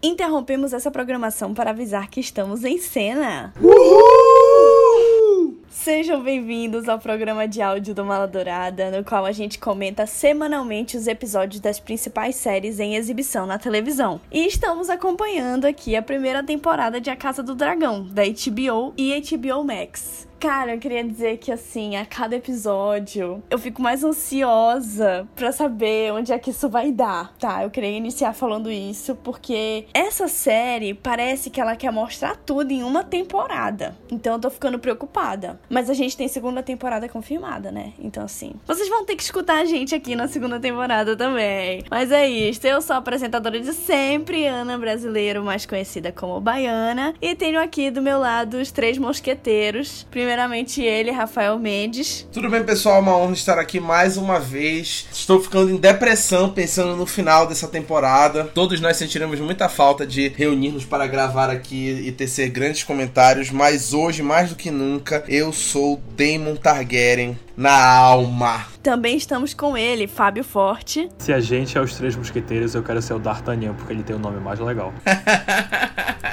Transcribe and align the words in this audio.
Interrompemos 0.00 0.72
essa 0.72 0.92
programação 0.92 1.52
para 1.52 1.70
avisar 1.70 2.08
que 2.08 2.20
estamos 2.20 2.62
em 2.62 2.78
cena. 2.78 3.52
Uhul! 3.60 5.58
Sejam 5.68 6.22
bem-vindos 6.22 6.88
ao 6.88 7.00
programa 7.00 7.48
de 7.48 7.60
áudio 7.60 7.96
do 7.96 8.04
Mala 8.04 8.28
Dourada, 8.28 8.92
no 8.92 9.02
qual 9.02 9.26
a 9.26 9.32
gente 9.32 9.58
comenta 9.58 10.06
semanalmente 10.06 10.96
os 10.96 11.08
episódios 11.08 11.60
das 11.60 11.80
principais 11.80 12.36
séries 12.36 12.78
em 12.78 12.94
exibição 12.94 13.44
na 13.44 13.58
televisão. 13.58 14.20
E 14.30 14.46
estamos 14.46 14.88
acompanhando 14.88 15.64
aqui 15.64 15.96
a 15.96 16.02
primeira 16.02 16.44
temporada 16.44 17.00
de 17.00 17.10
A 17.10 17.16
Casa 17.16 17.42
do 17.42 17.56
Dragão, 17.56 18.04
da 18.04 18.22
HBO 18.22 18.94
e 18.96 19.20
HBO 19.20 19.64
Max. 19.64 20.28
Cara, 20.40 20.74
eu 20.74 20.78
queria 20.78 21.02
dizer 21.02 21.38
que 21.38 21.50
assim, 21.50 21.96
a 21.96 22.06
cada 22.06 22.36
episódio 22.36 23.42
eu 23.50 23.58
fico 23.58 23.82
mais 23.82 24.04
ansiosa 24.04 25.26
para 25.34 25.50
saber 25.50 26.12
onde 26.12 26.32
é 26.32 26.38
que 26.38 26.50
isso 26.50 26.68
vai 26.68 26.92
dar, 26.92 27.34
tá? 27.38 27.64
Eu 27.64 27.70
queria 27.70 27.90
iniciar 27.90 28.32
falando 28.32 28.70
isso 28.70 29.16
porque 29.16 29.86
essa 29.92 30.28
série 30.28 30.94
parece 30.94 31.50
que 31.50 31.60
ela 31.60 31.74
quer 31.74 31.90
mostrar 31.90 32.36
tudo 32.36 32.70
em 32.70 32.84
uma 32.84 33.02
temporada. 33.02 33.96
Então 34.12 34.34
eu 34.34 34.38
tô 34.38 34.48
ficando 34.48 34.78
preocupada. 34.78 35.58
Mas 35.68 35.90
a 35.90 35.94
gente 35.94 36.16
tem 36.16 36.28
segunda 36.28 36.62
temporada 36.62 37.08
confirmada, 37.08 37.72
né? 37.72 37.92
Então 37.98 38.22
assim, 38.22 38.52
vocês 38.64 38.88
vão 38.88 39.04
ter 39.04 39.16
que 39.16 39.24
escutar 39.24 39.60
a 39.60 39.64
gente 39.64 39.92
aqui 39.92 40.14
na 40.14 40.28
segunda 40.28 40.60
temporada 40.60 41.16
também. 41.16 41.82
Mas 41.90 42.12
é 42.12 42.28
isso, 42.28 42.64
eu 42.64 42.80
sou 42.80 42.94
a 42.94 42.98
apresentadora 43.00 43.58
de 43.58 43.72
sempre, 43.72 44.46
Ana 44.46 44.78
Brasileiro, 44.78 45.42
mais 45.42 45.66
conhecida 45.66 46.12
como 46.12 46.40
Baiana, 46.40 47.12
e 47.20 47.34
tenho 47.34 47.60
aqui 47.60 47.90
do 47.90 48.00
meu 48.00 48.20
lado 48.20 48.58
os 48.58 48.70
três 48.70 48.98
mosqueteiros. 48.98 50.06
Primeiro 50.10 50.27
Primeiramente 50.28 50.82
ele, 50.82 51.10
Rafael 51.10 51.58
Mendes. 51.58 52.28
Tudo 52.30 52.50
bem, 52.50 52.62
pessoal? 52.62 53.00
Uma 53.00 53.16
honra 53.16 53.32
estar 53.32 53.58
aqui 53.58 53.80
mais 53.80 54.18
uma 54.18 54.38
vez. 54.38 55.08
Estou 55.10 55.40
ficando 55.40 55.70
em 55.70 55.78
depressão 55.78 56.50
pensando 56.50 56.94
no 56.94 57.06
final 57.06 57.46
dessa 57.46 57.66
temporada. 57.66 58.44
Todos 58.44 58.78
nós 58.78 58.98
sentiremos 58.98 59.40
muita 59.40 59.70
falta 59.70 60.06
de 60.06 60.28
reunirmos 60.28 60.84
para 60.84 61.06
gravar 61.06 61.48
aqui 61.48 61.88
e 62.06 62.12
tecer 62.12 62.50
grandes 62.50 62.84
comentários, 62.84 63.50
mas 63.50 63.94
hoje, 63.94 64.22
mais 64.22 64.50
do 64.50 64.54
que 64.54 64.70
nunca, 64.70 65.24
eu 65.28 65.50
sou 65.50 65.98
Damon 66.14 66.56
Targaryen 66.56 67.38
na 67.56 67.96
alma. 67.96 68.66
Também 68.82 69.16
estamos 69.16 69.54
com 69.54 69.78
ele, 69.78 70.06
Fábio 70.06 70.44
Forte. 70.44 71.08
Se 71.18 71.32
a 71.32 71.40
gente 71.40 71.78
é 71.78 71.80
os 71.80 71.94
três 71.94 72.14
mosqueteiros, 72.14 72.74
eu 72.74 72.82
quero 72.82 73.00
ser 73.00 73.14
o 73.14 73.18
D'Artagnan, 73.18 73.72
porque 73.72 73.94
ele 73.94 74.02
tem 74.02 74.14
o 74.14 74.18
nome 74.18 74.38
mais 74.40 74.60
legal. 74.60 74.92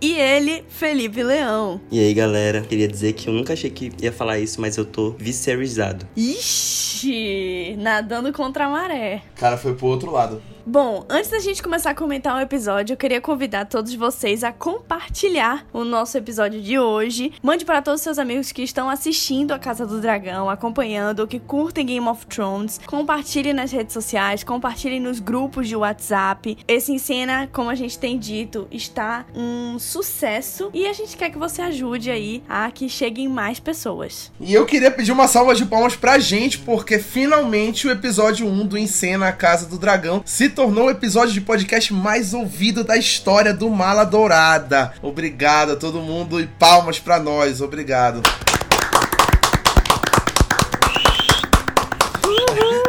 E 0.00 0.12
ele, 0.12 0.62
Felipe 0.68 1.22
Leão. 1.22 1.80
E 1.90 1.98
aí, 1.98 2.12
galera, 2.12 2.60
queria 2.60 2.86
dizer 2.86 3.14
que 3.14 3.28
eu 3.28 3.34
nunca 3.34 3.54
achei 3.54 3.70
que 3.70 3.90
ia 4.00 4.12
falar 4.12 4.38
isso, 4.38 4.60
mas 4.60 4.76
eu 4.76 4.84
tô 4.84 5.12
vicerizado. 5.12 6.06
Ixi, 6.14 7.76
nadando 7.78 8.30
contra 8.32 8.66
a 8.66 8.68
maré. 8.68 9.22
Cara, 9.36 9.56
foi 9.56 9.74
pro 9.74 9.86
outro 9.86 10.10
lado. 10.10 10.42
Bom, 10.68 11.06
antes 11.08 11.30
da 11.30 11.38
gente 11.38 11.62
começar 11.62 11.90
a 11.90 11.94
comentar 11.94 12.36
o 12.36 12.40
episódio, 12.40 12.94
eu 12.94 12.96
queria 12.96 13.20
convidar 13.20 13.66
todos 13.66 13.94
vocês 13.94 14.42
a 14.42 14.50
compartilhar 14.50 15.64
o 15.72 15.84
nosso 15.84 16.18
episódio 16.18 16.60
de 16.60 16.76
hoje. 16.76 17.32
Mande 17.40 17.64
para 17.64 17.80
todos 17.80 18.00
os 18.00 18.02
seus 18.02 18.18
amigos 18.18 18.50
que 18.50 18.64
estão 18.64 18.90
assistindo 18.90 19.52
a 19.52 19.60
Casa 19.60 19.86
do 19.86 20.00
Dragão, 20.00 20.50
acompanhando, 20.50 21.24
que 21.24 21.38
curtem 21.38 21.86
Game 21.86 22.08
of 22.08 22.26
Thrones. 22.26 22.80
Compartilhe 22.84 23.52
nas 23.52 23.70
redes 23.70 23.92
sociais, 23.92 24.42
compartilhe 24.42 24.98
nos 24.98 25.20
grupos 25.20 25.68
de 25.68 25.76
WhatsApp. 25.76 26.58
Esse 26.66 26.90
em 26.92 26.98
cena, 26.98 27.48
como 27.52 27.70
a 27.70 27.76
gente 27.76 27.96
tem 27.96 28.18
dito, 28.18 28.66
está 28.68 29.24
um 29.36 29.78
sucesso 29.78 30.68
e 30.74 30.84
a 30.88 30.92
gente 30.92 31.16
quer 31.16 31.30
que 31.30 31.38
você 31.38 31.62
ajude 31.62 32.10
aí 32.10 32.42
a 32.48 32.72
que 32.72 32.88
cheguem 32.88 33.28
mais 33.28 33.60
pessoas. 33.60 34.32
E 34.40 34.52
eu 34.52 34.66
queria 34.66 34.90
pedir 34.90 35.12
uma 35.12 35.28
salva 35.28 35.54
de 35.54 35.64
palmas 35.64 35.94
pra 35.94 36.18
gente, 36.18 36.58
porque 36.58 36.98
finalmente 36.98 37.86
o 37.86 37.90
episódio 37.92 38.48
1 38.48 38.66
do 38.66 38.76
Encena 38.76 39.28
a 39.28 39.32
Casa 39.32 39.66
do 39.66 39.78
Dragão 39.78 40.22
se 40.24 40.55
tornou 40.56 40.86
o 40.86 40.90
episódio 40.90 41.34
de 41.34 41.40
podcast 41.42 41.92
mais 41.92 42.32
ouvido 42.32 42.82
da 42.82 42.96
história 42.96 43.52
do 43.52 43.68
Mala 43.68 44.04
Dourada. 44.04 44.94
Obrigado 45.02 45.72
a 45.72 45.76
todo 45.76 46.00
mundo 46.00 46.40
e 46.40 46.46
palmas 46.46 46.98
para 46.98 47.20
nós. 47.20 47.60
Obrigado. 47.60 48.22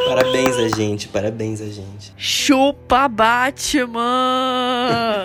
Parabéns 0.08 0.56
a 0.56 0.70
gente, 0.70 1.10
parabéns 1.10 1.60
a 1.60 1.66
gente. 1.66 2.14
Chupa 2.16 3.10
Batman! 3.10 3.98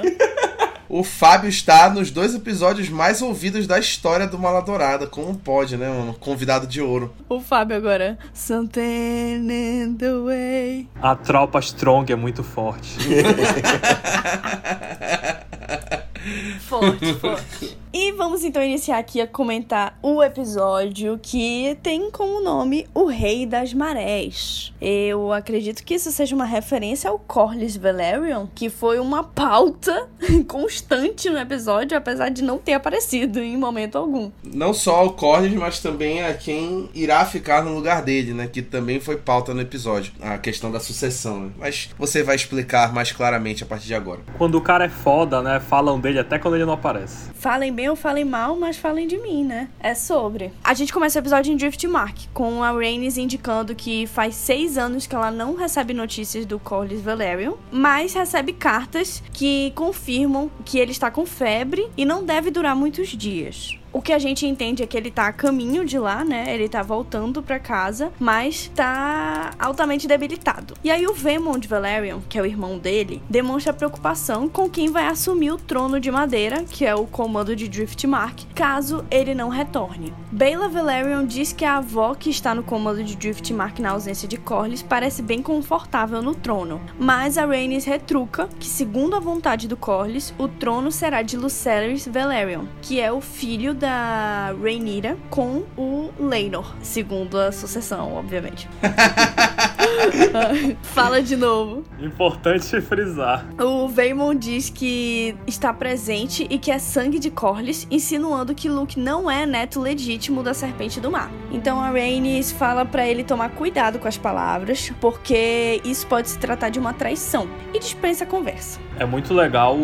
o 0.92 1.02
Fábio 1.02 1.48
está 1.48 1.88
nos 1.88 2.10
dois 2.10 2.34
episódios 2.34 2.90
mais 2.90 3.22
ouvidos 3.22 3.66
da 3.66 3.78
história 3.78 4.26
do 4.26 4.38
Mala 4.38 4.60
Dourada. 4.60 5.06
Como 5.06 5.34
pode, 5.34 5.74
né, 5.74 5.88
mano? 5.88 6.12
Convidado 6.12 6.66
de 6.66 6.82
ouro. 6.82 7.14
O 7.30 7.40
Fábio 7.40 7.78
agora. 7.78 8.18
Something 8.34 9.50
in 9.50 9.94
the 9.94 10.12
way. 10.12 10.86
A 11.00 11.16
tropa 11.16 11.60
Strong 11.60 12.12
é 12.12 12.16
muito 12.16 12.44
forte. 12.44 12.98
forte, 16.68 17.14
forte. 17.14 17.81
E 17.94 18.10
vamos 18.12 18.42
então 18.42 18.62
iniciar 18.62 18.96
aqui 18.96 19.20
a 19.20 19.26
comentar 19.26 19.98
o 20.00 20.22
episódio 20.22 21.20
que 21.22 21.76
tem 21.82 22.10
como 22.10 22.42
nome 22.42 22.86
O 22.94 23.04
Rei 23.04 23.44
das 23.44 23.74
Marés. 23.74 24.72
Eu 24.80 25.30
acredito 25.30 25.84
que 25.84 25.96
isso 25.96 26.10
seja 26.10 26.34
uma 26.34 26.46
referência 26.46 27.10
ao 27.10 27.18
Corlys 27.18 27.76
Velaryon, 27.76 28.46
que 28.54 28.70
foi 28.70 28.98
uma 28.98 29.22
pauta 29.22 30.08
constante 30.48 31.28
no 31.28 31.38
episódio, 31.38 31.94
apesar 31.94 32.30
de 32.30 32.42
não 32.42 32.56
ter 32.56 32.72
aparecido 32.72 33.40
em 33.40 33.58
momento 33.58 33.98
algum. 33.98 34.30
Não 34.42 34.72
só 34.72 34.96
ao 34.96 35.12
Corlys, 35.12 35.52
mas 35.52 35.78
também 35.78 36.24
a 36.24 36.32
quem 36.32 36.88
irá 36.94 37.26
ficar 37.26 37.62
no 37.62 37.74
lugar 37.74 38.00
dele, 38.00 38.32
né? 38.32 38.48
Que 38.50 38.62
também 38.62 39.00
foi 39.00 39.18
pauta 39.18 39.52
no 39.52 39.60
episódio. 39.60 40.14
A 40.18 40.38
questão 40.38 40.72
da 40.72 40.80
sucessão, 40.80 41.40
né? 41.40 41.50
Mas 41.58 41.90
você 41.98 42.22
vai 42.22 42.36
explicar 42.36 42.90
mais 42.90 43.12
claramente 43.12 43.62
a 43.62 43.66
partir 43.66 43.86
de 43.86 43.94
agora. 43.94 44.20
Quando 44.38 44.54
o 44.54 44.62
cara 44.62 44.86
é 44.86 44.88
foda, 44.88 45.42
né? 45.42 45.60
Falam 45.60 46.00
dele 46.00 46.18
até 46.18 46.38
quando 46.38 46.54
ele 46.54 46.64
não 46.64 46.72
aparece. 46.72 47.30
Falem 47.34 47.70
bem 47.70 47.81
bem 47.82 47.88
ou 47.88 47.96
falem 47.96 48.24
mal, 48.24 48.56
mas 48.56 48.76
falem 48.76 49.08
de 49.08 49.18
mim, 49.18 49.44
né? 49.44 49.68
É 49.80 49.92
sobre. 49.92 50.52
A 50.62 50.72
gente 50.72 50.92
começa 50.92 51.18
o 51.18 51.22
episódio 51.22 51.52
em 51.52 51.56
Driftmark, 51.56 52.28
com 52.32 52.62
a 52.62 52.70
Rhaenys 52.70 53.18
indicando 53.18 53.74
que 53.74 54.06
faz 54.06 54.36
seis 54.36 54.78
anos 54.78 55.04
que 55.04 55.16
ela 55.16 55.32
não 55.32 55.56
recebe 55.56 55.92
notícias 55.92 56.46
do 56.46 56.60
Corlys 56.60 57.00
Velaryon, 57.00 57.54
mas 57.72 58.14
recebe 58.14 58.52
cartas 58.52 59.20
que 59.32 59.72
confirmam 59.74 60.48
que 60.64 60.78
ele 60.78 60.92
está 60.92 61.10
com 61.10 61.26
febre 61.26 61.90
e 61.96 62.04
não 62.04 62.24
deve 62.24 62.52
durar 62.52 62.76
muitos 62.76 63.08
dias. 63.08 63.76
O 63.92 64.00
que 64.00 64.12
a 64.12 64.18
gente 64.18 64.46
entende 64.46 64.82
é 64.82 64.86
que 64.86 64.96
ele 64.96 65.10
tá 65.10 65.26
a 65.26 65.32
caminho 65.32 65.84
de 65.84 65.98
lá, 65.98 66.24
né? 66.24 66.46
Ele 66.54 66.66
tá 66.66 66.82
voltando 66.82 67.42
para 67.42 67.58
casa, 67.58 68.10
mas 68.18 68.70
tá 68.74 69.50
altamente 69.58 70.08
debilitado. 70.08 70.74
E 70.82 70.90
aí 70.90 71.06
o 71.06 71.12
Vaemond 71.12 71.68
Valerion, 71.68 72.20
que 72.26 72.38
é 72.38 72.42
o 72.42 72.46
irmão 72.46 72.78
dele, 72.78 73.22
demonstra 73.28 73.72
preocupação 73.72 74.48
com 74.48 74.70
quem 74.70 74.90
vai 74.90 75.06
assumir 75.06 75.50
o 75.50 75.58
trono 75.58 76.00
de 76.00 76.10
madeira, 76.10 76.64
que 76.64 76.86
é 76.86 76.94
o 76.94 77.06
comando 77.06 77.54
de 77.54 77.68
Driftmark, 77.68 78.46
caso 78.54 79.04
ele 79.10 79.34
não 79.34 79.50
retorne. 79.50 80.14
Baela 80.32 80.68
Valerion 80.68 81.26
diz 81.26 81.52
que 81.52 81.64
a 81.64 81.76
avó 81.76 82.14
que 82.14 82.30
está 82.30 82.54
no 82.54 82.62
comando 82.62 83.04
de 83.04 83.14
Driftmark 83.14 83.78
na 83.78 83.90
ausência 83.90 84.26
de 84.26 84.38
Corlys 84.38 84.82
parece 84.82 85.20
bem 85.20 85.42
confortável 85.42 86.22
no 86.22 86.34
trono, 86.34 86.80
mas 86.98 87.36
a 87.36 87.44
Rhaenys 87.44 87.84
retruca 87.84 88.48
que, 88.58 88.66
segundo 88.66 89.14
a 89.14 89.20
vontade 89.20 89.68
do 89.68 89.76
Corlys, 89.76 90.32
o 90.38 90.48
trono 90.48 90.90
será 90.90 91.20
de 91.20 91.36
Lucerys 91.36 92.08
Valerion, 92.08 92.64
que 92.80 92.98
é 92.98 93.12
o 93.12 93.20
filho 93.20 93.74
da 93.82 94.54
Rhaenyra 94.62 95.18
com 95.28 95.64
o 95.76 96.12
Laenor, 96.16 96.72
segundo 96.82 97.36
a 97.36 97.50
sucessão, 97.50 98.14
obviamente. 98.14 98.68
Fala 100.82 101.20
de 101.20 101.34
novo. 101.34 101.84
Importante 101.98 102.80
frisar. 102.80 103.44
O 103.60 103.88
Vaemon 103.88 104.36
diz 104.36 104.70
que 104.70 105.34
está 105.48 105.74
presente 105.74 106.46
e 106.48 106.58
que 106.58 106.70
é 106.70 106.78
sangue 106.78 107.18
de 107.18 107.28
Corlys, 107.28 107.88
insinuando 107.90 108.54
que 108.54 108.68
Luke 108.68 109.00
não 109.00 109.28
é 109.28 109.44
neto 109.44 109.80
legítimo 109.80 110.44
da 110.44 110.54
Serpente 110.54 111.00
do 111.00 111.10
Mar. 111.10 111.28
Então 111.52 111.78
a 111.78 111.90
Rhaenys 111.90 112.50
fala 112.50 112.84
para 112.84 113.06
ele 113.06 113.22
tomar 113.22 113.50
cuidado 113.50 113.98
com 113.98 114.08
as 114.08 114.16
palavras, 114.16 114.90
porque 115.00 115.80
isso 115.84 116.06
pode 116.06 116.30
se 116.30 116.38
tratar 116.38 116.70
de 116.70 116.78
uma 116.78 116.94
traição, 116.94 117.46
e 117.74 117.78
dispensa 117.78 118.24
a 118.24 118.26
conversa. 118.26 118.80
É 118.98 119.04
muito 119.04 119.34
legal 119.34 119.76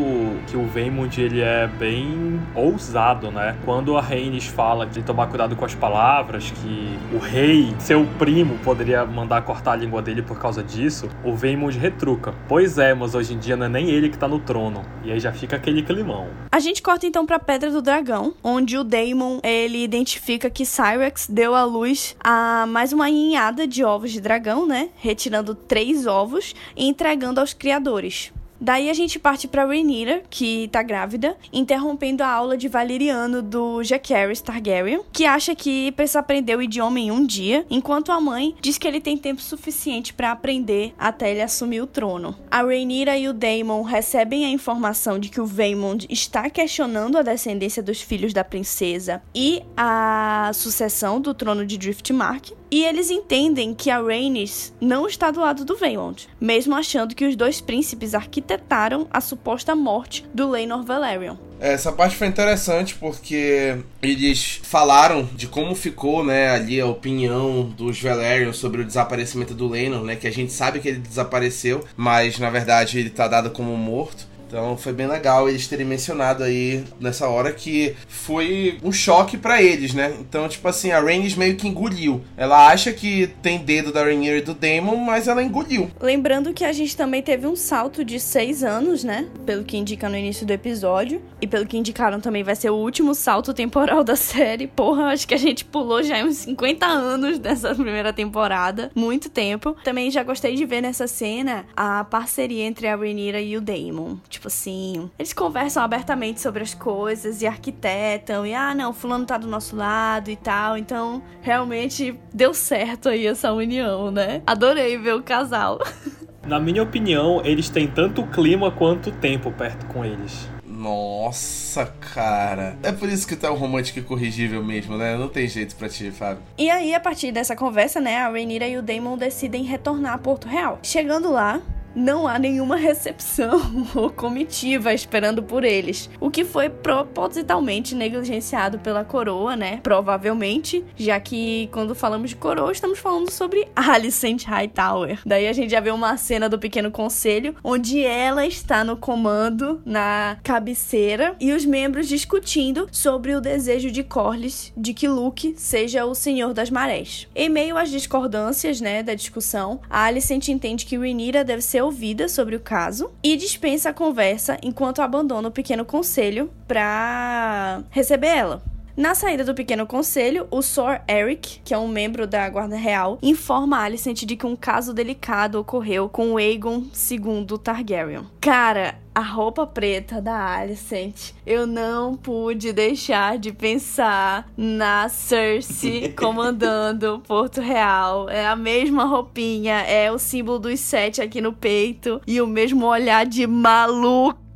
que 0.47 0.57
o 0.57 0.67
Vaemond 0.67 1.21
ele 1.21 1.41
é 1.41 1.67
bem 1.67 2.41
ousado, 2.55 3.31
né? 3.31 3.57
Quando 3.65 3.97
a 3.97 4.01
Rhaenys 4.01 4.47
fala 4.47 4.87
de 4.87 5.03
tomar 5.03 5.27
cuidado 5.27 5.57
com 5.57 5.65
as 5.65 5.75
palavras, 5.75 6.51
que 6.51 6.99
o 7.13 7.19
rei, 7.19 7.75
seu 7.79 8.07
primo, 8.19 8.59
poderia 8.59 9.05
mandar 9.05 9.43
cortar 9.43 9.73
a 9.73 9.77
língua 9.77 10.01
dele 10.01 10.23
por 10.23 10.39
causa 10.39 10.63
disso, 10.63 11.09
o 11.25 11.35
Vaemond 11.35 11.77
retruca. 11.79 12.35
Pois 12.47 12.79
é, 12.79 12.95
mas 12.95 13.15
hoje 13.15 13.35
em 13.35 13.39
dia 13.39 13.57
não 13.57 13.67
é 13.67 13.69
nem 13.69 13.91
ele 13.91 14.09
que 14.09 14.17
tá 14.17 14.29
no 14.29 14.39
trono. 14.39 14.83
E 15.05 15.13
aí 15.13 15.21
já 15.21 15.33
fica 15.33 15.57
aquele 15.57 15.83
climão. 15.83 16.29
A 16.51 16.61
gente 16.61 16.81
corta 16.81 17.07
então 17.07 17.27
pra 17.27 17.39
Pedra 17.39 17.71
do 17.71 17.83
Dragão, 17.83 18.35
onde 18.43 18.77
o 18.79 18.85
Daemon, 18.85 19.41
ele 19.43 19.83
identifica 19.83 20.49
que 20.49 20.65
Cyrex 20.65 21.27
deu 21.29 21.55
à 21.59 21.65
luz 21.65 22.17
a 22.23 22.65
mais 22.67 22.93
uma 22.93 23.09
ninhada 23.09 23.67
de 23.67 23.85
ovos 23.85 24.13
de 24.13 24.21
dragão, 24.21 24.67
né? 24.67 24.91
Retirando 24.97 25.55
três 25.55 26.07
ovos 26.07 26.55
e 26.77 26.87
entregando 26.87 27.41
aos 27.41 27.53
criadores. 27.53 28.33
Daí 28.61 28.91
a 28.91 28.95
gente 28.95 29.19
parte 29.19 29.47
pra 29.47 29.65
Rhaenyra, 29.65 30.23
que 30.29 30.69
tá 30.69 30.83
grávida, 30.83 31.37
interrompendo 31.53 32.23
a 32.23 32.29
aula 32.29 32.57
de 32.57 32.69
valeriano 32.69 33.41
do 33.41 33.83
Jacaerys 33.83 34.41
Targaryen, 34.41 35.03
que 35.13 35.25
acha 35.25 35.55
que 35.55 35.93
precisa 35.93 36.19
aprender 36.19 36.57
o 36.57 36.63
idioma 36.63 36.99
em 36.99 37.11
um 37.11 37.25
dia, 37.25 37.65
enquanto 37.71 38.11
a 38.11 38.21
mãe 38.21 38.55
diz 38.61 38.79
que 38.79 38.87
ele 38.87 39.01
tem 39.01 39.17
tempo 39.17 39.41
suficiente 39.41 40.13
para 40.13 40.33
aprender 40.33 40.93
até 40.99 41.31
ele 41.31 41.43
assumir 41.43 41.81
o 41.81 41.87
trono. 41.87 42.37
A 42.51 42.63
Rhaenyra 42.63 43.17
e 43.17 43.29
o 43.29 43.33
Daemon 43.33 43.83
recebem 43.83 44.45
a 44.45 44.51
informação 44.51 45.19
de 45.19 45.29
que 45.29 45.41
o 45.41 45.47
Vaemond 45.47 46.07
está 46.11 46.51
questionando 46.51 47.17
a 47.17 47.23
descendência 47.23 47.83
dos 47.83 48.01
filhos 48.01 48.33
da 48.33 48.45
princesa 48.45 49.23
e 49.35 49.63
a 49.77 50.51
sucessão 50.55 51.21
do 51.21 51.33
trono 51.33 51.65
de 51.65 51.79
Driftmark, 51.79 52.53
e 52.71 52.85
eles 52.85 53.11
entendem 53.11 53.75
que 53.75 53.91
a 53.91 54.01
Rhaenys 54.01 54.73
não 54.81 55.07
está 55.07 55.31
do 55.31 55.41
lado 55.41 55.65
do 55.65 55.77
Vaemond, 55.77 56.29
mesmo 56.41 56.75
achando 56.75 57.15
que 57.15 57.27
os 57.27 57.35
dois 57.35 57.61
príncipes 57.61 58.15
arquitetaram 58.15 59.07
a 59.11 59.21
suposta 59.21 59.75
morte 59.75 60.25
do 60.35 60.49
Laenor 60.49 60.85
Velaryon. 60.85 61.37
Essa 61.61 61.91
parte 61.91 62.15
foi 62.15 62.29
interessante 62.29 62.95
porque 62.95 63.79
eles 64.01 64.61
falaram 64.63 65.29
de 65.35 65.49
como 65.49 65.75
ficou, 65.75 66.25
né, 66.25 66.51
ali 66.51 66.81
a 66.81 66.87
opinião 66.87 67.65
dos 67.65 68.01
Velaryon 68.01 68.53
sobre 68.53 68.83
o 68.83 68.85
desaparecimento 68.85 69.55
do 69.55 69.67
Laenor, 69.67 70.05
né, 70.05 70.15
que 70.15 70.29
a 70.29 70.33
gente 70.33 70.53
sabe 70.53 70.79
que 70.79 70.89
ele 70.89 70.99
desapareceu, 70.99 71.85
mas 71.97 72.39
na 72.39 72.49
verdade 72.49 72.99
ele 73.01 73.11
tá 73.11 73.27
dado 73.27 73.51
como 73.51 73.77
morto. 73.77 74.28
Então 74.49 74.77
foi 74.79 74.95
bem 74.95 75.07
legal 75.07 75.49
eles 75.49 75.69
terem 75.69 75.87
mencionado 75.87 76.43
aí 76.43 76.83
nessa 76.99 77.29
hora 77.29 77.53
que 77.53 77.95
foi 78.09 78.79
um 78.83 78.91
choque 78.91 79.37
para 79.37 79.63
eles, 79.63 79.93
né? 79.93 80.15
Então, 80.19 80.49
tipo 80.49 80.67
assim, 80.67 80.91
a 80.91 81.01
Rhaenys 81.01 81.37
meio 81.37 81.55
que 81.57 81.69
engoliu. 81.69 82.23
Ela 82.37 82.69
acha 82.69 82.93
que 82.93 83.29
tem 83.43 83.59
dedo 83.59 83.93
da 83.93 84.03
Rhaenyra 84.03 84.39
e 84.39 84.43
do 84.43 84.55
Daemon, 84.55 84.97
mas 84.97 85.29
ela 85.29 85.43
engoliu. 85.43 85.91
Lembrando 86.01 86.55
que 86.55 86.65
a 86.65 86.73
gente 86.73 86.97
também 86.97 87.23
teve 87.23 87.47
um 87.47 87.55
salto 87.55 88.03
de 88.05 88.19
seis 88.19 88.65
anos, 88.65 89.05
né? 89.05 89.29
Pelo 89.45 89.65
que 89.65 89.77
indica 89.77 90.09
no 90.09 90.17
início 90.17 90.47
do 90.47 90.53
episódio. 90.53 91.21
E 91.41 91.47
pelo 91.47 91.67
que 91.67 91.77
indicaram 91.77 92.21
também 92.21 92.43
vai 92.43 92.57
ser 92.57 92.71
o 92.71 92.77
último 92.77 93.15
salto 93.15 93.53
temporal 93.53 94.03
da 94.03 94.17
série. 94.17 94.67
Porra, 94.67 95.13
acho 95.13 95.29
que 95.29 95.35
a 95.35 95.39
gente 95.39 95.65
pulou 95.65 96.03
já 96.03 96.25
uns 96.25 96.39
50 96.39 96.87
anos 96.87 97.39
dessa 97.39 97.75
primeira 97.75 98.13
temporada. 98.13 98.91
Muito 98.95 99.29
tempo. 99.29 99.77
Também 99.85 100.11
já 100.11 100.23
gostei 100.23 100.55
de 100.55 100.65
ver 100.65 100.81
nessa 100.81 101.07
cena 101.07 101.67
a 101.77 102.05
parceria 102.05 102.65
entre 102.65 102.87
a 102.89 102.97
Rhaenyra 102.97 103.41
e 103.41 103.57
o 103.57 103.61
Daemon. 103.61 104.17
Tipo 104.29 104.38
assim, 104.47 105.11
eles 105.19 105.33
conversam 105.33 105.83
abertamente 105.83 106.41
sobre 106.41 106.63
as 106.63 106.73
coisas 106.73 107.43
e 107.43 107.47
arquitetam 107.47 108.47
e 108.47 108.55
ah, 108.55 108.73
não, 108.73 108.93
fulano 108.93 109.27
tá 109.27 109.37
do 109.37 109.49
nosso 109.49 109.75
lado 109.75 110.31
e 110.31 110.37
tal. 110.37 110.79
Então, 110.79 111.21
realmente 111.43 112.17
deu 112.33 112.55
certo 112.55 113.09
aí 113.09 113.27
essa 113.27 113.53
união, 113.53 114.13
né? 114.13 114.43
Adorei 114.47 114.97
ver 114.97 115.15
o 115.15 115.23
casal. 115.23 115.81
Na 116.47 116.59
minha 116.59 116.83
opinião, 116.83 117.43
eles 117.45 117.69
têm 117.69 117.87
tanto 117.87 118.27
clima 118.29 118.71
quanto 118.71 119.11
tempo 119.13 119.53
perto 119.53 119.85
com 119.87 120.05
eles. 120.05 120.49
Nossa, 120.65 121.87
cara. 121.87 122.79
É 122.85 122.93
por 122.93 123.09
isso 123.09 123.27
que 123.27 123.35
tu 123.35 123.45
é 123.45 123.51
um 123.51 123.57
romântico 123.57 124.01
corrigível 124.03 124.65
mesmo, 124.65 124.97
né? 124.97 125.17
Não 125.17 125.29
tem 125.29 125.49
jeito 125.49 125.75
pra 125.75 125.89
ti, 125.89 126.11
Fábio. 126.13 126.43
E 126.57 126.71
aí, 126.71 126.95
a 126.95 127.01
partir 127.01 127.33
dessa 127.33 127.57
conversa, 127.57 128.01
né, 128.01 128.19
a 128.19 128.31
Rhaenyra 128.31 128.69
e 128.69 128.77
o 128.77 128.83
Daemon 128.83 129.19
decidem 129.19 129.65
retornar 129.65 130.15
a 130.15 130.19
Porto 130.19 130.47
Real. 130.47 130.79
Chegando 130.83 131.33
lá, 131.33 131.61
não 131.99 132.29
há 132.29 132.39
nenhuma 132.39 132.77
recepção 132.77 133.61
ou 133.95 134.09
comitiva 134.09 134.95
esperando 134.95 135.43
por 135.43 135.65
eles, 135.65 136.09
o 136.21 136.31
que 136.31 136.45
foi 136.45 136.71
propositalmente 136.71 137.95
negligenciado 137.95 138.79
pela 138.79 139.05
coroa, 139.05 139.57
né? 139.57 139.81
Provavelmente, 139.83 140.85
já 140.97 141.19
que 141.19 141.69
quando 141.73 141.95
falamos 141.95 142.31
de 142.31 142.37
coroa, 142.37 142.71
estamos 142.71 142.99
falando 142.99 143.31
sobre 143.31 143.67
Alicent 143.75 144.45
Hightower. 144.45 145.21
Daí 145.27 145.49
a 145.49 145.53
gente 145.53 145.71
já 145.71 145.81
vê 145.81 145.91
uma 145.91 146.17
cena 146.17 146.49
do 146.49 146.59
pequeno 146.59 146.91
conselho, 146.91 147.57
onde 147.65 148.05
ela 148.05 148.47
está 148.47 148.85
no 148.85 148.97
comando, 148.97 149.83
na 149.85 150.39
cabeceira, 150.45 151.35
e 151.41 151.53
os 151.53 151.65
membros 151.65 152.07
discutindo 152.07 152.89
sobre 152.93 153.35
o 153.35 153.41
desejo 153.41 153.91
de 153.91 154.05
Corlys 154.05 154.73
de 154.77 154.95
que 154.95 155.09
Luke 155.09 155.55
seja 155.57 156.05
o 156.05 156.15
Senhor 156.15 156.55
das 156.55 156.71
Marés. 156.71 157.27
Em 157.35 157.49
meio 157.49 157.77
às 157.77 157.91
discordâncias, 157.91 158.81
né, 158.81 159.03
da 159.03 159.15
discussão, 159.15 159.81
a 159.91 160.05
Alicent 160.05 160.49
entende 160.49 160.87
que 160.87 160.97
Rhaenyra 160.97 161.43
deve 161.43 161.63
ser 161.63 161.88
ouvida 161.89 162.29
sobre 162.29 162.55
o 162.55 162.61
caso 162.61 163.11
e 163.23 163.37
dispensa 163.37 163.91
a 163.91 163.95
conversa 163.95 164.59
enquanto 164.63 165.01
abandona 165.01 165.49
o 165.49 165.53
pequeno 165.53 165.85
conselho 165.85 166.51
para 166.67 167.83
receber 167.91 168.29
ela. 168.29 168.63
Na 168.99 169.15
saída 169.15 169.45
do 169.45 169.55
pequeno 169.55 169.87
conselho, 169.87 170.49
o 170.51 170.61
Sor 170.61 171.01
Eric, 171.09 171.61
que 171.65 171.73
é 171.73 171.79
um 171.79 171.87
membro 171.87 172.27
da 172.27 172.49
Guarda 172.49 172.75
Real, 172.75 173.17
informa 173.23 173.79
Alicent 173.79 174.25
de 174.25 174.35
que 174.35 174.45
um 174.45 174.57
caso 174.57 174.93
delicado 174.93 175.61
ocorreu 175.61 176.09
com 176.09 176.37
Aegon 176.37 176.83
II 177.09 177.47
Targaryen. 177.63 178.27
Cara, 178.41 178.99
a 179.15 179.21
roupa 179.21 179.65
preta 179.65 180.21
da 180.21 180.57
Alicent, 180.57 181.31
eu 181.47 181.65
não 181.65 182.17
pude 182.17 182.73
deixar 182.73 183.39
de 183.39 183.53
pensar 183.53 184.49
na 184.57 185.09
Cersei 185.09 186.11
comandando 186.19 187.23
Porto 187.25 187.61
Real. 187.61 188.29
É 188.29 188.47
a 188.47 188.57
mesma 188.57 189.05
roupinha, 189.05 189.77
é 189.83 190.11
o 190.11 190.19
símbolo 190.19 190.59
dos 190.59 190.81
sete 190.81 191.23
aqui 191.23 191.41
no 191.41 191.53
peito 191.53 192.21
e 192.27 192.41
o 192.41 192.49
mesmo 192.49 192.85
olhar 192.87 193.25
de 193.25 193.47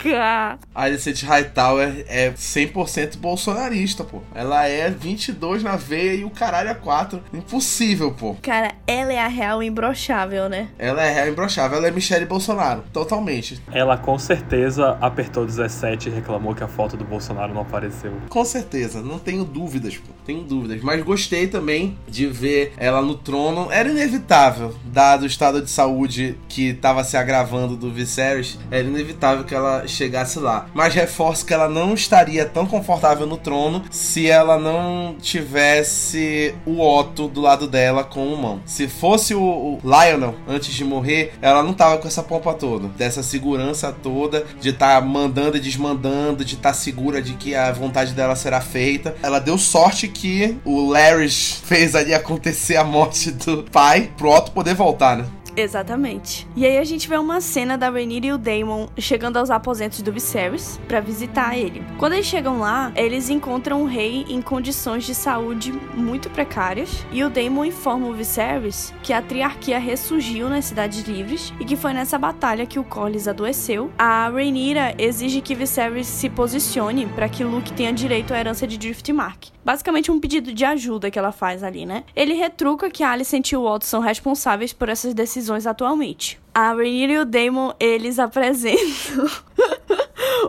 maluca 0.02 0.58
a 0.74 0.82
Alicent 0.82 1.22
Hightower 1.22 2.04
é 2.08 2.30
100% 2.30 3.18
bolsonarista, 3.18 4.04
pô. 4.04 4.22
Ela 4.34 4.66
é 4.66 4.90
22 4.90 5.62
na 5.62 5.76
veia 5.76 6.14
e 6.14 6.24
o 6.24 6.30
caralho 6.30 6.70
é 6.70 6.74
4. 6.74 7.22
Impossível, 7.32 8.12
pô. 8.12 8.36
Cara, 8.42 8.72
ela 8.86 9.12
é 9.12 9.18
a 9.18 9.28
real 9.28 9.62
imbrochável, 9.62 10.48
né? 10.48 10.68
Ela 10.78 11.02
é 11.02 11.10
a 11.10 11.12
real 11.12 11.28
imbrochável. 11.28 11.78
Ela 11.78 11.88
é 11.88 11.90
Michelle 11.90 12.26
Bolsonaro. 12.26 12.82
Totalmente. 12.92 13.60
Ela 13.70 13.96
com 13.96 14.18
certeza 14.18 14.96
apertou 15.00 15.46
17 15.46 16.08
e 16.08 16.12
reclamou 16.12 16.54
que 16.54 16.64
a 16.64 16.68
foto 16.68 16.96
do 16.96 17.04
Bolsonaro 17.04 17.52
não 17.52 17.62
apareceu. 17.62 18.12
Com 18.28 18.44
certeza. 18.44 19.02
Não 19.02 19.18
tenho 19.18 19.44
dúvidas, 19.44 19.96
pô. 19.96 20.12
Tenho 20.24 20.42
dúvidas. 20.42 20.82
Mas 20.82 21.02
gostei 21.02 21.46
também 21.46 21.98
de 22.08 22.26
ver 22.26 22.72
ela 22.76 23.02
no 23.02 23.14
trono. 23.14 23.70
Era 23.70 23.88
inevitável, 23.88 24.74
dado 24.84 25.22
o 25.22 25.26
estado 25.26 25.60
de 25.60 25.70
saúde 25.70 26.38
que 26.48 26.72
tava 26.74 27.04
se 27.04 27.16
agravando 27.16 27.76
do 27.76 27.92
Viserys. 27.92 28.58
Era 28.70 28.86
inevitável 28.86 29.44
que 29.44 29.54
ela 29.54 29.86
chegasse 29.92 30.38
lá. 30.38 30.66
Mas 30.74 30.94
reforço 30.94 31.44
que 31.46 31.54
ela 31.54 31.68
não 31.68 31.94
estaria 31.94 32.44
tão 32.44 32.66
confortável 32.66 33.26
no 33.26 33.36
trono 33.36 33.82
se 33.90 34.28
ela 34.28 34.58
não 34.58 35.16
tivesse 35.20 36.54
o 36.66 36.80
Otto 36.80 37.28
do 37.28 37.40
lado 37.40 37.66
dela 37.66 38.04
com 38.04 38.26
o 38.26 38.36
mão. 38.36 38.60
Se 38.64 38.88
fosse 38.88 39.34
o, 39.34 39.42
o 39.42 39.80
Lionel 39.82 40.34
antes 40.46 40.74
de 40.74 40.84
morrer, 40.84 41.34
ela 41.40 41.62
não 41.62 41.74
tava 41.74 41.98
com 41.98 42.08
essa 42.08 42.22
pompa 42.22 42.54
toda, 42.54 42.88
dessa 42.88 43.22
segurança 43.22 43.92
toda 43.92 44.44
de 44.60 44.70
estar 44.70 45.00
tá 45.00 45.06
mandando 45.06 45.56
e 45.56 45.60
desmandando, 45.60 46.44
de 46.44 46.54
estar 46.54 46.70
tá 46.70 46.74
segura 46.74 47.22
de 47.22 47.34
que 47.34 47.54
a 47.54 47.72
vontade 47.72 48.12
dela 48.12 48.34
será 48.34 48.60
feita. 48.60 49.14
Ela 49.22 49.38
deu 49.38 49.58
sorte 49.58 50.08
que 50.08 50.56
o 50.64 50.90
Larry 50.90 51.30
fez 51.30 51.94
ali 51.94 52.14
acontecer 52.14 52.76
a 52.76 52.84
morte 52.84 53.30
do 53.30 53.62
pai 53.64 54.10
pro 54.16 54.30
Otto 54.30 54.52
poder 54.52 54.74
voltar, 54.74 55.16
né? 55.16 55.26
Exatamente. 55.56 56.46
E 56.56 56.64
aí 56.64 56.78
a 56.78 56.84
gente 56.84 57.08
vê 57.08 57.16
uma 57.16 57.40
cena 57.40 57.76
da 57.76 57.90
Rhaenyra 57.90 58.26
e 58.26 58.32
o 58.32 58.38
Daemon 58.38 58.88
chegando 58.98 59.36
aos 59.36 59.50
aposentos 59.50 60.02
do 60.02 60.12
Viserys 60.12 60.80
para 60.88 61.00
visitar 61.00 61.56
ele. 61.56 61.82
Quando 61.98 62.14
eles 62.14 62.26
chegam 62.26 62.58
lá, 62.58 62.92
eles 62.94 63.28
encontram 63.28 63.82
o 63.82 63.86
rei 63.86 64.24
em 64.28 64.40
condições 64.40 65.04
de 65.04 65.14
saúde 65.14 65.72
muito 65.94 66.30
precárias 66.30 67.04
e 67.12 67.22
o 67.22 67.30
Daemon 67.30 67.66
informa 67.66 68.06
o 68.08 68.14
Viserys 68.14 68.92
que 69.02 69.12
a 69.12 69.22
triarquia 69.22 69.78
ressurgiu 69.78 70.48
nas 70.48 70.64
cidades 70.64 71.06
livres 71.06 71.52
e 71.60 71.64
que 71.64 71.76
foi 71.76 71.92
nessa 71.92 72.18
batalha 72.18 72.66
que 72.66 72.78
o 72.78 72.84
Corlys 72.84 73.28
adoeceu. 73.28 73.90
A 73.98 74.28
Rhaenyra 74.28 74.94
exige 74.98 75.40
que 75.40 75.54
Viserys 75.54 76.06
se 76.06 76.28
posicione 76.30 77.06
para 77.06 77.28
que 77.28 77.44
Luke 77.44 77.72
tenha 77.72 77.92
direito 77.92 78.32
à 78.32 78.38
herança 78.38 78.66
de 78.66 78.78
Driftmark. 78.78 79.50
Basicamente 79.64 80.10
um 80.10 80.18
pedido 80.18 80.52
de 80.52 80.64
ajuda 80.64 81.10
que 81.10 81.18
ela 81.18 81.32
faz 81.32 81.62
ali, 81.62 81.86
né? 81.86 82.04
Ele 82.14 82.34
retruca 82.34 82.90
que 82.90 83.02
a 83.02 83.12
Alicent 83.12 83.52
e 83.52 83.56
o 83.56 83.64
Otto 83.64 83.84
são 83.84 84.00
responsáveis 84.00 84.72
por 84.72 84.88
essas 84.88 85.14
decisões 85.14 85.66
atualmente. 85.66 86.40
A 86.54 86.72
Rhaenyra 86.72 87.12
e 87.12 87.18
o 87.18 87.24
Daemon, 87.24 87.72
eles 87.78 88.18
apresentam 88.20 89.28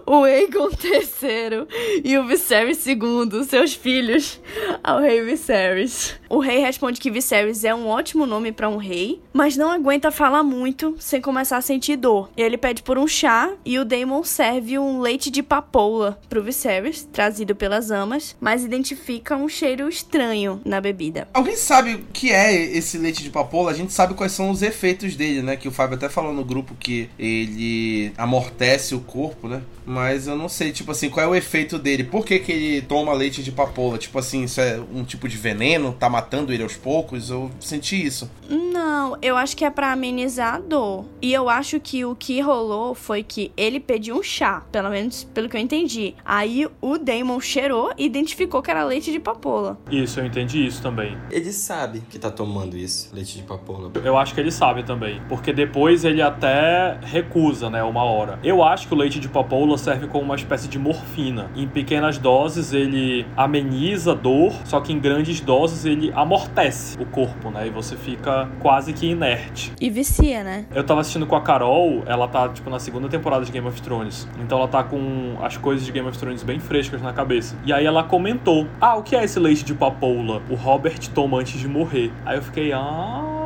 o 0.06 0.24
Aegon 0.24 0.70
III 0.84 2.02
e 2.04 2.18
o 2.18 2.26
Viserys 2.28 2.86
II, 2.86 3.44
seus 3.48 3.74
filhos, 3.74 4.40
ao 4.84 5.00
rei 5.00 5.24
Viserys. 5.24 6.16
O 6.30 6.40
rei 6.40 6.60
responde 6.60 7.00
que 7.00 7.12
Viserys 7.12 7.64
é 7.64 7.74
um 7.74 7.88
ótimo 7.88 8.26
nome 8.26 8.52
para 8.52 8.70
um 8.70 8.78
rei, 8.78 9.22
mas 9.32 9.56
não 9.56 9.72
aguenta 9.72 10.12
falar 10.12 10.44
muito 10.44 10.96
sem 11.00 11.22
começar 11.22 11.58
a 11.58 11.62
sentir 11.62 11.96
dor. 11.96 12.30
Ele 12.36 12.58
pede 12.58 12.84
por 12.84 12.98
um 12.98 13.08
chá 13.08 13.52
e 13.66 13.78
o 13.78 13.86
Daemon 13.86 14.24
serve 14.24 14.78
um 14.78 15.00
leite 15.00 15.30
de 15.30 15.44
papoula 15.44 16.20
pro 16.30 16.44
Viserys, 16.44 17.08
trazido 17.12 17.56
pelas 17.56 17.92
amas, 17.92 18.36
mas 18.40 18.64
identifica 18.64 19.36
um 19.36 19.48
cheiro 19.48 19.88
estranho 19.88 20.62
na 20.66 20.82
bebida. 20.82 21.28
Alguém 21.34 21.56
sabe 21.56 21.96
o 21.96 22.00
que 22.12 22.32
é 22.32 22.54
esse 22.54 22.98
leite 22.98 23.24
de 23.24 23.30
papoula? 23.30 23.72
A 23.72 23.76
gente 23.76 23.94
sabe 23.94 24.14
quais 24.14 24.32
são 24.32 24.50
os 24.50 24.62
efeitos 24.62 25.16
dele, 25.16 25.42
né? 25.42 25.56
Que 25.56 25.68
o 25.68 25.72
Fábio 25.72 25.96
até 25.96 26.10
falou 26.10 26.34
no 26.34 26.44
grupo 26.44 26.76
que 26.76 27.10
ele 27.18 28.12
amortece 28.18 28.96
o 28.96 29.00
corpo, 29.00 29.48
né? 29.48 29.62
Mas 29.86 30.28
eu 30.28 30.36
não 30.36 30.48
sei, 30.48 30.72
tipo 30.72 30.92
assim, 30.92 31.10
qual 31.10 31.26
é 31.26 31.30
o 31.30 31.36
efeito 31.36 31.78
dele? 31.78 32.04
Por 32.04 32.26
que, 32.26 32.40
que 32.40 32.52
ele 32.52 32.82
toma 32.82 33.14
leite 33.14 33.44
de 33.44 33.52
papoula? 33.52 33.98
Tipo 33.98 34.20
assim, 34.20 34.44
isso 34.44 34.62
é 34.62 34.80
um 34.94 35.04
tipo 35.04 35.28
de 35.28 35.38
veneno? 35.38 35.94
Tá 35.94 36.10
matando 36.10 36.54
ele 36.54 36.64
aos 36.64 36.76
poucos? 36.76 37.30
Eu 37.30 37.52
senti 37.60 38.04
isso. 38.04 38.30
Não, 38.50 39.18
eu 39.22 39.36
acho 39.36 39.56
que 39.56 39.66
é 39.66 39.70
para 39.70 39.92
amenizar 39.92 40.56
a 40.56 40.60
dor. 40.60 41.06
E 41.22 41.34
eu 41.34 41.50
acho 41.50 41.80
que 41.80 42.06
o 42.06 42.16
que 42.16 42.40
rolou 42.42 42.96
foi 42.96 43.24
que 43.24 43.52
ele 43.58 43.80
pediu 43.80 44.18
um 44.18 44.24
chá, 44.24 44.64
pelo 44.72 44.90
menos 44.90 45.24
pelo 45.34 45.50
que 45.50 45.58
eu 45.58 45.62
entendi. 45.62 46.16
Aí 46.26 46.68
o 46.82 46.98
Damon 46.98 47.40
cheirou 47.40 47.92
e 47.98 48.06
identificou 48.06 48.62
que 48.62 48.72
era 48.72 48.84
leite 48.84 49.12
de 49.12 49.20
papoula. 49.20 49.78
Isso, 49.92 50.20
eu 50.20 50.26
entendi 50.26 50.66
isso 50.66 50.82
também. 50.82 51.18
Ele 51.30 51.52
sabe 51.52 52.02
que 52.10 52.18
tá 52.18 52.32
tomando 52.32 52.78
isso, 52.78 53.10
leite 53.14 53.38
de 53.38 53.44
papoula. 53.44 53.92
Eu 54.04 54.18
acho 54.18 54.34
que 54.34 54.40
ele 54.40 54.52
sabe 54.52 54.84
também. 54.84 55.22
Porque 55.28 55.52
depois 55.54 56.04
ele 56.06 56.22
até 56.22 56.98
recusa, 57.04 57.70
né, 57.70 57.84
uma 57.84 58.04
hora. 58.04 58.40
Eu 58.44 58.64
acho 58.64 58.88
que 58.88 58.94
o 58.94 58.98
leite 58.98 59.20
de 59.20 59.28
papoula 59.28 59.53
serve 59.78 60.08
como 60.08 60.26
uma 60.26 60.36
espécie 60.36 60.68
de 60.68 60.80
morfina. 60.80 61.50
Em 61.56 61.68
pequenas 61.68 62.18
doses 62.18 62.74
ele 62.74 63.26
ameniza 63.36 64.12
a 64.12 64.16
dor, 64.16 64.54
só 64.66 64.80
que 64.80 64.94
em 64.94 65.00
grandes 65.00 65.40
doses 65.40 65.86
ele 65.86 66.12
amortece 66.16 66.98
o 67.00 67.06
corpo, 67.06 67.50
né? 67.50 67.68
E 67.68 67.70
você 67.70 67.96
fica 67.96 68.50
quase 68.60 68.94
que 68.94 69.08
inerte. 69.08 69.72
E 69.80 69.90
vicia, 69.90 70.44
né? 70.44 70.66
Eu 70.74 70.84
tava 70.84 71.02
assistindo 71.02 71.26
com 71.26 71.36
a 71.36 71.42
Carol, 71.42 72.04
ela 72.06 72.28
tá, 72.28 72.50
tipo, 72.50 72.70
na 72.70 72.80
segunda 72.80 73.08
temporada 73.10 73.46
de 73.46 73.52
Game 73.52 73.68
of 73.68 73.82
Thrones. 73.82 74.28
Então 74.40 74.58
ela 74.58 74.68
tá 74.68 74.84
com 74.84 75.38
as 75.42 75.58
coisas 75.58 75.86
de 75.86 75.92
Game 75.92 76.08
of 76.08 76.18
Thrones 76.18 76.44
bem 76.44 76.60
frescas 76.60 77.02
na 77.02 77.14
cabeça. 77.14 77.56
E 77.66 77.74
aí 77.74 77.86
ela 77.86 78.04
comentou: 78.04 78.68
Ah, 78.80 78.96
o 78.96 79.04
que 79.04 79.16
é 79.16 79.24
esse 79.24 79.40
leite 79.40 79.64
de 79.64 79.74
papoula? 79.74 80.42
O 80.50 80.56
Robert 80.56 81.00
toma 81.14 81.40
antes 81.40 81.60
de 81.60 81.68
morrer. 81.68 82.12
Aí 82.26 82.38
eu 82.38 82.42
fiquei, 82.42 82.72
ah. 82.74 83.43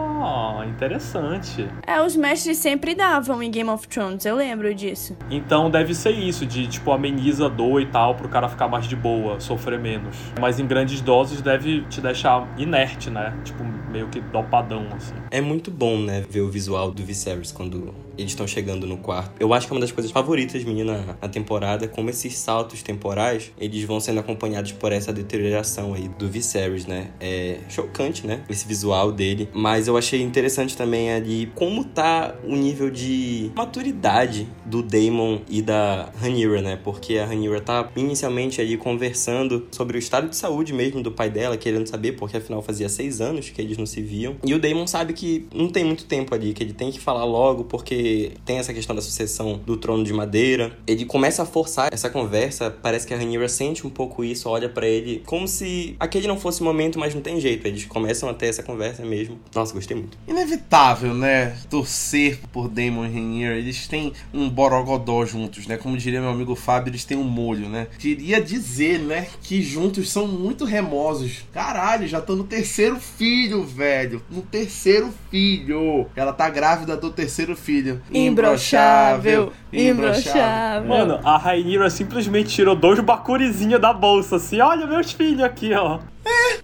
Interessante. 0.77 1.67
É, 1.85 2.01
os 2.01 2.15
mestres 2.15 2.57
sempre 2.57 2.93
davam 2.93 3.41
em 3.41 3.49
Game 3.49 3.69
of 3.69 3.87
Thrones, 3.87 4.25
eu 4.25 4.35
lembro 4.35 4.73
disso. 4.75 5.17
Então 5.29 5.71
deve 5.71 5.93
ser 5.95 6.11
isso, 6.11 6.45
de 6.45 6.67
tipo 6.67 6.91
ameniza 6.91 7.47
a 7.47 7.49
dor 7.49 7.81
e 7.81 7.87
tal, 7.87 8.13
pro 8.13 8.29
cara 8.29 8.47
ficar 8.47 8.67
mais 8.67 8.87
de 8.87 8.95
boa, 8.95 9.39
sofrer 9.39 9.79
menos. 9.79 10.15
Mas 10.39 10.59
em 10.59 10.67
grandes 10.67 11.01
doses 11.01 11.41
deve 11.41 11.81
te 11.85 11.99
deixar 11.99 12.47
inerte, 12.57 13.09
né? 13.09 13.35
Tipo, 13.43 13.63
meio 13.91 14.07
que 14.07 14.21
dopadão, 14.21 14.85
assim. 14.95 15.15
É 15.31 15.41
muito 15.41 15.71
bom, 15.71 15.97
né, 15.97 16.23
ver 16.29 16.41
o 16.41 16.49
visual 16.49 16.91
do 16.91 17.03
Viserys 17.03 17.51
quando 17.51 17.93
eles 18.17 18.31
estão 18.31 18.47
chegando 18.47 18.87
no 18.87 18.97
quarto. 18.97 19.31
Eu 19.39 19.53
acho 19.53 19.67
que 19.67 19.73
é 19.73 19.75
uma 19.75 19.81
das 19.81 19.91
coisas 19.91 20.11
favoritas 20.11 20.63
minha 20.63 20.83
na, 20.83 21.15
na 21.21 21.29
temporada, 21.29 21.87
como 21.87 22.09
esses 22.09 22.37
saltos 22.37 22.81
temporais, 22.81 23.51
eles 23.59 23.83
vão 23.83 23.99
sendo 23.99 24.19
acompanhados 24.19 24.71
por 24.71 24.91
essa 24.91 25.13
deterioração 25.13 25.93
aí 25.93 26.07
do 26.07 26.27
Viserys, 26.27 26.85
né? 26.85 27.11
É 27.19 27.59
chocante, 27.69 28.25
né? 28.25 28.43
Esse 28.49 28.67
visual 28.67 29.11
dele. 29.11 29.49
Mas 29.53 29.87
eu 29.87 29.97
achei 29.97 30.16
interessante 30.23 30.75
também 30.75 31.11
ali 31.11 31.51
como 31.55 31.83
tá 31.83 32.35
o 32.43 32.55
nível 32.55 32.89
de 32.89 33.51
maturidade 33.55 34.47
do 34.65 34.81
Daemon 34.81 35.39
e 35.49 35.61
da 35.61 36.09
Rhaenyra, 36.19 36.61
né? 36.61 36.79
Porque 36.83 37.17
a 37.17 37.25
Rhaenyra 37.25 37.61
tá 37.61 37.89
inicialmente 37.95 38.61
ali 38.61 38.77
conversando 38.77 39.67
sobre 39.71 39.97
o 39.97 39.99
estado 39.99 40.29
de 40.29 40.35
saúde 40.35 40.73
mesmo 40.73 41.01
do 41.01 41.11
pai 41.11 41.29
dela, 41.29 41.57
querendo 41.57 41.87
saber, 41.87 42.13
porque 42.13 42.37
afinal 42.37 42.61
fazia 42.61 42.89
seis 42.89 43.21
anos 43.21 43.49
que 43.49 43.61
eles 43.61 43.77
não 43.77 43.85
se 43.85 44.01
viam. 44.01 44.35
E 44.43 44.53
o 44.53 44.59
Daemon 44.59 44.87
sabe 44.87 45.13
que 45.13 45.47
não 45.53 45.69
tem 45.69 45.83
muito 45.83 46.05
tempo 46.05 46.33
ali, 46.33 46.53
que 46.53 46.63
ele 46.63 46.73
tem 46.73 46.91
que 46.91 46.99
falar 46.99 47.25
logo, 47.25 47.63
porque 47.65 48.31
tem 48.45 48.57
essa 48.57 48.73
questão 48.73 48.95
da 48.95 49.01
sucessão 49.01 49.59
do 49.65 49.77
trono 49.77 50.03
de 50.03 50.13
madeira. 50.13 50.77
Ele 50.85 51.05
começa 51.05 51.43
a 51.43 51.45
forçar 51.45 51.89
essa 51.91 52.09
conversa, 52.09 52.69
parece 52.69 53.07
que 53.07 53.13
a 53.13 53.17
Rhaenyra 53.17 53.49
sente 53.49 53.85
um 53.85 53.89
pouco 53.89 54.23
isso, 54.23 54.49
olha 54.49 54.69
para 54.69 54.87
ele 54.87 55.23
como 55.25 55.47
se 55.47 55.95
aquele 55.99 56.27
não 56.27 56.37
fosse 56.37 56.61
o 56.61 56.63
momento, 56.63 56.99
mas 56.99 57.13
não 57.13 57.21
tem 57.21 57.39
jeito. 57.39 57.67
Eles 57.67 57.85
começam 57.85 58.29
a 58.29 58.33
ter 58.33 58.47
essa 58.47 58.63
conversa 58.63 59.03
mesmo. 59.03 59.39
Nossa, 59.53 59.73
gostei 59.73 59.96
muito. 59.97 60.17
Inevitável, 60.27 61.13
né? 61.13 61.55
Torcer 61.69 62.39
por 62.51 62.67
Damon 62.67 63.05
e 63.05 63.09
Rhaenyra. 63.09 63.55
Eles 63.55 63.87
têm 63.87 64.13
um 64.33 64.49
borogodó 64.49 65.25
juntos, 65.25 65.67
né? 65.67 65.77
Como 65.77 65.97
diria 65.97 66.21
meu 66.21 66.29
amigo 66.29 66.55
Fábio, 66.55 66.91
eles 66.91 67.05
têm 67.05 67.17
um 67.17 67.23
molho, 67.23 67.67
né? 67.69 67.87
Queria 67.97 68.41
dizer, 68.41 68.99
né, 68.99 69.27
que 69.41 69.61
juntos 69.61 70.09
são 70.09 70.27
muito 70.27 70.65
remosos. 70.65 71.45
Caralho, 71.53 72.07
já 72.07 72.21
tô 72.21 72.35
no 72.35 72.43
terceiro 72.43 72.99
filho, 72.99 73.63
velho. 73.63 74.21
No 74.29 74.41
terceiro 74.41 75.13
filho. 75.29 76.07
Ela 76.15 76.33
tá 76.33 76.49
grávida 76.49 76.95
do 76.95 77.11
terceiro 77.11 77.55
filho. 77.55 78.01
Imbrochável, 78.11 79.51
imbrochável. 79.71 80.87
Mano, 80.87 81.19
a 81.23 81.37
Rainira 81.37 81.89
simplesmente 81.89 82.49
tirou 82.49 82.75
dois 82.75 82.99
bacurizinhos 82.99 83.81
da 83.81 83.93
bolsa, 83.93 84.37
assim, 84.37 84.59
olha 84.59 84.85
meus 84.85 85.11
filhos 85.11 85.43
aqui, 85.43 85.73
ó. 85.73 85.99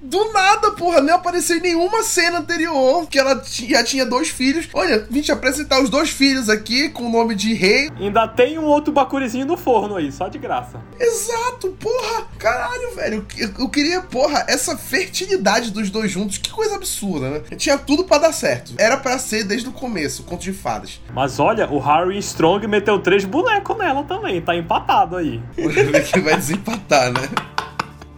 Do 0.01 0.31
nada, 0.31 0.71
porra, 0.71 1.01
nem 1.01 1.13
apareceu 1.13 1.57
em 1.57 1.61
nenhuma 1.61 2.03
cena 2.03 2.39
anterior 2.39 3.07
que 3.07 3.17
ela 3.17 3.41
já 3.45 3.83
tinha 3.83 4.05
dois 4.05 4.29
filhos. 4.29 4.67
Olha, 4.73 5.07
vim 5.09 5.21
te 5.21 5.31
apresentar 5.31 5.81
os 5.81 5.89
dois 5.89 6.09
filhos 6.09 6.49
aqui 6.49 6.89
com 6.89 7.03
o 7.03 7.09
nome 7.11 7.35
de 7.35 7.53
rei. 7.53 7.89
Ainda 7.99 8.27
tem 8.27 8.59
um 8.59 8.65
outro 8.65 8.93
bacurizinho 8.93 9.45
no 9.45 9.57
forno 9.57 9.95
aí, 9.95 10.11
só 10.11 10.27
de 10.27 10.37
graça. 10.37 10.81
Exato, 10.99 11.69
porra. 11.79 12.27
Caralho, 12.37 12.95
velho. 12.95 13.25
Eu, 13.37 13.49
eu 13.59 13.69
queria, 13.69 14.01
porra, 14.01 14.45
essa 14.47 14.77
fertilidade 14.77 15.71
dos 15.71 15.89
dois 15.89 16.11
juntos. 16.11 16.37
Que 16.37 16.51
coisa 16.51 16.75
absurda, 16.75 17.29
né? 17.29 17.41
Tinha 17.55 17.77
tudo 17.77 18.03
para 18.03 18.23
dar 18.23 18.33
certo. 18.33 18.73
Era 18.77 18.97
para 18.97 19.17
ser 19.17 19.43
desde 19.43 19.69
o 19.69 19.71
começo, 19.71 20.23
conto 20.23 20.41
de 20.41 20.53
fadas. 20.53 21.01
Mas 21.13 21.39
olha, 21.39 21.69
o 21.71 21.79
Harry 21.79 22.17
Strong 22.19 22.67
meteu 22.67 22.99
três 22.99 23.25
bonecos 23.25 23.77
nela 23.77 24.03
também, 24.03 24.41
tá 24.41 24.55
empatado 24.55 25.15
aí. 25.15 25.41
Ver 25.55 26.03
que 26.03 26.19
vai 26.19 26.35
desempatar, 26.35 27.11
né? 27.11 27.29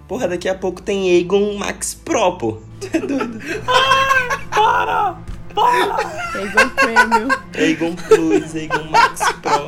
Porra, 0.07 0.27
daqui 0.27 0.47
a 0.47 0.53
pouco 0.53 0.81
tem 0.81 1.11
Aegon 1.11 1.57
Max 1.57 1.95
Pro, 1.95 2.37
pô. 2.37 2.61
Tu 2.79 2.89
é 2.93 2.99
doido. 2.99 3.39
Para! 4.53 5.17
Para! 5.53 5.97
Pegou 6.31 6.63
o 6.63 6.69
prêmio. 6.69 7.27
Aegon 7.55 7.95
Plus, 7.95 8.55
Aegon 8.55 8.89
Max 8.91 9.21
Pro. 9.41 9.67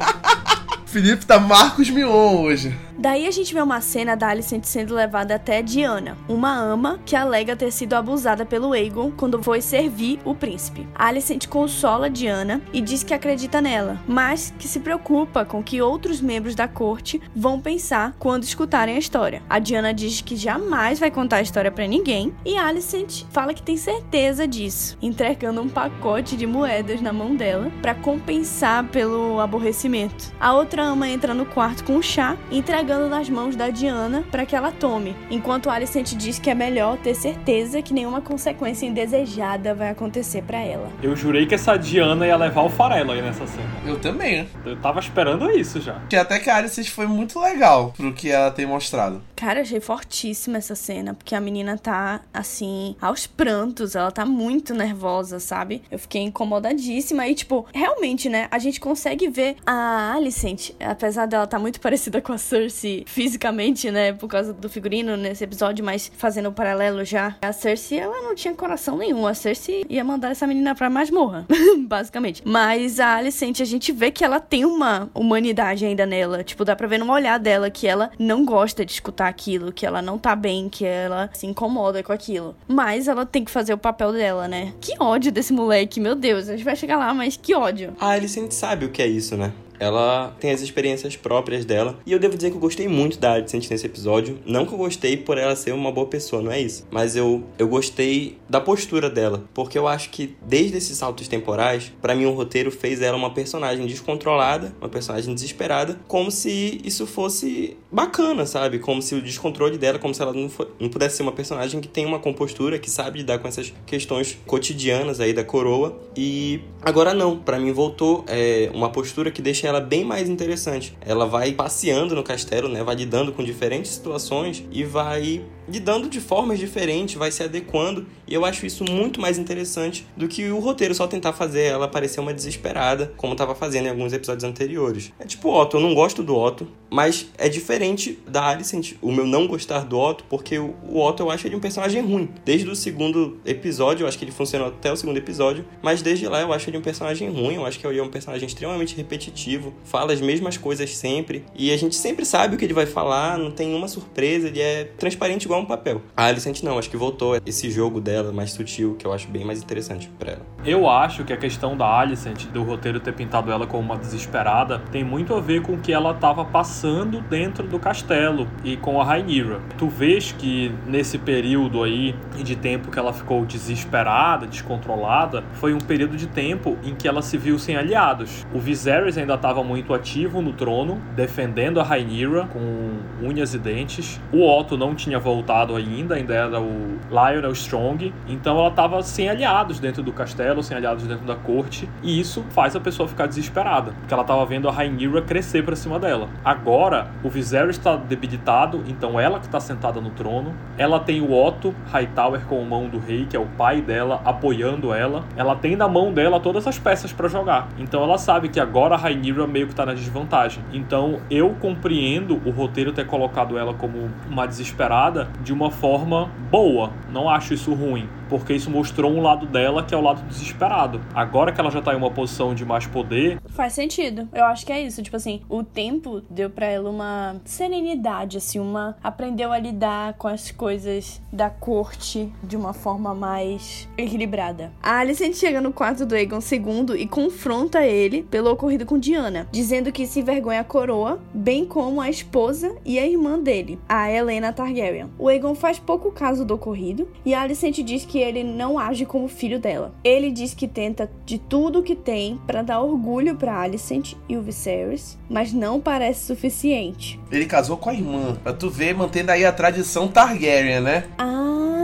Felipe 0.86 1.26
tá 1.26 1.40
Marcos 1.40 1.90
Mion 1.90 2.42
hoje. 2.44 2.87
Daí 2.98 3.28
a 3.28 3.32
gente 3.32 3.54
vê 3.54 3.62
uma 3.62 3.80
cena 3.80 4.16
da 4.16 4.30
Alicent 4.30 4.64
sendo 4.64 4.96
levada 4.96 5.36
até 5.36 5.62
Diana, 5.62 6.18
uma 6.28 6.58
ama 6.58 7.00
que 7.06 7.16
alega 7.16 7.56
ter 7.56 7.72
sido 7.72 7.94
abusada 7.94 8.44
pelo 8.44 8.74
Aegon 8.74 9.12
quando 9.12 9.42
foi 9.44 9.62
servir 9.62 10.20
o 10.26 10.34
príncipe. 10.34 10.88
Alicent 10.96 11.48
consola 11.48 12.10
Diana 12.10 12.60
e 12.74 12.82
diz 12.82 13.04
que 13.04 13.14
acredita 13.14 13.62
nela, 13.62 14.02
mas 14.08 14.52
que 14.58 14.68
se 14.68 14.80
preocupa 14.80 15.46
com 15.46 15.60
o 15.60 15.64
que 15.64 15.80
outros 15.80 16.20
membros 16.20 16.56
da 16.56 16.68
corte 16.68 17.22
vão 17.36 17.60
pensar 17.60 18.16
quando 18.18 18.44
escutarem 18.44 18.96
a 18.96 19.00
história. 19.00 19.44
A 19.48 19.60
Diana 19.60 19.94
diz 19.94 20.22
que 20.22 20.36
jamais 20.36 20.98
vai 20.98 21.12
contar 21.12 21.38
a 21.38 21.42
história 21.42 21.72
para 21.72 21.86
ninguém 21.86 22.34
e 22.44 22.58
Alicent 22.58 23.26
fala 23.30 23.54
que 23.54 23.62
tem 23.62 23.78
certeza 23.78 24.48
disso, 24.48 24.98
entregando 25.04 25.62
um 25.62 25.70
pacote 25.70 26.36
de 26.36 26.48
moedas 26.48 27.00
na 27.00 27.14
mão 27.14 27.36
dela 27.36 27.72
para 27.80 27.94
compensar 27.94 28.86
pelo 28.86 29.40
aborrecimento. 29.40 30.34
A 30.40 30.54
outra 30.54 30.84
ama 30.84 31.08
entra 31.08 31.36
no 31.36 31.46
quarto 31.46 31.84
com 31.84 31.98
o 31.98 32.02
chá 32.02 32.36
e 32.50 32.58
entrega 32.58 32.87
entregando 32.88 33.10
nas 33.10 33.30
mãos 33.30 33.54
da 33.54 33.70
Diana 33.70 34.24
para 34.32 34.46
que 34.46 34.56
ela 34.56 34.72
tome, 34.72 35.14
enquanto 35.30 35.70
Alicent 35.70 36.14
diz 36.14 36.40
que 36.40 36.50
é 36.50 36.56
melhor 36.56 36.98
ter 36.98 37.14
certeza 37.16 37.82
que 37.82 37.94
nenhuma 37.94 38.22
consequência 38.22 38.86
indesejada 38.86 39.76
vai 39.76 39.90
acontecer 39.90 40.42
para 40.42 40.60
ela. 40.60 40.90
Eu 41.04 41.14
jurei 41.14 41.46
que 41.46 41.54
essa 41.54 41.76
Diana 41.76 42.26
ia 42.26 42.38
levar 42.38 42.62
o 42.62 42.70
farelo 42.70 43.12
aí 43.12 43.22
nessa 43.22 43.46
cena. 43.46 43.68
Eu 43.86 44.00
também. 44.00 44.48
Eu 44.66 44.78
tava 44.78 45.02
esperando 45.02 45.52
isso 45.52 45.82
já. 45.82 46.00
Que 46.10 46.16
até 46.16 46.40
que 46.40 46.50
a 46.50 46.56
Alicent 46.56 46.88
foi 46.88 47.08
muito 47.08 47.38
legal 47.42 47.92
pro 47.98 48.14
que 48.14 48.32
ela 48.32 48.52
tem 48.52 48.66
mostrado. 48.66 49.22
Cara, 49.36 49.62
achei 49.62 49.82
fortíssima 49.82 50.58
essa 50.58 50.74
cena, 50.74 51.14
porque 51.14 51.36
a 51.36 51.42
menina 51.42 51.78
tá, 51.78 52.22
assim, 52.34 52.96
aos 53.02 53.28
prantos, 53.28 53.96
ela 53.96 54.12
tá 54.12 54.26
muito 54.26 54.74
nervosa, 54.74 55.42
sabe? 55.42 55.82
Eu 55.92 56.00
fiquei 56.00 56.22
incomodadíssima 56.22 57.28
e, 57.28 57.36
tipo, 57.36 57.68
realmente, 57.74 58.30
né, 58.30 58.48
a 58.50 58.58
gente 58.58 58.80
consegue 58.80 59.28
ver 59.28 59.58
a 59.66 60.14
Alicent, 60.16 60.72
apesar 60.80 61.26
dela 61.26 61.46
tá 61.46 61.60
muito 61.60 61.82
parecida 61.82 62.22
com 62.22 62.32
a 62.32 62.38
Cersei 62.38 62.77
fisicamente, 63.06 63.90
né, 63.92 64.14
por 64.14 64.28
causa 64.28 64.54
do 64.54 64.70
figurino 64.70 65.16
nesse 65.18 65.44
episódio, 65.44 65.84
mas 65.84 66.12
fazendo 66.18 66.48
o 66.48 66.50
um 66.50 66.54
paralelo 66.54 67.04
já, 67.04 67.36
a 67.42 67.52
Cersei, 67.52 68.00
ela 68.00 68.22
não 68.22 68.36
tinha 68.36 68.54
coração 68.54 68.98
nenhum, 68.98 69.26
a 69.26 69.34
Cersei 69.34 69.86
ia 69.90 70.04
mandar 70.04 70.32
essa 70.32 70.46
menina 70.46 70.76
pra 70.76 70.90
masmorra, 70.90 71.46
basicamente. 71.88 72.42
Mas 72.46 73.00
a 73.00 73.16
Alicent, 73.16 73.62
a 73.62 73.66
gente 73.66 73.92
vê 73.92 74.12
que 74.12 74.24
ela 74.24 74.40
tem 74.40 74.66
uma 74.66 75.10
humanidade 75.14 75.86
ainda 75.86 76.06
nela, 76.06 76.44
tipo, 76.44 76.66
dá 76.66 76.76
pra 76.76 76.88
ver 76.88 76.98
no 76.98 77.12
olhar 77.12 77.40
dela 77.40 77.70
que 77.70 77.88
ela 77.88 78.12
não 78.20 78.46
gosta 78.46 78.86
de 78.86 78.92
escutar 78.92 79.28
aquilo, 79.28 79.72
que 79.72 79.86
ela 79.86 80.02
não 80.02 80.18
tá 80.18 80.36
bem, 80.36 80.70
que 80.70 80.86
ela 80.86 81.30
se 81.34 81.46
incomoda 81.46 82.04
com 82.04 82.12
aquilo. 82.12 82.56
Mas 82.68 83.08
ela 83.08 83.26
tem 83.26 83.44
que 83.44 83.52
fazer 83.52 83.74
o 83.74 83.78
papel 83.78 84.12
dela, 84.14 84.48
né? 84.48 84.74
Que 84.82 84.94
ódio 85.00 85.32
desse 85.32 85.54
moleque, 85.54 86.00
meu 86.00 86.16
Deus, 86.16 86.50
a 86.50 86.54
gente 86.54 86.66
vai 86.66 86.76
chegar 86.76 86.98
lá, 86.98 87.14
mas 87.14 87.38
que 87.38 87.54
ódio. 87.54 87.94
A 88.00 88.10
Alicent 88.10 88.52
sabe 88.52 88.86
o 88.86 88.90
que 88.90 89.02
é 89.02 89.08
isso, 89.08 89.36
né? 89.36 89.52
Ela 89.80 90.36
tem 90.40 90.52
as 90.52 90.62
experiências 90.62 91.16
próprias 91.16 91.66
dela. 91.66 91.98
E 92.06 92.12
eu 92.12 92.20
devo 92.20 92.36
dizer 92.36 92.52
que 92.52 92.58
eu 92.58 92.62
gostei 92.62 92.88
muito 92.88 93.20
da 93.20 93.34
Alicent 93.34 93.70
nesse 93.70 93.86
episódio. 93.86 94.40
Não 94.46 94.66
que 94.66 94.74
eu 94.74 94.78
gostei 94.78 95.18
por 95.18 95.38
ela 95.38 95.56
ser 95.56 95.74
uma 95.74 95.92
boa 95.92 96.08
pessoa, 96.08 96.42
não 96.42 96.52
é 96.52 96.60
isso. 96.60 96.86
Mas 96.92 97.16
eu, 97.16 97.44
eu 97.58 97.68
gostei 97.68 98.38
da 98.50 98.60
postura 98.60 99.10
dela. 99.10 99.44
Porque 99.54 99.78
eu 99.78 99.88
acho 99.88 100.10
que 100.10 100.36
desde 100.42 100.78
esses 100.78 100.98
saltos 100.98 101.28
temporais, 101.28 101.92
para 102.02 102.16
mim 102.16 102.26
o 102.26 102.32
roteiro 102.32 102.72
fez 102.72 103.02
ela 103.02 103.18
uma 103.18 103.34
personagem 103.34 103.86
descontrolada, 103.86 104.74
uma 104.80 104.90
personagem 104.90 105.34
desesperada, 105.34 106.00
como 106.08 106.32
se 106.32 106.82
isso 106.84 107.06
fosse 107.06 107.78
bacana, 107.92 108.46
sabe? 108.46 108.80
Como 108.80 109.02
se 109.02 109.16
o 109.16 109.22
descontrole 109.22 109.78
dela, 109.78 110.00
como 110.00 110.14
se 110.14 110.22
ela 110.22 110.34
não, 110.34 110.50
for, 110.50 110.70
não 110.80 110.90
pudesse 110.90 111.18
ser 111.18 111.24
uma 111.24 111.32
personagem 111.32 111.80
que 111.80 111.88
tem 111.88 112.06
uma 112.06 112.20
compostura, 112.20 112.78
que 112.80 112.90
sabe 112.90 113.20
lidar 113.20 113.40
com 113.40 113.48
essas 113.48 113.74
questões 113.86 114.38
cotidianas 114.46 115.20
aí 115.20 115.34
da 115.34 115.44
coroa. 115.44 115.98
E 116.16 116.62
agora 116.82 117.14
não, 117.14 117.38
para 117.38 117.60
mim 117.60 117.72
voltou 117.72 118.24
é, 118.28 118.70
uma 118.74 118.90
postura 118.90 119.32
que 119.32 119.42
deixa 119.42 119.68
ela 119.68 119.80
bem 119.80 120.04
mais 120.04 120.30
interessante. 120.30 120.98
Ela 121.02 121.26
vai 121.26 121.52
passeando 121.54 122.16
no 122.16 122.24
castelo, 122.24 122.68
né? 122.68 122.84
Vai 122.84 122.96
lidando 122.96 123.32
com 123.32 123.44
diferentes 123.44 123.92
situações 123.92 124.64
e 124.72 124.84
vai 124.84 125.42
lidando 125.68 126.10
de 126.10 126.20
formas 126.20 126.60
diferentes, 126.60 127.16
vai 127.16 127.32
se 127.32 127.44
adequando, 127.44 128.06
e 128.28 128.34
eu 128.34 128.46
acho 128.46 128.66
isso 128.66 128.84
muito 128.84 129.20
mais 129.20 129.38
interessante 129.38 130.06
do 130.16 130.28
que 130.28 130.50
o 130.50 130.60
roteiro 130.60 130.94
só 130.94 131.08
tentar 131.08 131.34
fazer 131.34 131.64
ela 131.64 131.88
parecer 131.88 132.20
uma 132.20 132.34
desesperada, 132.34 133.14
como 133.18 133.34
estava 133.34 133.54
fazendo 133.56 133.88
em 133.88 133.90
alguns 133.90 134.14
episódios 134.14 134.44
anteriores. 134.44 135.12
É 135.20 135.26
tipo 135.26 135.50
Otto, 135.54 135.78
eu 135.78 135.82
não 135.82 135.94
gosto 135.94 136.24
do 136.24 136.36
Otto, 136.36 136.68
mas 136.90 137.28
é 137.38 137.50
diferente 137.50 138.20
da 138.28 138.46
Alicent, 138.48 138.94
o 139.02 139.12
meu 139.12 139.26
não 139.26 139.48
gostar 139.48 139.86
do 139.86 140.00
Otto, 140.00 140.24
porque 140.30 140.58
o 140.58 141.00
Otto 141.00 141.24
eu 141.24 141.32
acho 141.32 141.48
ele 141.48 141.56
um 141.56 141.60
personagem 141.60 142.02
ruim. 142.02 142.30
Desde 142.46 142.70
o 142.70 142.76
segundo 142.76 143.40
episódio, 143.46 144.04
eu 144.04 144.08
acho 144.08 144.18
que 144.18 144.26
ele 144.26 144.32
funcionou 144.32 144.68
até 144.68 144.92
o 144.92 144.96
segundo 144.96 145.18
episódio, 145.18 145.66
mas 145.82 146.02
desde 146.02 146.28
lá 146.28 146.42
eu 146.42 146.54
acho 146.54 146.70
ele 146.70 146.78
um 146.78 146.82
personagem 146.82 147.30
ruim, 147.30 147.56
eu 147.56 147.66
acho 147.66 147.80
que 147.80 147.86
ele 147.86 148.00
é 148.00 148.04
um 148.04 148.10
personagem 148.10 148.48
extremamente 148.48 148.96
repetitivo, 148.96 149.74
fala 149.84 150.14
as 150.14 150.22
mesmas 150.22 150.58
coisas 150.58 150.96
sempre, 150.96 151.44
e 151.56 151.72
a 151.72 151.78
gente 151.78 151.96
sempre 151.96 152.26
sabe 152.26 152.56
o 152.56 152.58
que 152.58 152.66
ele 152.66 152.74
vai 152.74 152.86
falar, 152.86 153.38
não 153.38 153.52
tem 153.52 153.74
uma 153.74 153.88
surpresa, 153.88 154.48
ele 154.48 154.62
é 154.62 154.86
transparente 154.98 155.44
igual 155.44 155.57
um 155.58 155.66
papel. 155.66 156.02
A 156.16 156.26
Alicent 156.26 156.62
não, 156.64 156.78
acho 156.78 156.90
que 156.90 156.98
voltou 156.98 157.40
esse 157.46 157.70
jogo 157.70 158.00
dela 158.00 158.32
mais 158.32 158.52
sutil, 158.52 158.96
que 158.98 159.06
eu 159.06 159.14
acho 159.14 159.28
bem 159.28 159.44
mais 159.44 159.62
interessante 159.62 160.10
para 160.18 160.34
ela. 160.34 160.42
Eu 160.66 160.90
acho 160.90 161.24
que 161.24 161.34
a 161.34 161.38
questão 161.38 161.76
da 161.76 161.86
Alicent, 161.86 162.46
do 162.48 162.64
roteiro 162.64 163.00
ter 163.00 163.14
pintado 163.14 163.52
ela 163.52 163.66
como 163.66 163.84
uma 163.84 163.98
desesperada, 163.98 164.80
tem 164.92 165.04
muito 165.04 165.34
a 165.34 165.40
ver 165.40 165.62
com 165.62 165.74
o 165.74 165.78
que 165.78 165.92
ela 165.92 166.12
estava 166.12 166.46
passando 166.46 167.22
dentro 167.22 167.68
do 167.68 167.80
castelo 167.80 168.48
e 168.64 168.78
com 168.78 169.02
a 169.02 169.04
Rhaenyra. 169.04 169.60
Tu 169.78 169.88
vês 169.88 170.32
que 170.32 170.72
nesse 170.86 171.18
período 171.18 171.84
aí 171.84 172.16
de 172.44 172.56
tempo 172.56 172.92
que 172.92 173.00
ela 173.00 173.14
ficou 173.14 173.46
desesperada, 173.46 174.46
descontrolada, 174.46 175.44
foi 175.54 175.74
um 175.74 175.80
período 175.80 176.18
de 176.18 176.28
tempo 176.28 176.78
em 176.84 176.96
que 176.96 177.08
ela 177.08 177.22
se 177.22 177.38
viu 177.38 177.58
sem 177.58 177.76
aliados. 177.76 178.46
O 178.54 178.60
Viserys 178.60 179.18
ainda 179.18 179.36
estava 179.36 179.64
muito 179.64 179.94
ativo 179.94 180.42
no 180.42 180.54
trono, 180.54 181.02
defendendo 181.16 181.80
a 181.80 181.84
Rhaenyra 181.84 182.48
com 182.48 183.00
unhas 183.22 183.54
e 183.54 183.60
dentes. 183.60 184.20
O 184.32 184.46
Otto 184.46 184.78
não 184.78 184.96
tinha 184.96 185.20
voltado 185.20 185.47
ainda, 185.76 186.16
ainda 186.16 186.34
era 186.34 186.62
o 186.62 186.98
Lionel 187.10 187.52
Strong. 187.52 188.14
Então 188.28 188.58
ela 188.58 188.70
estava 188.70 189.02
sem 189.02 189.30
aliados 189.30 189.80
dentro 189.80 190.04
do 190.04 190.12
castelo, 190.12 190.62
sem 190.62 190.76
aliados 190.76 191.06
dentro 191.06 191.26
da 191.26 191.36
corte, 191.36 191.90
e 192.04 192.20
isso 192.20 192.44
faz 192.50 192.76
a 192.76 192.80
pessoa 192.80 193.08
ficar 193.08 193.28
desesperada, 193.28 193.92
porque 194.00 194.14
ela 194.14 194.24
estava 194.24 194.46
vendo 194.46 194.68
a 194.68 194.72
Rhaenyra 194.72 195.22
crescer 195.22 195.64
para 195.64 195.76
cima 195.76 196.00
dela. 196.00 196.30
Agora, 196.44 197.08
o 197.24 197.30
Viserys 197.30 197.78
está 197.78 197.96
debilitado, 197.96 198.84
então 198.88 199.20
ela 199.20 199.40
que 199.40 199.46
está 199.46 199.60
sentada 199.60 200.00
no 200.02 200.10
trono. 200.12 200.54
Ela 200.78 201.00
tem 201.00 201.22
o 201.22 201.34
Otto 201.34 201.74
Hightower 201.92 202.42
com 202.46 202.62
a 202.62 202.66
mão 202.66 202.88
do 202.88 203.00
rei, 203.00 203.26
que 203.26 203.36
é 203.36 203.40
o 203.40 203.46
pai 203.46 203.82
dela, 203.82 204.22
apoiando 204.26 204.94
ela. 204.94 205.24
Ela 205.36 205.56
tem 205.56 205.76
na 205.76 205.88
mão 205.88 206.14
dela 206.14 206.40
todas 206.40 206.68
as 206.68 206.78
peças 206.78 207.12
para 207.12 207.28
jogar. 207.28 207.68
Então 207.78 208.04
ela 208.04 208.18
sabe 208.18 208.50
que 208.50 208.60
agora 208.60 208.96
a 208.96 208.98
Rhaenyra 208.98 209.48
meio 209.48 209.68
que 209.68 209.74
está 209.74 209.86
na 209.86 209.94
desvantagem. 209.94 210.64
Então 210.72 211.20
eu 211.30 211.56
compreendo 211.60 212.42
o 212.46 212.52
roteiro 212.52 212.92
ter 212.92 213.06
colocado 213.06 213.58
ela 213.58 213.74
como 213.74 214.10
uma 214.30 214.46
desesperada, 214.46 215.28
de 215.44 215.54
uma 215.54 215.72
forma 215.72 216.30
boa. 216.50 216.92
Não 217.12 217.30
acho 217.30 217.54
isso 217.54 217.74
ruim 217.74 218.10
porque 218.30 218.54
isso 218.54 218.70
mostrou 218.70 219.12
um 219.12 219.22
lado 219.22 219.46
dela 219.46 219.84
que 219.84 219.94
é 219.94 219.98
o 219.98 220.02
lado 220.02 220.22
desesperado. 220.28 221.02
Agora 221.14 221.52
que 221.52 221.60
ela 221.60 221.72
já 221.72 221.82
tá 221.82 221.94
em 221.94 221.98
uma 221.98 222.12
posição 222.12 222.54
de 222.54 222.66
mais 222.66 222.86
poder. 222.86 223.40
Faz 223.50 223.74
sentido. 223.74 224.28
Eu 224.34 224.46
acho 224.46 224.66
que 224.66 224.72
é 224.72 224.82
isso. 224.82 225.02
Tipo 225.02 225.18
assim, 225.18 225.42
o 225.50 225.64
tempo 225.64 226.22
deu 226.30 226.50
para 226.50 226.66
ela 226.66 226.90
uma 226.90 227.42
serenidade, 227.46 228.38
assim, 228.38 228.60
uma. 228.60 228.98
Aprendeu 229.04 229.52
a 229.52 229.60
lidar 229.60 230.14
com 230.14 230.28
as 230.28 230.52
coisas 230.52 231.22
da 231.32 231.50
corte 231.50 232.32
de 232.44 232.56
uma 232.56 232.74
forma 232.74 233.14
mais 233.14 233.88
equilibrada. 233.98 234.72
A 234.82 235.00
Alicent 235.00 235.34
chega 235.34 235.62
no 235.62 235.74
quarto 235.74 236.06
do 236.06 236.16
Aegon 236.16 236.40
II 236.40 237.00
e 237.00 237.08
confronta 237.08 237.86
ele 237.86 238.24
pelo 238.24 238.52
ocorrido 238.52 238.86
com 238.86 239.00
Diana, 239.00 239.48
dizendo 239.52 239.92
que 239.92 240.08
se 240.08 240.20
envergonha 240.20 240.62
a 240.62 240.64
coroa, 240.64 241.20
bem 241.34 241.66
como 241.66 242.02
a 242.02 242.10
esposa 242.10 242.76
e 242.86 243.00
a 243.00 243.06
irmã 243.06 243.40
dele, 243.40 243.80
a 243.88 244.12
Helena 244.12 244.54
Targaryen. 244.54 245.10
O 245.18 245.28
Aegon 245.28 245.56
faz 245.56 245.80
pouco 245.80 246.12
caso 246.12 246.46
do 246.46 246.56
ocorrido 246.56 247.08
e 247.26 247.34
a 247.34 247.42
Alicent 247.42 247.78
diz 247.84 248.06
que 248.06 248.17
que 248.18 248.24
ele 248.24 248.44
não 248.44 248.80
age 248.80 249.06
como 249.06 249.28
filho 249.28 249.60
dela. 249.60 249.94
Ele 250.04 250.32
diz 250.32 250.56
que 250.56 250.68
tenta 250.68 251.08
de 251.24 251.38
tudo 251.38 251.84
que 251.84 251.96
tem 251.96 252.42
para 252.48 252.64
dar 252.64 252.82
orgulho 252.82 253.36
para 253.36 253.62
Alicent 253.62 254.14
e 254.28 254.36
o 254.36 254.42
Viserys, 254.42 255.20
mas 255.30 255.54
não 255.54 255.80
parece 255.80 256.26
suficiente. 256.26 257.20
Ele 257.32 257.46
casou 257.46 257.78
com 257.78 257.92
a 257.92 257.94
irmã, 257.94 258.36
pra 258.44 258.54
tu 258.54 258.72
ver, 258.72 258.96
mantendo 258.96 259.32
aí 259.32 259.46
a 259.46 259.52
tradição 259.52 260.08
Targaryen, 260.08 260.82
né? 260.82 261.04
Ah, 261.20 261.77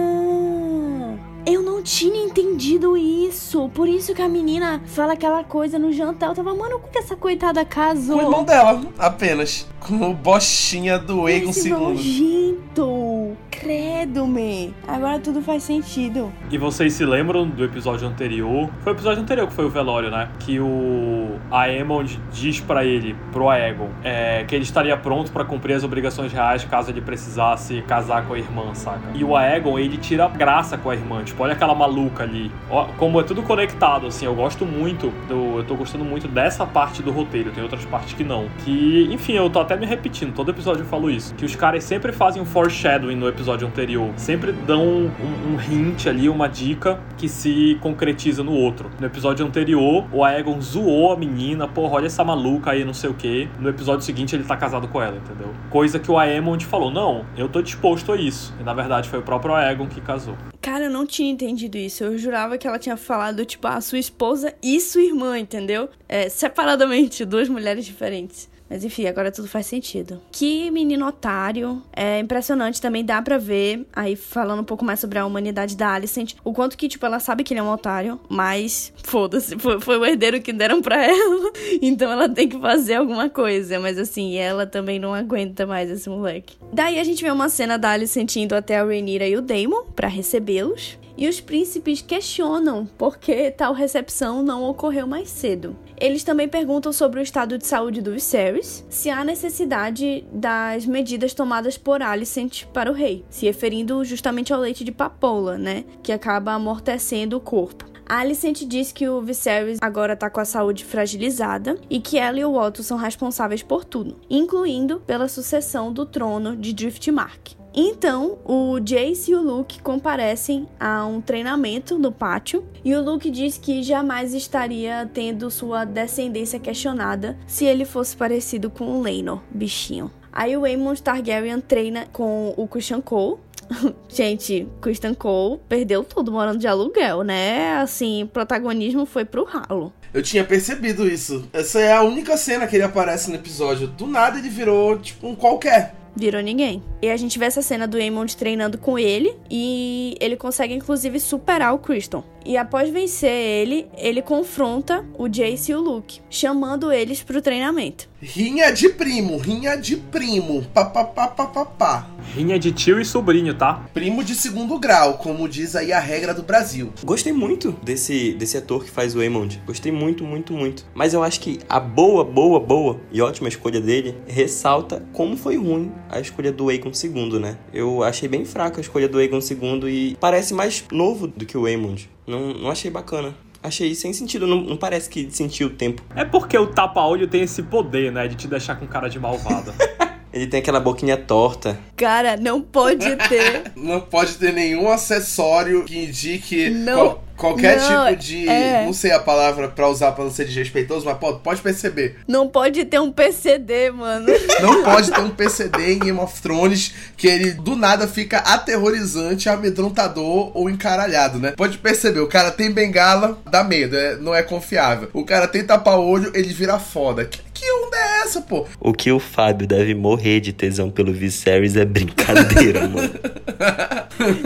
tinha 1.83 2.25
entendido 2.25 2.95
isso. 2.97 3.69
Por 3.69 3.87
isso 3.87 4.13
que 4.13 4.21
a 4.21 4.29
menina 4.29 4.81
fala 4.85 5.13
aquela 5.13 5.43
coisa 5.43 5.77
no 5.77 5.91
jantar. 5.91 6.29
Eu 6.29 6.35
tava, 6.35 6.53
mano, 6.55 6.79
como 6.79 6.91
que 6.91 6.97
essa 6.99 7.15
coitada 7.15 7.63
casou? 7.65 8.17
Com 8.17 8.23
o 8.23 8.27
irmão 8.27 8.43
dela, 8.43 8.81
apenas. 8.97 9.67
Com 9.79 10.11
o 10.11 10.13
bochinha 10.13 10.97
do 10.97 11.27
Egon 11.27 11.49
Esse 11.49 11.67
II. 11.69 11.75
nojento. 11.75 13.37
Credo, 13.51 14.25
me. 14.25 14.73
Agora 14.87 15.19
tudo 15.19 15.41
faz 15.41 15.63
sentido. 15.63 16.31
E 16.49 16.57
vocês 16.57 16.93
se 16.93 17.05
lembram 17.05 17.47
do 17.47 17.63
episódio 17.63 18.07
anterior? 18.07 18.69
Foi 18.81 18.93
o 18.93 18.95
episódio 18.95 19.21
anterior 19.21 19.47
que 19.47 19.53
foi 19.53 19.65
o 19.65 19.69
velório, 19.69 20.09
né? 20.09 20.29
Que 20.39 20.59
o 20.59 21.22
Aemond 21.51 22.19
diz 22.31 22.59
para 22.59 22.83
ele, 22.83 23.15
pro 23.31 23.49
Aegon, 23.49 23.89
é, 24.03 24.43
que 24.43 24.55
ele 24.55 24.63
estaria 24.63 24.95
pronto 24.97 25.31
para 25.31 25.45
cumprir 25.45 25.75
as 25.75 25.83
obrigações 25.83 26.31
reais 26.31 26.63
caso 26.65 26.91
ele 26.91 27.01
precisasse 27.01 27.81
casar 27.87 28.25
com 28.25 28.33
a 28.33 28.37
irmã, 28.37 28.73
saca? 28.73 29.09
E 29.13 29.23
o 29.23 29.35
Aegon, 29.35 29.77
ele 29.77 29.97
tira 29.97 30.27
graça 30.27 30.77
com 30.77 30.89
a 30.89 30.95
irmã. 30.95 31.23
Tipo, 31.23 31.43
olha 31.43 31.53
aquela 31.53 31.75
maluca 31.75 32.23
ali. 32.23 32.51
Ó, 32.69 32.85
como 32.97 33.19
é 33.19 33.23
tudo 33.23 33.43
conectado, 33.43 34.07
assim. 34.07 34.25
Eu 34.25 34.35
gosto 34.35 34.65
muito 34.65 35.11
do. 35.27 35.59
Eu 35.59 35.63
tô 35.63 35.75
gostando 35.75 36.03
muito 36.03 36.27
dessa 36.27 36.65
parte 36.65 37.01
do 37.01 37.11
roteiro. 37.11 37.51
Tem 37.51 37.63
outras 37.63 37.85
partes 37.85 38.13
que 38.13 38.23
não. 38.23 38.47
Que, 38.63 39.09
enfim, 39.11 39.33
eu 39.33 39.49
tô 39.49 39.59
até 39.59 39.75
me 39.75 39.85
repetindo. 39.85 40.33
Todo 40.33 40.51
episódio 40.51 40.81
eu 40.81 40.87
falo 40.87 41.09
isso. 41.09 41.33
Que 41.35 41.45
os 41.45 41.55
caras 41.55 41.83
sempre 41.83 42.11
fazem 42.11 42.41
um 42.41 42.45
foreshadowing 42.45 43.15
no 43.15 43.27
episódio 43.27 43.43
episódio 43.53 43.67
anterior. 43.67 44.11
Sempre 44.17 44.51
dão 44.51 44.83
um, 44.83 45.11
um, 45.53 45.61
hint 45.61 46.07
ali, 46.07 46.29
uma 46.29 46.47
dica 46.47 46.99
que 47.17 47.27
se 47.27 47.77
concretiza 47.81 48.43
no 48.43 48.51
outro. 48.51 48.89
No 48.99 49.05
episódio 49.05 49.45
anterior, 49.45 50.05
o 50.11 50.23
Aegon 50.23 50.59
zoou 50.61 51.11
a 51.11 51.17
menina, 51.25 51.67
porra, 51.67 51.95
olha 51.95 52.07
essa 52.07 52.23
maluca 52.23 52.71
aí, 52.71 52.83
não 52.83 52.93
sei 52.93 53.09
o 53.09 53.13
que. 53.13 53.49
No 53.59 53.69
episódio 53.69 54.05
seguinte, 54.05 54.35
ele 54.35 54.43
tá 54.43 54.55
casado 54.57 54.87
com 54.87 55.01
ela, 55.01 55.17
entendeu? 55.17 55.53
Coisa 55.69 55.99
que 55.99 56.11
o 56.11 56.17
Aemond 56.17 56.65
falou, 56.65 56.91
não, 56.91 57.25
eu 57.37 57.47
tô 57.49 57.61
disposto 57.61 58.11
a 58.11 58.17
isso. 58.17 58.53
E 58.59 58.63
na 58.63 58.73
verdade 58.73 59.09
foi 59.09 59.19
o 59.19 59.23
próprio 59.23 59.53
Aegon 59.53 59.87
que 59.87 60.01
casou. 60.01 60.35
Cara, 60.61 60.85
eu 60.85 60.89
não 60.91 61.05
tinha 61.05 61.29
entendido 61.29 61.77
isso. 61.77 62.03
Eu 62.03 62.17
jurava 62.17 62.57
que 62.57 62.67
ela 62.67 62.79
tinha 62.79 62.95
falado, 62.95 63.45
tipo, 63.45 63.67
a 63.67 63.81
sua 63.81 63.99
esposa 63.99 64.53
e 64.63 64.79
sua 64.79 65.01
irmã, 65.01 65.37
entendeu? 65.37 65.89
É, 66.07 66.29
separadamente, 66.29 67.25
duas 67.25 67.49
mulheres 67.49 67.85
diferentes. 67.85 68.49
Mas 68.73 68.83
enfim, 68.83 69.05
agora 69.05 69.31
tudo 69.31 69.47
faz 69.47 69.67
sentido. 69.67 70.19
Que 70.31 70.71
menino 70.71 71.05
otário. 71.05 71.83
É 71.95 72.17
impressionante 72.17 72.81
também, 72.81 73.05
dá 73.05 73.21
pra 73.21 73.37
ver, 73.37 73.85
aí 73.93 74.15
falando 74.15 74.61
um 74.61 74.65
pouco 74.65 74.83
mais 74.83 74.99
sobre 74.99 75.19
a 75.19 75.25
humanidade 75.27 75.77
da 75.77 75.93
Alicent, 75.93 76.33
o 76.43 76.51
quanto 76.51 76.75
que, 76.75 76.89
tipo, 76.89 77.05
ela 77.05 77.19
sabe 77.19 77.43
que 77.43 77.53
ele 77.53 77.59
é 77.59 77.63
um 77.63 77.69
otário, 77.69 78.19
mas 78.27 78.91
foda-se, 79.03 79.59
foi, 79.59 79.79
foi, 79.79 79.99
o 79.99 80.03
herdeiro 80.03 80.41
que 80.41 80.51
deram 80.51 80.81
pra 80.81 80.95
ela. 81.05 81.51
Então 81.83 82.11
ela 82.11 82.27
tem 82.27 82.49
que 82.49 82.59
fazer 82.59 82.95
alguma 82.95 83.29
coisa. 83.29 83.79
Mas 83.79 83.99
assim, 83.99 84.37
ela 84.37 84.65
também 84.65 84.97
não 84.97 85.13
aguenta 85.13 85.67
mais 85.67 85.91
esse 85.91 86.09
moleque. 86.09 86.57
Daí 86.71 86.99
a 86.99 87.03
gente 87.03 87.23
vê 87.23 87.29
uma 87.29 87.49
cena 87.49 87.77
da 87.77 87.91
Alicent 87.91 88.37
indo 88.37 88.55
até 88.55 88.79
a 88.79 88.83
Rhaenyra 88.83 89.27
e 89.27 89.37
o 89.37 89.41
Daemon 89.41 89.83
para 89.95 90.07
recebê-los. 90.07 90.97
E 91.17 91.27
os 91.27 91.39
príncipes 91.39 92.01
questionam 92.01 92.85
por 92.97 93.17
que 93.17 93.51
tal 93.51 93.73
recepção 93.73 94.41
não 94.41 94.63
ocorreu 94.63 95.05
mais 95.05 95.29
cedo. 95.29 95.75
Eles 95.99 96.23
também 96.23 96.49
perguntam 96.49 96.91
sobre 96.91 97.19
o 97.19 97.23
estado 97.23 97.57
de 97.57 97.67
saúde 97.67 98.01
do 98.01 98.11
Viserys, 98.11 98.85
se 98.89 99.09
há 99.09 99.23
necessidade 99.23 100.25
das 100.31 100.85
medidas 100.85 101.33
tomadas 101.33 101.77
por 101.77 102.01
Alicent 102.01 102.65
para 102.73 102.91
o 102.91 102.93
rei, 102.93 103.23
se 103.29 103.45
referindo 103.45 104.03
justamente 104.03 104.51
ao 104.51 104.59
leite 104.59 104.83
de 104.83 104.91
papoula, 104.91 105.57
né, 105.57 105.85
que 106.01 106.11
acaba 106.11 106.53
amortecendo 106.53 107.37
o 107.37 107.41
corpo. 107.41 107.85
Alicent 108.05 108.65
diz 108.65 108.91
que 108.91 109.07
o 109.07 109.21
Viserys 109.21 109.79
agora 109.81 110.15
tá 110.15 110.29
com 110.29 110.39
a 110.39 110.45
saúde 110.45 110.83
fragilizada 110.83 111.77
e 111.89 111.99
que 111.99 112.17
ela 112.17 112.39
e 112.39 112.45
o 112.45 112.55
Otto 112.55 112.83
são 112.83 112.97
responsáveis 112.97 113.63
por 113.63 113.85
tudo, 113.85 114.19
incluindo 114.29 114.99
pela 114.99 115.29
sucessão 115.29 115.91
do 115.93 116.05
trono 116.05 116.55
de 116.55 116.73
Driftmark. 116.73 117.62
Então, 117.73 118.37
o 118.45 118.79
Jace 118.79 119.31
e 119.31 119.35
o 119.35 119.41
Luke 119.41 119.81
comparecem 119.81 120.67
a 120.79 121.05
um 121.05 121.19
treinamento 121.19 121.97
no 121.97 122.11
pátio 122.11 122.63
e 122.85 122.93
o 122.93 123.03
Luke 123.03 123.31
diz 123.31 123.57
que 123.57 123.81
jamais 123.81 124.33
estaria 124.33 125.09
tendo 125.11 125.49
sua 125.49 125.83
descendência 125.83 126.59
questionada 126.59 127.37
se 127.47 127.65
ele 127.65 127.83
fosse 127.83 128.15
parecido 128.15 128.69
com 128.69 128.85
o 128.85 129.01
Laenor, 129.01 129.41
bichinho. 129.49 130.11
Aí 130.31 130.55
o 130.55 130.65
Aemon 130.65 130.95
Targaryen 130.95 131.59
treina 131.59 132.07
com 132.11 132.53
o 132.55 132.67
Christian 132.67 133.01
Cole, 133.01 133.37
Gente, 134.09 134.67
Christian 134.81 135.13
Cole 135.13 135.59
perdeu 135.67 136.03
tudo 136.03 136.31
morando 136.31 136.59
de 136.59 136.67
aluguel, 136.67 137.23
né? 137.23 137.75
Assim, 137.77 138.29
protagonismo 138.31 139.05
foi 139.05 139.25
pro 139.25 139.43
ralo. 139.43 139.93
Eu 140.13 140.21
tinha 140.21 140.43
percebido 140.43 141.07
isso. 141.07 141.47
Essa 141.51 141.79
é 141.79 141.93
a 141.93 142.03
única 142.03 142.37
cena 142.37 142.67
que 142.67 142.75
ele 142.75 142.83
aparece 142.83 143.29
no 143.29 143.35
episódio. 143.35 143.87
Do 143.87 144.05
nada 144.05 144.37
ele 144.37 144.49
virou, 144.49 144.99
tipo, 144.99 145.27
um 145.27 145.35
qualquer 145.35 145.95
virou 146.15 146.41
ninguém. 146.41 146.83
E 147.01 147.09
a 147.09 147.17
gente 147.17 147.37
vê 147.39 147.45
essa 147.45 147.61
cena 147.61 147.87
do 147.87 147.97
Aemond 147.97 148.35
treinando 148.35 148.77
com 148.77 148.97
ele 148.97 149.35
e 149.49 150.15
ele 150.19 150.35
consegue 150.35 150.73
inclusive 150.73 151.19
superar 151.19 151.73
o 151.73 151.79
Criston. 151.79 152.23
E 152.45 152.57
após 152.57 152.89
vencer 152.89 153.31
ele, 153.31 153.87
ele 153.97 154.21
confronta 154.21 155.05
o 155.17 155.27
Jace 155.27 155.71
e 155.71 155.75
o 155.75 155.81
Luke, 155.81 156.19
chamando 156.29 156.91
eles 156.91 157.23
pro 157.23 157.41
treinamento. 157.41 158.12
Rinha 158.25 158.71
de 158.71 158.87
primo, 158.87 159.35
rinha 159.35 159.75
de 159.75 159.97
primo, 159.97 160.65
papapá. 160.73 162.07
Rinha 162.33 162.57
de 162.57 162.71
tio 162.71 163.01
e 163.01 163.03
sobrinho, 163.03 163.53
tá? 163.53 163.85
Primo 163.93 164.23
de 164.23 164.33
segundo 164.33 164.79
grau, 164.79 165.17
como 165.17 165.47
diz 165.49 165.75
aí 165.75 165.91
a 165.91 165.99
regra 165.99 166.33
do 166.33 166.41
Brasil. 166.41 166.93
Gostei 167.03 167.33
muito 167.33 167.73
desse, 167.83 168.31
desse 168.31 168.55
ator 168.55 168.85
que 168.85 168.89
faz 168.89 169.13
o 169.13 169.19
Aemond. 169.19 169.61
Gostei 169.67 169.91
muito, 169.91 170.23
muito, 170.23 170.53
muito. 170.53 170.85
Mas 170.95 171.13
eu 171.13 171.21
acho 171.21 171.41
que 171.41 171.59
a 171.67 171.81
boa, 171.81 172.23
boa, 172.23 172.61
boa 172.61 172.97
e 173.11 173.21
ótima 173.21 173.49
escolha 173.49 173.81
dele 173.81 174.17
ressalta 174.25 175.05
como 175.11 175.35
foi 175.35 175.57
ruim 175.57 175.91
a 176.09 176.21
escolha 176.21 176.53
do 176.53 176.69
Aegon 176.69 176.91
II, 176.91 177.39
né? 177.39 177.57
Eu 177.73 178.03
achei 178.03 178.29
bem 178.29 178.45
fraca 178.45 178.79
a 178.79 178.81
escolha 178.81 179.09
do 179.09 179.17
Aegon 179.17 179.39
II 179.39 179.89
e 179.89 180.15
parece 180.17 180.53
mais 180.53 180.81
novo 180.93 181.27
do 181.27 181.45
que 181.45 181.57
o 181.57 181.65
Aemond. 181.65 182.09
Não, 182.25 182.53
não 182.53 182.71
achei 182.71 182.89
bacana 182.89 183.35
achei 183.63 183.95
sem 183.95 184.11
sentido. 184.13 184.45
Não, 184.45 184.61
não, 184.61 184.77
parece 184.77 185.09
que 185.09 185.29
sentiu 185.31 185.67
o 185.67 185.71
tempo. 185.71 186.03
É 186.15 186.25
porque 186.25 186.57
o 186.57 186.67
tapa-olho 186.67 187.27
tem 187.27 187.41
esse 187.41 187.63
poder, 187.63 188.11
né? 188.11 188.27
De 188.27 188.35
te 188.35 188.47
deixar 188.47 188.75
com 188.75 188.85
cara 188.85 189.09
de 189.09 189.19
malvado. 189.19 189.73
Ele 190.33 190.47
tem 190.47 190.59
aquela 190.59 190.79
boquinha 190.79 191.15
torta. 191.15 191.79
Cara, 191.95 192.35
não 192.35 192.59
pode 192.59 193.15
ter. 193.29 193.71
não 193.77 194.01
pode 194.01 194.33
ter 194.33 194.51
nenhum 194.51 194.89
acessório 194.89 195.85
que 195.85 196.05
indique. 196.05 196.71
Não. 196.71 197.19
Qual 197.35 197.53
Qualquer 197.53 197.77
não, 197.77 198.07
tipo 198.07 198.21
de. 198.21 198.47
É... 198.47 198.85
Não 198.85 198.93
sei 198.93 199.11
a 199.11 199.19
palavra 199.19 199.67
pra 199.67 199.87
usar 199.87 200.11
pra 200.11 200.23
não 200.23 200.31
ser 200.31 200.45
desrespeitoso, 200.45 201.05
mas 201.05 201.17
pode, 201.17 201.39
pode 201.39 201.61
perceber. 201.61 202.17
Não 202.27 202.47
pode 202.47 202.85
ter 202.85 202.99
um 202.99 203.11
PCD, 203.11 203.91
mano. 203.91 204.27
Não 204.61 204.83
pode 204.83 205.11
ter 205.11 205.19
um 205.19 205.29
PCD 205.29 205.93
em 205.93 205.99
Game 205.99 206.19
of 206.19 206.41
Thrones 206.41 206.93
que 207.17 207.27
ele 207.27 207.51
do 207.51 207.75
nada 207.75 208.07
fica 208.07 208.37
aterrorizante, 208.37 209.49
amedrontador 209.49 210.51
ou 210.53 210.69
encaralhado, 210.69 211.39
né? 211.39 211.51
Pode 211.51 211.77
perceber, 211.77 212.19
o 212.19 212.27
cara 212.27 212.51
tem 212.51 212.71
bengala, 212.71 213.37
dá 213.49 213.63
medo, 213.63 213.97
é, 213.97 214.15
não 214.15 214.33
é 214.33 214.41
confiável. 214.41 215.09
O 215.13 215.25
cara 215.25 215.47
tem 215.47 215.63
tapa-olho, 215.63 216.31
ele 216.33 216.53
vira 216.53 216.79
foda. 216.79 217.25
Que, 217.25 217.39
que 217.63 217.71
onda 217.71 217.97
é 217.97 218.21
essa, 218.23 218.41
pô? 218.41 218.65
O 218.79 218.91
que 218.93 219.11
o 219.11 219.19
Fábio 219.19 219.65
deve 219.65 219.95
morrer 219.95 220.41
de 220.41 220.51
tesão 220.51 220.91
pelo 220.91 221.13
Viserys 221.13 221.77
é 221.77 221.85
brincadeira, 221.85 222.85
mano. 222.87 223.09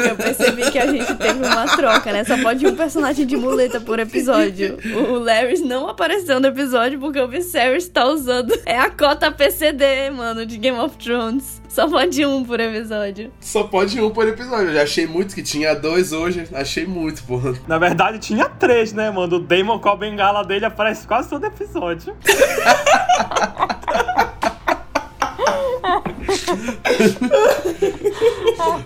Eu 0.07 0.15
percebi 0.15 0.69
que 0.71 0.77
a 0.77 0.85
gente 0.85 1.15
teve 1.15 1.39
uma 1.39 1.65
troca, 1.75 2.13
né? 2.13 2.23
Só 2.23 2.37
pode 2.41 2.65
um 2.65 2.75
personagem 2.75 3.25
de 3.25 3.35
muleta 3.35 3.81
por 3.81 3.99
episódio. 3.99 4.77
O 5.09 5.17
Larry 5.17 5.59
não 5.59 5.87
apareceu 5.87 6.39
no 6.39 6.47
episódio 6.47 6.99
porque 6.99 7.19
o 7.19 7.27
Viserys 7.27 7.87
tá 7.87 8.05
usando. 8.05 8.53
É 8.65 8.77
a 8.77 8.89
cota 8.89 9.31
PCD, 9.31 10.11
mano, 10.11 10.45
de 10.45 10.57
Game 10.57 10.77
of 10.77 10.95
Thrones. 10.97 11.61
Só 11.77 11.87
pode 11.87 12.25
um 12.25 12.43
por 12.43 12.59
episódio. 12.59 13.31
Só 13.39 13.61
pode 13.65 14.01
um 14.01 14.09
por 14.09 14.27
episódio. 14.27 14.69
Eu 14.69 14.73
já 14.73 14.81
achei 14.81 15.05
muito 15.05 15.35
que 15.35 15.43
tinha 15.43 15.75
dois 15.75 16.11
hoje. 16.11 16.47
Achei 16.51 16.87
muito, 16.87 17.23
porra. 17.23 17.53
Na 17.67 17.77
verdade, 17.77 18.17
tinha 18.17 18.49
três, 18.49 18.93
né, 18.93 19.11
mano? 19.11 19.35
O 19.35 19.39
Damon 19.39 19.77
com 19.77 19.89
a 19.89 19.95
bengala 19.95 20.43
dele 20.43 20.65
aparece 20.65 21.05
quase 21.05 21.29
todo 21.29 21.45
episódio. 21.45 22.17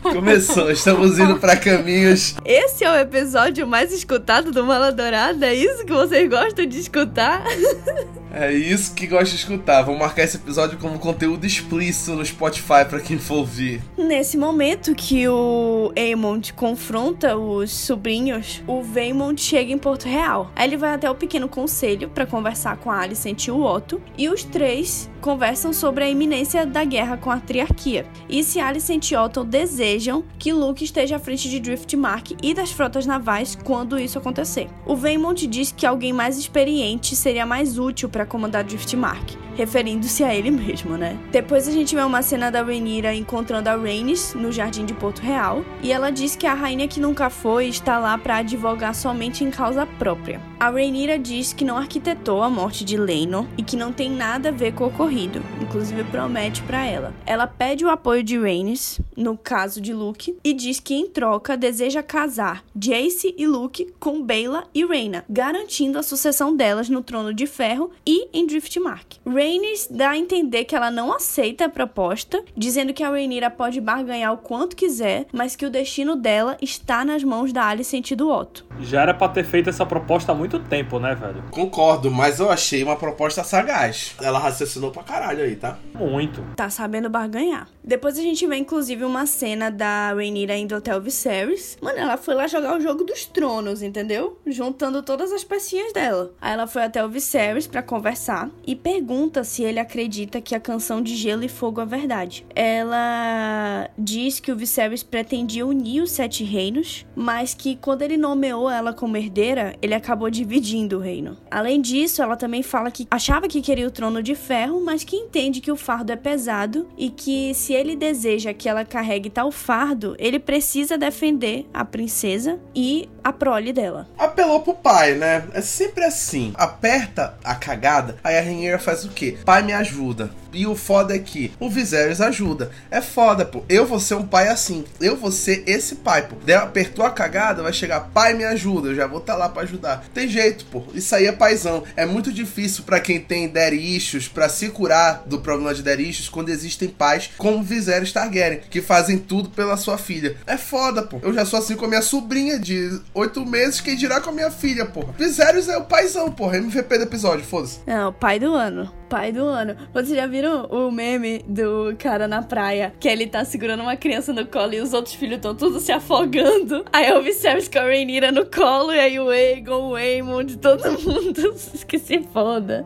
Começou, 0.03 0.69
estamos 0.69 1.17
indo 1.17 1.39
para 1.39 1.55
caminhos. 1.55 2.35
Esse 2.43 2.83
é 2.83 2.91
o 2.91 2.95
episódio 2.95 3.65
mais 3.65 3.93
escutado 3.93 4.51
do 4.51 4.65
Mala 4.65 4.91
Dourada? 4.91 5.45
É 5.45 5.55
isso 5.55 5.85
que 5.85 5.93
vocês 5.93 6.29
gostam 6.29 6.65
de 6.65 6.79
escutar? 6.79 7.41
É 8.33 8.51
isso 8.53 8.93
que 8.93 9.07
gosto 9.07 9.31
de 9.31 9.37
escutar. 9.37 9.83
Vou 9.83 9.97
marcar 9.97 10.23
esse 10.23 10.37
episódio 10.37 10.77
como 10.77 10.97
conteúdo 10.97 11.45
explícito 11.45 12.15
no 12.15 12.25
Spotify 12.25 12.85
para 12.89 12.99
quem 12.99 13.17
for 13.19 13.39
ouvir. 13.39 13.81
Nesse 13.97 14.37
momento 14.37 14.95
que 14.95 15.27
o 15.27 15.91
Aemond 15.95 16.53
confronta 16.53 17.35
os 17.35 17.71
sobrinhos, 17.71 18.63
o 18.67 18.81
Vaemond 18.81 19.39
chega 19.41 19.71
em 19.71 19.77
Porto 19.77 20.05
Real. 20.05 20.51
Aí 20.55 20.67
ele 20.67 20.77
vai 20.77 20.93
até 20.93 21.09
o 21.09 21.15
pequeno 21.15 21.49
conselho 21.49 22.09
para 22.09 22.25
conversar 22.25 22.77
com 22.77 22.89
a 22.89 22.99
Alicent 22.99 23.47
e 23.47 23.51
o 23.51 23.63
Otto, 23.63 24.01
e 24.17 24.29
os 24.29 24.43
três 24.43 25.09
conversam 25.21 25.71
sobre 25.71 26.03
a 26.03 26.09
iminência 26.09 26.65
da 26.65 26.83
guerra 26.83 27.15
com 27.15 27.29
a 27.29 27.39
triarquia. 27.39 28.05
E 28.27 28.43
se 28.43 28.59
Alicent 28.59 29.11
e 29.11 29.15
Otto 29.15 29.43
desejam 29.43 30.23
que 30.39 30.51
Luke 30.51 30.83
esteja 30.83 31.17
à 31.17 31.19
frente 31.19 31.49
de 31.49 31.59
Driftmark 31.59 32.35
e 32.41 32.53
das 32.53 32.71
frotas 32.71 33.05
navais 33.05 33.55
quando 33.55 33.99
isso 33.99 34.17
acontecer. 34.17 34.67
O 34.85 34.95
Vaemond 34.95 35.45
diz 35.47 35.71
que 35.71 35.85
alguém 35.85 36.11
mais 36.11 36.37
experiente 36.37 37.15
seria 37.15 37.45
mais 37.45 37.77
útil 37.77 38.09
para 38.09 38.20
comandar 38.25 38.63
Driftmark 38.63 39.41
referindo-se 39.55 40.23
a 40.23 40.33
ele 40.33 40.51
mesmo, 40.51 40.97
né? 40.97 41.17
Depois 41.31 41.67
a 41.67 41.71
gente 41.71 41.95
vê 41.95 42.01
uma 42.01 42.21
cena 42.21 42.51
da 42.51 42.63
Rhaenyra 42.63 43.13
encontrando 43.13 43.69
a 43.69 43.75
Rhaenys 43.75 44.33
no 44.33 44.51
jardim 44.51 44.85
de 44.85 44.93
Porto 44.93 45.19
Real, 45.19 45.63
e 45.81 45.91
ela 45.91 46.11
diz 46.11 46.35
que 46.35 46.47
a 46.47 46.53
rainha 46.53 46.87
que 46.87 46.99
nunca 46.99 47.29
foi 47.29 47.67
está 47.67 47.99
lá 47.99 48.17
para 48.17 48.37
advogar 48.37 48.95
somente 48.95 49.43
em 49.43 49.51
causa 49.51 49.85
própria. 49.85 50.41
A 50.59 50.69
Rhaenyra 50.69 51.17
diz 51.17 51.53
que 51.53 51.65
não 51.65 51.77
arquitetou 51.77 52.43
a 52.43 52.49
morte 52.49 52.85
de 52.85 52.95
Laenor 52.97 53.45
e 53.57 53.63
que 53.63 53.75
não 53.75 53.91
tem 53.91 54.11
nada 54.11 54.49
a 54.49 54.51
ver 54.51 54.73
com 54.73 54.83
o 54.83 54.87
ocorrido, 54.87 55.41
inclusive 55.59 56.03
promete 56.05 56.61
para 56.63 56.85
ela. 56.85 57.13
Ela 57.25 57.47
pede 57.47 57.83
o 57.83 57.89
apoio 57.89 58.23
de 58.23 58.37
Rhaenys, 58.37 59.01
no 59.17 59.37
caso 59.37 59.81
de 59.81 59.93
Luke, 59.93 60.37
e 60.43 60.53
diz 60.53 60.79
que 60.79 60.93
em 60.93 61.07
troca 61.07 61.57
deseja 61.57 62.03
casar 62.03 62.63
Jace 62.75 63.33
e 63.37 63.47
Luke 63.47 63.91
com 63.99 64.21
Baela 64.21 64.65
e 64.73 64.85
Rhaena, 64.85 65.25
garantindo 65.29 65.97
a 65.97 66.03
sucessão 66.03 66.55
delas 66.55 66.89
no 66.89 67.01
Trono 67.01 67.33
de 67.33 67.47
Ferro 67.47 67.91
e 68.05 68.10
em 68.33 68.45
Driftmark. 68.45 69.17
Rhaenys 69.25 69.87
dá 69.89 70.11
a 70.11 70.17
entender 70.17 70.65
que 70.65 70.75
ela 70.75 70.91
não 70.91 71.13
aceita 71.13 71.65
a 71.65 71.69
proposta, 71.69 72.43
dizendo 72.55 72.93
que 72.93 73.03
a 73.03 73.09
Rhaenyra 73.09 73.49
pode 73.49 73.79
barganhar 73.79 74.33
o 74.33 74.37
quanto 74.37 74.75
quiser, 74.75 75.25
mas 75.31 75.55
que 75.55 75.65
o 75.65 75.69
destino 75.69 76.15
dela 76.15 76.57
está 76.61 77.05
nas 77.05 77.23
mãos 77.23 77.53
da 77.53 77.65
Alicent 77.65 78.11
e 78.11 78.15
do 78.15 78.29
Otto. 78.29 78.65
Já 78.83 79.01
era 79.01 79.13
pra 79.13 79.29
ter 79.29 79.43
feito 79.43 79.69
essa 79.69 79.85
proposta 79.85 80.31
há 80.31 80.35
muito 80.35 80.59
tempo, 80.59 80.99
né, 80.99 81.15
velho? 81.15 81.43
Concordo, 81.51 82.09
mas 82.09 82.39
eu 82.39 82.49
achei 82.49 82.83
uma 82.83 82.95
proposta 82.95 83.43
sagaz. 83.43 84.15
Ela 84.21 84.39
raciocinou 84.39 84.91
pra 84.91 85.03
caralho 85.03 85.43
aí, 85.43 85.55
tá? 85.55 85.77
Muito. 85.93 86.43
Tá 86.55 86.69
sabendo 86.69 87.09
barganhar. 87.09 87.67
Depois 87.83 88.17
a 88.17 88.21
gente 88.21 88.45
vê, 88.45 88.57
inclusive, 88.57 89.03
uma 89.03 89.25
cena 89.25 89.69
da 89.69 90.13
Rhaenyra 90.13 90.55
indo 90.55 90.75
até 90.75 90.95
o 90.95 91.01
Viserys. 91.01 91.77
Mano, 91.81 91.99
ela 91.99 92.17
foi 92.17 92.33
lá 92.33 92.47
jogar 92.47 92.77
o 92.77 92.81
jogo 92.81 93.03
dos 93.03 93.25
tronos, 93.25 93.81
entendeu? 93.81 94.39
Juntando 94.45 95.01
todas 95.03 95.31
as 95.31 95.43
pecinhas 95.43 95.93
dela. 95.93 96.31
Aí 96.41 96.53
ela 96.53 96.67
foi 96.67 96.83
até 96.83 97.03
o 97.03 97.09
Viserys 97.09 97.67
para 97.67 97.81
conversar 97.81 98.49
e 98.65 98.75
pergunta 98.75 99.01
pergunta 99.31 99.43
se 99.43 99.63
ele 99.63 99.79
acredita 99.79 100.39
que 100.39 100.55
a 100.55 100.59
canção 100.59 101.01
de 101.01 101.15
Gelo 101.15 101.43
e 101.43 101.49
Fogo 101.49 101.81
é 101.81 101.85
verdade. 101.85 102.45
Ela 102.55 103.89
diz 103.97 104.39
que 104.39 104.51
o 104.51 104.55
Viserys 104.55 105.03
pretendia 105.03 105.65
unir 105.65 106.01
os 106.01 106.11
Sete 106.11 106.43
Reinos, 106.43 107.05
mas 107.15 107.53
que 107.53 107.75
quando 107.75 108.01
ele 108.01 108.15
nomeou 108.15 108.69
ela 108.71 108.93
como 108.93 109.17
herdeira, 109.17 109.75
ele 109.81 109.93
acabou 109.93 110.29
dividindo 110.29 110.97
o 110.97 111.01
reino. 111.01 111.37
Além 111.49 111.81
disso, 111.81 112.21
ela 112.21 112.35
também 112.35 112.63
fala 112.63 112.91
que 112.91 113.07
achava 113.09 113.47
que 113.47 113.61
queria 113.61 113.87
o 113.87 113.91
trono 113.91 114.21
de 114.21 114.35
ferro, 114.35 114.83
mas 114.83 115.03
que 115.03 115.15
entende 115.15 115.61
que 115.61 115.71
o 115.71 115.75
fardo 115.75 116.11
é 116.11 116.15
pesado 116.15 116.87
e 116.97 117.09
que 117.09 117.53
se 117.53 117.73
ele 117.73 117.95
deseja 117.95 118.53
que 118.53 118.69
ela 118.69 118.85
carregue 118.85 119.29
tal 119.29 119.51
fardo, 119.51 120.15
ele 120.17 120.39
precisa 120.39 120.97
defender 120.97 121.67
a 121.73 121.83
princesa 121.85 122.59
e 122.75 123.09
a 123.23 123.31
prole 123.31 123.73
dela. 123.73 124.07
Apelou 124.17 124.61
pro 124.61 124.73
pai, 124.73 125.15
né? 125.15 125.47
É 125.53 125.61
sempre 125.61 126.03
assim. 126.03 126.53
Aperta 126.55 127.37
a 127.43 127.55
cagada, 127.55 128.17
aí 128.23 128.37
a 128.37 128.41
Rainha 128.41 128.79
faz 128.79 129.05
o 129.05 129.09
quê? 129.09 129.37
pai 129.45 129.61
me 129.63 129.73
ajuda. 129.73 130.31
E 130.53 130.67
o 130.67 130.75
foda 130.75 131.15
é 131.15 131.19
que 131.19 131.51
o 131.59 131.69
Viserys 131.69 132.21
ajuda. 132.21 132.71
É 132.89 133.01
foda, 133.01 133.45
pô. 133.45 133.63
Eu 133.69 133.85
vou 133.85 133.99
ser 133.99 134.15
um 134.15 134.25
pai 134.25 134.47
assim. 134.47 134.83
Eu 134.99 135.15
vou 135.15 135.31
ser 135.31 135.63
esse 135.65 135.95
pai, 135.95 136.27
pô. 136.27 136.35
Der, 136.43 136.57
apertou 136.57 137.05
a 137.05 137.11
cagada, 137.11 137.63
vai 137.63 137.73
chegar, 137.73 138.11
pai 138.13 138.33
me 138.33 138.43
ajuda. 138.43 138.89
Eu 138.89 138.95
já 138.95 139.07
vou 139.07 139.19
estar 139.19 139.33
tá 139.33 139.39
lá 139.39 139.49
para 139.49 139.63
ajudar. 139.63 140.03
Tem 140.13 140.27
jeito, 140.27 140.65
pô. 140.65 140.83
Isso 140.93 141.15
aí 141.15 141.25
é 141.25 141.31
paizão. 141.31 141.83
É 141.95 142.05
muito 142.05 142.31
difícil 142.31 142.83
para 142.83 142.99
quem 142.99 143.19
tem 143.19 143.51
issues, 143.95 144.27
pra 144.27 144.49
se 144.49 144.69
curar 144.69 145.23
do 145.25 145.39
problema 145.39 145.73
de 145.73 145.81
issues, 146.01 146.29
quando 146.29 146.49
existem 146.49 146.89
pais 146.89 147.29
como 147.37 147.63
Viserys 147.63 148.11
Targaryen, 148.11 148.61
que 148.69 148.81
fazem 148.81 149.17
tudo 149.17 149.49
pela 149.49 149.77
sua 149.77 149.97
filha. 149.97 150.35
É 150.45 150.57
foda, 150.57 151.03
pô. 151.03 151.19
Eu 151.21 151.33
já 151.33 151.45
sou 151.45 151.59
assim 151.59 151.75
com 151.75 151.85
a 151.85 151.87
minha 151.87 152.01
sobrinha 152.01 152.59
de 152.59 152.99
oito 153.13 153.45
meses, 153.45 153.81
quem 153.81 153.95
dirá 153.95 154.19
com 154.19 154.29
a 154.29 154.33
minha 154.33 154.51
filha, 154.51 154.85
pô. 154.85 155.05
Viserys 155.17 155.67
é 155.67 155.77
o 155.77 155.85
paizão, 155.85 156.31
porra. 156.31 156.57
MVP 156.57 156.97
do 156.97 157.03
episódio, 157.03 157.45
foda-se. 157.45 157.79
É, 157.87 158.05
o 158.05 158.13
pai 158.13 158.39
do 158.39 158.53
ano 158.53 159.00
pai 159.11 159.33
do 159.33 159.43
ano. 159.43 159.75
Vocês 159.93 160.15
já 160.15 160.25
viram 160.25 160.67
o 160.67 160.89
meme 160.89 161.43
do 161.45 161.93
cara 161.99 162.29
na 162.29 162.41
praia? 162.41 162.93
Que 162.97 163.09
ele 163.09 163.27
tá 163.27 163.43
segurando 163.43 163.83
uma 163.83 163.97
criança 163.97 164.31
no 164.31 164.45
colo 164.45 164.73
e 164.73 164.79
os 164.79 164.93
outros 164.93 165.13
filhos 165.15 165.35
estão 165.35 165.53
tudo 165.53 165.81
se 165.81 165.91
afogando. 165.91 166.85
Aí 166.93 167.09
eu 167.09 167.19
observo 167.19 167.69
com 167.69 167.79
a 167.79 167.81
Rainira 167.81 168.31
no 168.31 168.45
colo 168.45 168.93
e 168.93 168.99
aí 168.99 169.19
o 169.19 169.29
Egon, 169.29 169.89
o 169.89 169.95
Aemond, 169.95 170.57
todo 170.59 170.83
mundo 171.03 171.53
que 171.85 171.99
se 171.99 172.23
foda. 172.31 172.85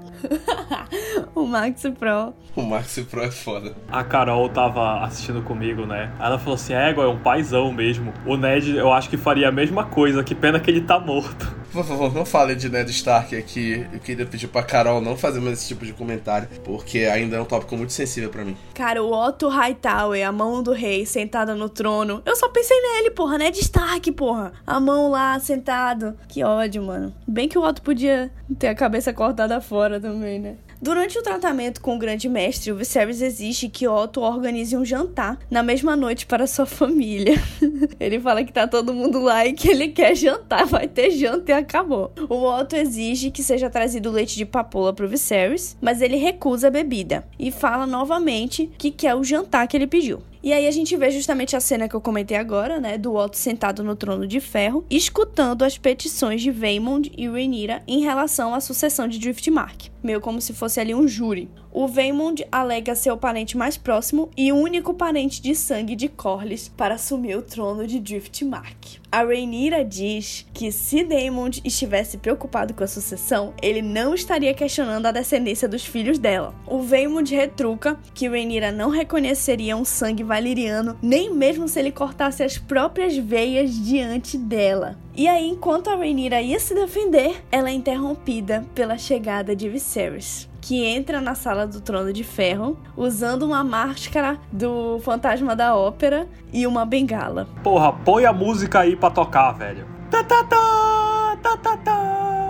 o 1.36 1.46
Max 1.46 1.84
Pro. 2.00 2.34
O 2.56 2.64
Max 2.64 2.98
Pro 3.08 3.22
é 3.22 3.30
foda. 3.30 3.76
A 3.88 4.04
Carol 4.04 4.50
tava 4.50 5.04
assistindo 5.04 5.44
comigo, 5.44 5.86
né? 5.86 6.12
Ela 6.20 6.40
falou 6.40 6.56
assim: 6.56 6.74
é, 6.74 6.90
é 6.90 7.08
um 7.08 7.20
paizão 7.20 7.72
mesmo. 7.72 8.12
O 8.26 8.36
Ned, 8.36 8.76
eu 8.76 8.92
acho 8.92 9.12
que 9.12 9.18
faria 9.18 9.50
a 9.50 9.52
mesma 9.52 9.86
coisa, 9.86 10.24
que 10.24 10.34
pena 10.34 10.60
que 10.60 10.72
ele 10.72 10.82
tá 10.82 11.00
morto. 11.00 11.65
Por 11.76 11.84
favor, 11.84 12.14
não 12.14 12.26
fale 12.26 12.56
de 12.56 12.70
Ned 12.70 12.90
Stark 12.90 13.36
aqui. 13.36 13.86
Eu 13.92 14.00
queria 14.00 14.26
pedir 14.26 14.48
pra 14.48 14.64
Carol 14.64 15.02
não 15.02 15.18
fazer 15.18 15.42
mais 15.42 15.60
esse 15.60 15.68
tipo 15.68 15.86
de 15.86 15.92
comentário, 15.92 16.48
porque 16.64 17.00
ainda 17.00 17.36
é 17.36 17.42
um 17.42 17.44
tópico 17.44 17.76
muito 17.76 17.92
sensível 17.92 18.30
para 18.30 18.46
mim. 18.46 18.56
Cara, 18.74 19.04
o 19.04 19.12
Otto 19.12 19.50
Hightower, 19.50 20.26
a 20.26 20.32
mão 20.32 20.64
do 20.64 20.72
rei, 20.72 21.06
sentada 21.06 21.54
no 21.54 21.68
trono. 21.68 22.22
Eu 22.26 22.34
só 22.38 22.48
pensei 22.48 22.80
nele, 22.80 23.12
porra, 23.12 23.38
Ned 23.38 23.60
Stark, 23.60 24.10
porra. 24.14 24.54
A 24.66 24.80
mão 24.80 25.12
lá, 25.12 25.38
sentado. 25.38 26.18
Que 26.30 26.46
ódio, 26.46 26.82
mano. 26.82 27.14
Bem 27.28 27.50
que 27.50 27.58
o 27.58 27.62
Otto 27.68 27.82
podia 27.82 28.32
ter 28.58 28.70
a 28.70 28.76
cabeça 28.76 29.12
cortada 29.12 29.60
fora 29.60 30.00
também, 30.00 30.40
né? 30.40 30.56
Durante 30.86 31.18
o 31.18 31.24
tratamento 31.24 31.82
com 31.82 31.96
o 31.96 31.98
grande 31.98 32.30
mestre, 32.30 32.72
o 32.72 32.76
Viserys 32.76 33.20
exige 33.20 33.70
que 33.70 33.88
Otto 33.88 34.22
organize 34.22 34.78
um 34.78 34.86
jantar 34.86 35.40
na 35.50 35.64
mesma 35.64 35.96
noite 35.96 36.28
para 36.28 36.46
sua 36.46 36.68
família. 36.68 37.42
ele 38.00 38.20
fala 38.20 38.44
que 38.44 38.54
tá 38.54 38.68
todo 38.68 38.94
mundo 38.94 39.20
lá 39.20 39.48
e 39.48 39.54
que 39.54 39.68
ele 39.68 39.88
quer 39.88 40.16
jantar, 40.16 40.64
vai 40.70 40.88
ter 40.88 41.10
janta 41.10 41.52
e 41.52 41.56
acabou. 41.56 42.12
O 42.30 42.36
Otto 42.36 42.76
exige 42.76 43.32
que 43.32 43.42
seja 43.42 43.68
trazido 43.68 44.12
leite 44.12 44.36
de 44.36 44.46
papoula 44.46 44.94
pro 44.94 45.10
Viserys, 45.10 45.76
mas 45.82 46.04
ele 46.04 46.18
recusa 46.18 46.68
a 46.68 46.72
bebida 46.72 47.28
e 47.40 47.50
fala 47.50 47.88
novamente 47.88 48.70
que 48.78 48.92
quer 48.92 49.16
o 49.16 49.24
jantar 49.24 49.68
que 49.68 49.76
ele 49.76 49.88
pediu. 49.88 50.22
E 50.46 50.54
aí 50.54 50.68
a 50.68 50.72
gente 50.72 50.96
vê 50.96 51.10
justamente 51.10 51.56
a 51.56 51.60
cena 51.60 51.90
que 51.90 51.96
eu 51.96 52.00
comentei 52.00 52.38
agora, 52.38 52.80
né, 52.80 53.00
do 53.00 53.16
Otto 53.16 53.36
sentado 53.36 53.84
no 53.84 53.96
trono 53.96 54.28
de 54.28 54.40
ferro, 54.40 54.86
escutando 54.92 55.64
as 55.64 55.76
petições 55.76 56.40
de 56.40 56.52
Vaemond 56.52 57.12
e 57.18 57.28
Rhaenyra 57.28 57.82
em 57.88 58.04
relação 58.04 58.54
à 58.54 58.60
sucessão 58.60 59.08
de 59.08 59.18
Driftmark, 59.18 59.90
meio 60.04 60.22
como 60.22 60.40
se 60.40 60.54
fosse 60.54 60.80
ali 60.80 60.94
um 60.94 61.08
júri. 61.08 61.50
O 61.78 61.90
Vaemond 61.90 62.42
alega 62.50 62.96
ser 62.96 63.12
o 63.12 63.18
parente 63.18 63.58
mais 63.58 63.76
próximo 63.76 64.30
e 64.38 64.50
único 64.50 64.94
parente 64.94 65.42
de 65.42 65.54
sangue 65.54 65.94
de 65.94 66.08
Corlys 66.08 66.70
para 66.70 66.96
assumir 66.96 67.36
o 67.36 67.42
trono 67.42 67.86
de 67.86 68.00
Driftmark. 68.00 69.02
A 69.12 69.26
Rhaenyra 69.26 69.84
diz 69.84 70.46
que 70.54 70.72
se 70.72 71.04
Daemon 71.04 71.50
estivesse 71.66 72.18
preocupado 72.18 72.74
com 72.74 72.86
a 72.86 72.88
sucessão, 72.88 73.54
ele 73.62 73.82
não 73.82 74.16
estaria 74.16 74.54
questionando 74.54 75.06
a 75.06 75.12
descendência 75.12 75.68
dos 75.68 75.86
filhos 75.86 76.18
dela. 76.18 76.56
O 76.66 76.80
Vaemond 76.80 77.36
retruca 77.36 78.00
que 78.14 78.30
Rhaenyra 78.30 78.72
não 78.72 78.90
reconheceria 78.90 79.76
um 79.76 79.84
sangue 79.84 80.24
valeriano, 80.24 80.98
nem 81.02 81.30
mesmo 81.34 81.68
se 81.68 81.78
ele 81.78 81.92
cortasse 81.92 82.42
as 82.42 82.58
próprias 82.58 83.18
veias 83.18 83.78
diante 83.86 84.38
dela. 84.38 84.98
E 85.18 85.28
aí, 85.28 85.48
enquanto 85.48 85.90
a 85.90 85.96
Rhaenyra 85.96 86.42
ia 86.42 86.60
se 86.60 86.76
defender, 86.76 87.42
ela 87.52 87.70
é 87.70 87.74
interrompida 87.74 88.66
pela 88.76 88.98
chegada 88.98 89.56
de 89.56 89.70
Viserys 89.70 90.50
que 90.66 90.84
entra 90.84 91.22
na 91.22 91.36
sala 91.36 91.68
do 91.68 91.80
Trono 91.80 92.12
de 92.12 92.24
Ferro 92.24 92.76
usando 92.98 93.44
uma 93.44 93.64
máscara 93.64 94.40
do 94.52 95.00
Fantasma 95.02 95.56
da 95.56 95.76
Ópera 95.76 96.28
e 96.52 96.66
uma 96.66 96.84
bengala. 96.84 97.48
Porra, 97.64 97.94
põe 97.94 98.26
a 98.26 98.34
música 98.34 98.80
aí 98.80 98.96
pra 98.96 99.12
tocar, 99.12 99.52
velho. 99.52 99.86
Ta 100.10 100.24
ta 100.24 100.44
ta, 100.44 101.38
ta 101.40 101.58
ta 101.58 101.78
ta. 101.78 102.45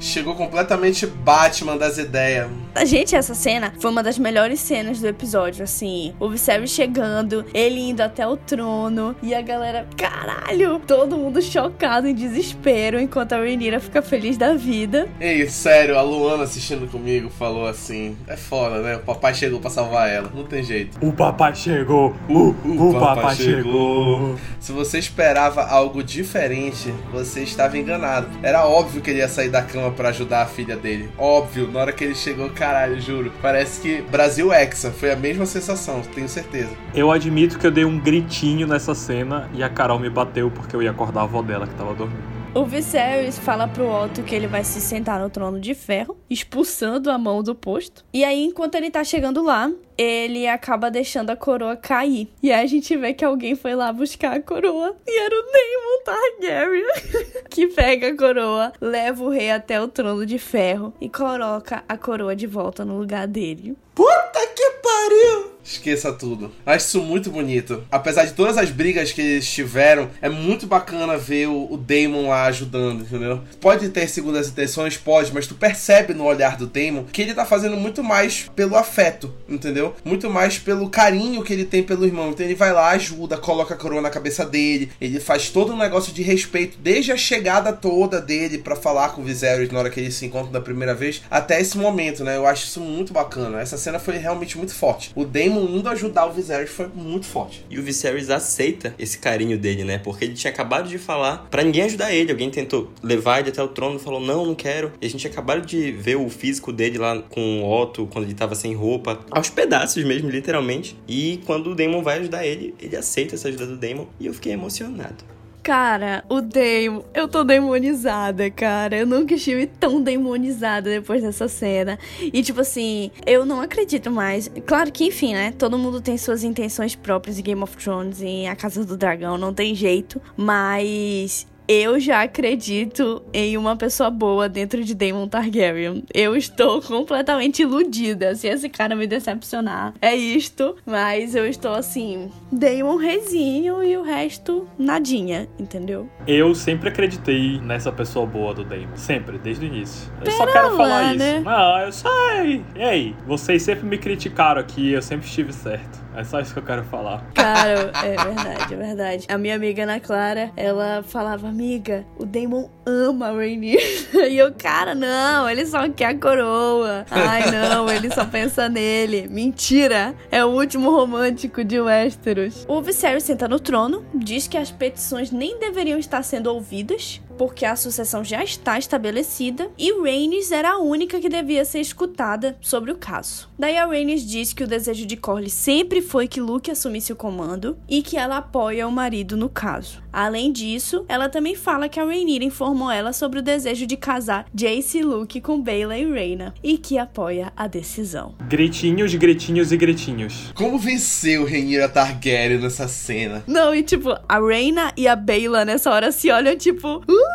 Chegou 0.00 0.34
completamente 0.34 1.06
Batman 1.06 1.76
das 1.76 1.98
ideias. 1.98 2.48
A 2.74 2.84
gente, 2.84 3.14
essa 3.14 3.34
cena 3.34 3.72
foi 3.78 3.90
uma 3.90 4.02
das 4.02 4.18
melhores 4.18 4.60
cenas 4.60 5.00
do 5.00 5.06
episódio, 5.06 5.62
assim. 5.62 6.14
O 6.18 6.28
Viserys 6.30 6.70
chegando, 6.70 7.44
ele 7.52 7.80
indo 7.80 8.00
até 8.00 8.26
o 8.26 8.36
trono 8.36 9.14
e 9.22 9.34
a 9.34 9.42
galera, 9.42 9.86
caralho, 9.96 10.80
todo 10.86 11.16
mundo 11.16 11.42
chocado 11.42 12.06
em 12.06 12.14
desespero, 12.14 12.98
enquanto 12.98 13.32
a 13.32 13.36
Rhaenyra 13.36 13.80
fica 13.80 14.00
feliz 14.00 14.38
da 14.38 14.54
vida. 14.54 15.08
Ei, 15.20 15.46
sério, 15.48 15.98
a 15.98 16.02
Luana 16.02 16.44
assistindo 16.44 16.90
comigo 16.90 17.28
falou 17.28 17.66
assim: 17.66 18.16
é 18.26 18.36
foda, 18.36 18.80
né? 18.80 18.96
O 18.96 19.00
papai 19.00 19.34
chegou 19.34 19.60
pra 19.60 19.68
salvar 19.68 20.08
ela, 20.08 20.30
não 20.34 20.44
tem 20.44 20.62
jeito. 20.62 20.96
O 21.04 21.12
papai 21.12 21.54
chegou, 21.54 22.14
o, 22.28 22.54
o, 22.64 22.88
o 22.88 22.92
papai, 22.94 23.16
papai 23.16 23.36
chegou. 23.36 24.16
chegou. 24.16 24.36
Se 24.60 24.72
você 24.72 24.98
esperava 24.98 25.66
algo 25.66 26.02
diferente, 26.02 26.94
você 27.12 27.42
estava 27.42 27.76
enganado. 27.76 28.28
Era 28.42 28.66
óbvio 28.66 29.02
que 29.02 29.10
ele 29.10 29.18
ia 29.18 29.28
sair 29.28 29.48
da 29.48 29.62
cama 29.62 29.89
para 29.92 30.10
ajudar 30.10 30.42
a 30.42 30.46
filha 30.46 30.76
dele. 30.76 31.10
Óbvio, 31.18 31.70
na 31.70 31.80
hora 31.80 31.92
que 31.92 32.04
ele 32.04 32.14
chegou, 32.14 32.50
caralho, 32.50 33.00
juro. 33.00 33.32
Parece 33.40 33.80
que 33.80 34.02
Brasil 34.02 34.52
Hexa 34.52 34.90
foi 34.90 35.12
a 35.12 35.16
mesma 35.16 35.46
sensação, 35.46 36.02
tenho 36.14 36.28
certeza. 36.28 36.70
Eu 36.94 37.10
admito 37.10 37.58
que 37.58 37.66
eu 37.66 37.70
dei 37.70 37.84
um 37.84 37.98
gritinho 37.98 38.66
nessa 38.66 38.94
cena 38.94 39.48
e 39.54 39.62
a 39.62 39.68
Carol 39.68 39.98
me 39.98 40.10
bateu 40.10 40.50
porque 40.50 40.74
eu 40.74 40.82
ia 40.82 40.90
acordar 40.90 41.20
a 41.20 41.24
avó 41.24 41.42
dela 41.42 41.66
que 41.66 41.74
tava 41.74 41.94
dormindo. 41.94 42.40
O 42.52 42.64
Viserys 42.64 43.38
fala 43.38 43.68
pro 43.68 43.88
Otto 43.88 44.24
que 44.24 44.34
ele 44.34 44.48
vai 44.48 44.64
se 44.64 44.80
sentar 44.80 45.20
no 45.20 45.30
trono 45.30 45.60
de 45.60 45.72
ferro, 45.72 46.16
expulsando 46.28 47.08
a 47.08 47.16
mão 47.16 47.44
do 47.44 47.54
posto. 47.54 48.04
E 48.12 48.24
aí, 48.24 48.44
enquanto 48.44 48.74
ele 48.74 48.90
tá 48.90 49.04
chegando 49.04 49.40
lá, 49.40 49.70
ele 50.02 50.48
acaba 50.48 50.90
deixando 50.90 51.28
a 51.28 51.36
coroa 51.36 51.76
cair. 51.76 52.28
E 52.42 52.50
aí 52.50 52.64
a 52.64 52.66
gente 52.66 52.96
vê 52.96 53.12
que 53.12 53.22
alguém 53.22 53.54
foi 53.54 53.74
lá 53.74 53.92
buscar 53.92 54.34
a 54.34 54.40
coroa. 54.40 54.96
E 55.06 55.18
era 55.18 55.34
o 55.34 55.52
Daemon 55.52 56.04
Targaryen. 56.04 57.42
que 57.50 57.66
pega 57.66 58.08
a 58.08 58.16
coroa, 58.16 58.72
leva 58.80 59.22
o 59.22 59.28
rei 59.28 59.50
até 59.50 59.80
o 59.80 59.88
trono 59.88 60.24
de 60.24 60.38
ferro 60.38 60.94
e 61.00 61.08
coloca 61.08 61.84
a 61.86 61.98
coroa 61.98 62.34
de 62.34 62.46
volta 62.46 62.82
no 62.82 62.98
lugar 62.98 63.26
dele. 63.26 63.76
Puta 63.94 64.46
que 64.56 64.70
pariu! 64.82 65.50
Esqueça 65.62 66.12
tudo. 66.12 66.50
Acho 66.64 66.86
isso 66.86 67.02
muito 67.02 67.30
bonito. 67.30 67.84
Apesar 67.90 68.24
de 68.24 68.32
todas 68.32 68.56
as 68.56 68.70
brigas 68.70 69.12
que 69.12 69.20
eles 69.20 69.48
tiveram, 69.48 70.10
é 70.20 70.28
muito 70.28 70.66
bacana 70.66 71.16
ver 71.16 71.48
o, 71.48 71.72
o 71.72 71.76
Damon 71.76 72.28
lá 72.28 72.46
ajudando, 72.46 73.02
entendeu? 73.02 73.42
Pode 73.60 73.88
ter 73.90 74.08
segundas 74.08 74.48
intenções, 74.48 74.96
pode, 74.96 75.32
mas 75.32 75.46
tu 75.46 75.54
percebe 75.54 76.14
no 76.14 76.24
olhar 76.24 76.56
do 76.56 76.66
Damon 76.66 77.04
que 77.04 77.22
ele 77.22 77.34
tá 77.34 77.44
fazendo 77.44 77.76
muito 77.76 78.02
mais 78.02 78.50
pelo 78.56 78.74
afeto, 78.74 79.32
entendeu? 79.48 79.89
Muito 80.04 80.30
mais 80.30 80.58
pelo 80.58 80.88
carinho 80.88 81.42
que 81.42 81.52
ele 81.52 81.64
tem 81.64 81.82
pelo 81.82 82.06
irmão. 82.06 82.30
Então 82.30 82.44
ele 82.44 82.54
vai 82.54 82.72
lá, 82.72 82.90
ajuda, 82.90 83.36
coloca 83.36 83.74
a 83.74 83.76
coroa 83.76 84.00
na 84.00 84.10
cabeça 84.10 84.44
dele, 84.44 84.90
ele 85.00 85.20
faz 85.20 85.50
todo 85.50 85.72
um 85.72 85.78
negócio 85.78 86.12
de 86.12 86.22
respeito, 86.22 86.78
desde 86.80 87.12
a 87.12 87.16
chegada 87.16 87.72
toda 87.72 88.20
dele 88.20 88.58
para 88.58 88.74
falar 88.74 89.10
com 89.10 89.22
o 89.22 89.24
Viserys 89.24 89.70
na 89.70 89.78
hora 89.78 89.90
que 89.90 90.00
eles 90.00 90.14
se 90.14 90.26
encontram 90.26 90.52
da 90.52 90.60
primeira 90.60 90.94
vez, 90.94 91.22
até 91.30 91.60
esse 91.60 91.76
momento, 91.76 92.24
né? 92.24 92.36
Eu 92.36 92.46
acho 92.46 92.64
isso 92.64 92.80
muito 92.80 93.12
bacana. 93.12 93.60
Essa 93.60 93.76
cena 93.76 93.98
foi 93.98 94.16
realmente 94.16 94.56
muito 94.56 94.74
forte. 94.74 95.10
O 95.14 95.24
Damon 95.24 95.66
indo 95.68 95.88
ajudar 95.88 96.26
o 96.26 96.32
Viserys 96.32 96.70
foi 96.70 96.88
muito 96.94 97.26
forte. 97.26 97.64
E 97.68 97.78
o 97.78 97.82
Viserys 97.82 98.30
aceita 98.30 98.94
esse 98.98 99.18
carinho 99.18 99.58
dele, 99.58 99.84
né? 99.84 99.98
Porque 99.98 100.24
ele 100.24 100.34
tinha 100.34 100.50
acabado 100.50 100.88
de 100.88 100.98
falar 100.98 101.48
para 101.50 101.62
ninguém 101.62 101.82
ajudar 101.82 102.12
ele. 102.12 102.30
Alguém 102.30 102.50
tentou 102.50 102.90
levar 103.02 103.40
ele 103.40 103.50
até 103.50 103.62
o 103.62 103.68
trono, 103.68 103.98
falou: 103.98 104.20
"Não, 104.20 104.46
não 104.46 104.54
quero". 104.54 104.92
E 105.00 105.06
a 105.06 105.10
gente 105.10 105.26
acabou 105.26 105.50
de 105.60 105.90
ver 105.92 106.16
o 106.16 106.28
físico 106.28 106.72
dele 106.72 106.98
lá 106.98 107.20
com 107.28 107.62
o 107.62 107.82
Otto 107.82 108.08
quando 108.12 108.24
ele 108.24 108.34
tava 108.34 108.54
sem 108.54 108.74
roupa, 108.74 109.20
aos 109.30 109.48
pedaços 109.48 109.69
mesmo, 110.04 110.30
literalmente. 110.30 110.96
E 111.06 111.40
quando 111.46 111.70
o 111.70 111.74
Daemon 111.74 112.02
vai 112.02 112.18
ajudar 112.18 112.46
ele, 112.46 112.74
ele 112.80 112.96
aceita 112.96 113.34
essa 113.34 113.48
ajuda 113.48 113.66
do 113.66 113.76
Daemon 113.76 114.06
e 114.18 114.26
eu 114.26 114.34
fiquei 114.34 114.52
emocionado. 114.52 115.24
Cara, 115.62 116.24
o 116.28 116.40
Damon, 116.40 117.02
eu 117.12 117.28
tô 117.28 117.44
demonizada, 117.44 118.50
cara. 118.50 118.96
Eu 118.96 119.06
nunca 119.06 119.34
estive 119.34 119.66
tão 119.66 120.02
demonizada 120.02 120.88
depois 120.88 121.22
dessa 121.22 121.48
cena. 121.48 121.98
E, 122.20 122.42
tipo 122.42 122.62
assim, 122.62 123.10
eu 123.26 123.44
não 123.44 123.60
acredito 123.60 124.10
mais. 124.10 124.50
Claro 124.64 124.90
que, 124.90 125.04
enfim, 125.04 125.34
né? 125.34 125.52
Todo 125.52 125.78
mundo 125.78 126.00
tem 126.00 126.16
suas 126.16 126.44
intenções 126.44 126.94
próprias 126.94 127.38
em 127.38 127.42
Game 127.42 127.62
of 127.62 127.76
Thrones, 127.76 128.22
em 128.22 128.48
A 128.48 128.56
Casa 128.56 128.84
do 128.84 128.96
Dragão, 128.96 129.36
não 129.36 129.52
tem 129.52 129.74
jeito. 129.74 130.20
Mas 130.34 131.46
eu 131.72 132.00
já 132.00 132.22
acredito 132.22 133.22
em 133.32 133.56
uma 133.56 133.76
pessoa 133.76 134.10
boa 134.10 134.48
dentro 134.48 134.82
de 134.82 134.92
Daemon 134.92 135.28
Targaryen. 135.28 136.02
Eu 136.12 136.34
estou 136.34 136.82
completamente 136.82 137.62
iludida. 137.62 138.34
Se 138.34 138.48
esse 138.48 138.68
cara 138.68 138.96
me 138.96 139.06
decepcionar, 139.06 139.94
é 140.02 140.12
isto. 140.16 140.74
Mas 140.84 141.36
eu 141.36 141.46
estou 141.46 141.72
assim, 141.72 142.28
Daemon 142.50 142.96
rezinho 142.96 143.84
e 143.84 143.96
o 143.96 144.02
resto 144.02 144.66
nadinha, 144.76 145.48
entendeu? 145.60 146.10
Eu 146.26 146.56
sempre 146.56 146.88
acreditei 146.88 147.60
nessa 147.60 147.92
pessoa 147.92 148.26
boa 148.26 148.52
do 148.52 148.64
Daemon. 148.64 148.96
Sempre, 148.96 149.38
desde 149.38 149.64
o 149.64 149.68
início. 149.68 150.10
Eu 150.18 150.24
Pera 150.24 150.36
só 150.36 150.46
quero 150.48 150.70
lá, 150.70 150.76
falar 150.76 151.14
né? 151.14 151.36
isso. 151.36 151.44
Não, 151.44 151.78
eu 151.78 151.92
sei. 151.92 152.64
Ei, 152.74 153.14
vocês 153.24 153.62
sempre 153.62 153.86
me 153.86 153.96
criticaram 153.96 154.60
aqui, 154.60 154.90
eu 154.90 155.02
sempre 155.02 155.28
estive 155.28 155.52
certo. 155.52 156.00
É 156.16 156.24
só 156.24 156.40
isso 156.40 156.52
que 156.52 156.58
eu 156.58 156.64
quero 156.64 156.84
falar. 156.84 157.24
Cara, 157.34 157.92
é 158.04 158.16
verdade, 158.16 158.74
é 158.74 158.76
verdade. 158.76 159.26
A 159.28 159.38
minha 159.38 159.54
amiga 159.54 159.84
Ana 159.84 160.00
Clara, 160.00 160.50
ela 160.56 161.02
falava, 161.02 161.48
amiga, 161.48 162.04
o 162.18 162.26
Damon 162.26 162.68
ama 162.86 163.28
a 163.28 163.32
Rainier. 163.32 163.80
E 164.30 164.36
eu, 164.36 164.52
cara, 164.52 164.94
não, 164.94 165.48
ele 165.48 165.64
só 165.64 165.88
quer 165.88 166.06
a 166.06 166.14
coroa. 166.14 167.06
Ai, 167.10 167.50
não, 167.50 167.88
ele 167.90 168.10
só 168.12 168.24
pensa 168.24 168.68
nele. 168.68 169.26
Mentira, 169.28 170.14
é 170.30 170.44
o 170.44 170.48
último 170.48 170.90
romântico 170.90 171.64
de 171.64 171.80
Westeros. 171.80 172.64
O 172.68 172.82
Viserys 172.82 173.24
senta 173.24 173.48
no 173.48 173.58
trono, 173.58 174.04
diz 174.14 174.46
que 174.46 174.58
as 174.58 174.70
petições 174.70 175.30
nem 175.30 175.58
deveriam 175.58 175.98
estar 175.98 176.22
sendo 176.22 176.48
ouvidas, 176.48 177.20
porque 177.40 177.64
a 177.64 177.74
sucessão 177.74 178.22
já 178.22 178.44
está 178.44 178.78
estabelecida 178.78 179.70
e 179.78 179.98
Rhaenys 179.98 180.52
era 180.52 180.72
a 180.72 180.78
única 180.78 181.18
que 181.18 181.28
devia 181.30 181.64
ser 181.64 181.80
escutada 181.80 182.58
sobre 182.60 182.92
o 182.92 182.96
caso. 182.96 183.48
Daí 183.58 183.78
a 183.78 183.86
Rhaenys 183.86 184.28
diz 184.28 184.52
que 184.52 184.62
o 184.62 184.66
desejo 184.66 185.06
de 185.06 185.16
Corlys 185.16 185.54
sempre 185.54 186.02
foi 186.02 186.28
que 186.28 186.38
Luke 186.38 186.70
assumisse 186.70 187.14
o 187.14 187.16
comando 187.16 187.78
e 187.88 188.02
que 188.02 188.18
ela 188.18 188.36
apoia 188.36 188.86
o 188.86 188.92
marido 188.92 189.38
no 189.38 189.48
caso. 189.48 190.02
Além 190.12 190.52
disso, 190.52 191.06
ela 191.08 191.30
também 191.30 191.54
fala 191.54 191.88
que 191.88 191.98
a 191.98 192.04
Rhaenyra 192.04 192.44
informou 192.44 192.90
ela 192.90 193.10
sobre 193.10 193.38
o 193.38 193.42
desejo 193.42 193.86
de 193.86 193.96
casar 193.96 194.44
Jace 194.52 194.98
e 194.98 195.02
Luke 195.02 195.40
com 195.40 195.62
Baela 195.62 195.96
e 195.96 196.04
Rhaena 196.04 196.52
e 196.62 196.76
que 196.76 196.98
apoia 196.98 197.54
a 197.56 197.66
decisão. 197.66 198.34
Gritinhos, 198.50 199.14
gritinhos 199.14 199.72
e 199.72 199.78
gritinhos. 199.78 200.52
Como 200.54 200.78
venceu 200.78 201.46
Rhaenyra 201.46 201.88
Targaryen 201.88 202.60
nessa 202.60 202.86
cena? 202.86 203.42
Não, 203.46 203.74
e 203.74 203.82
tipo, 203.82 204.10
a 204.28 204.38
Rhaena 204.38 204.92
e 204.94 205.08
a 205.08 205.16
Baela 205.16 205.64
nessa 205.64 205.90
hora 205.90 206.12
se 206.12 206.30
olham 206.30 206.54
tipo... 206.54 207.02
Uh! 207.08 207.29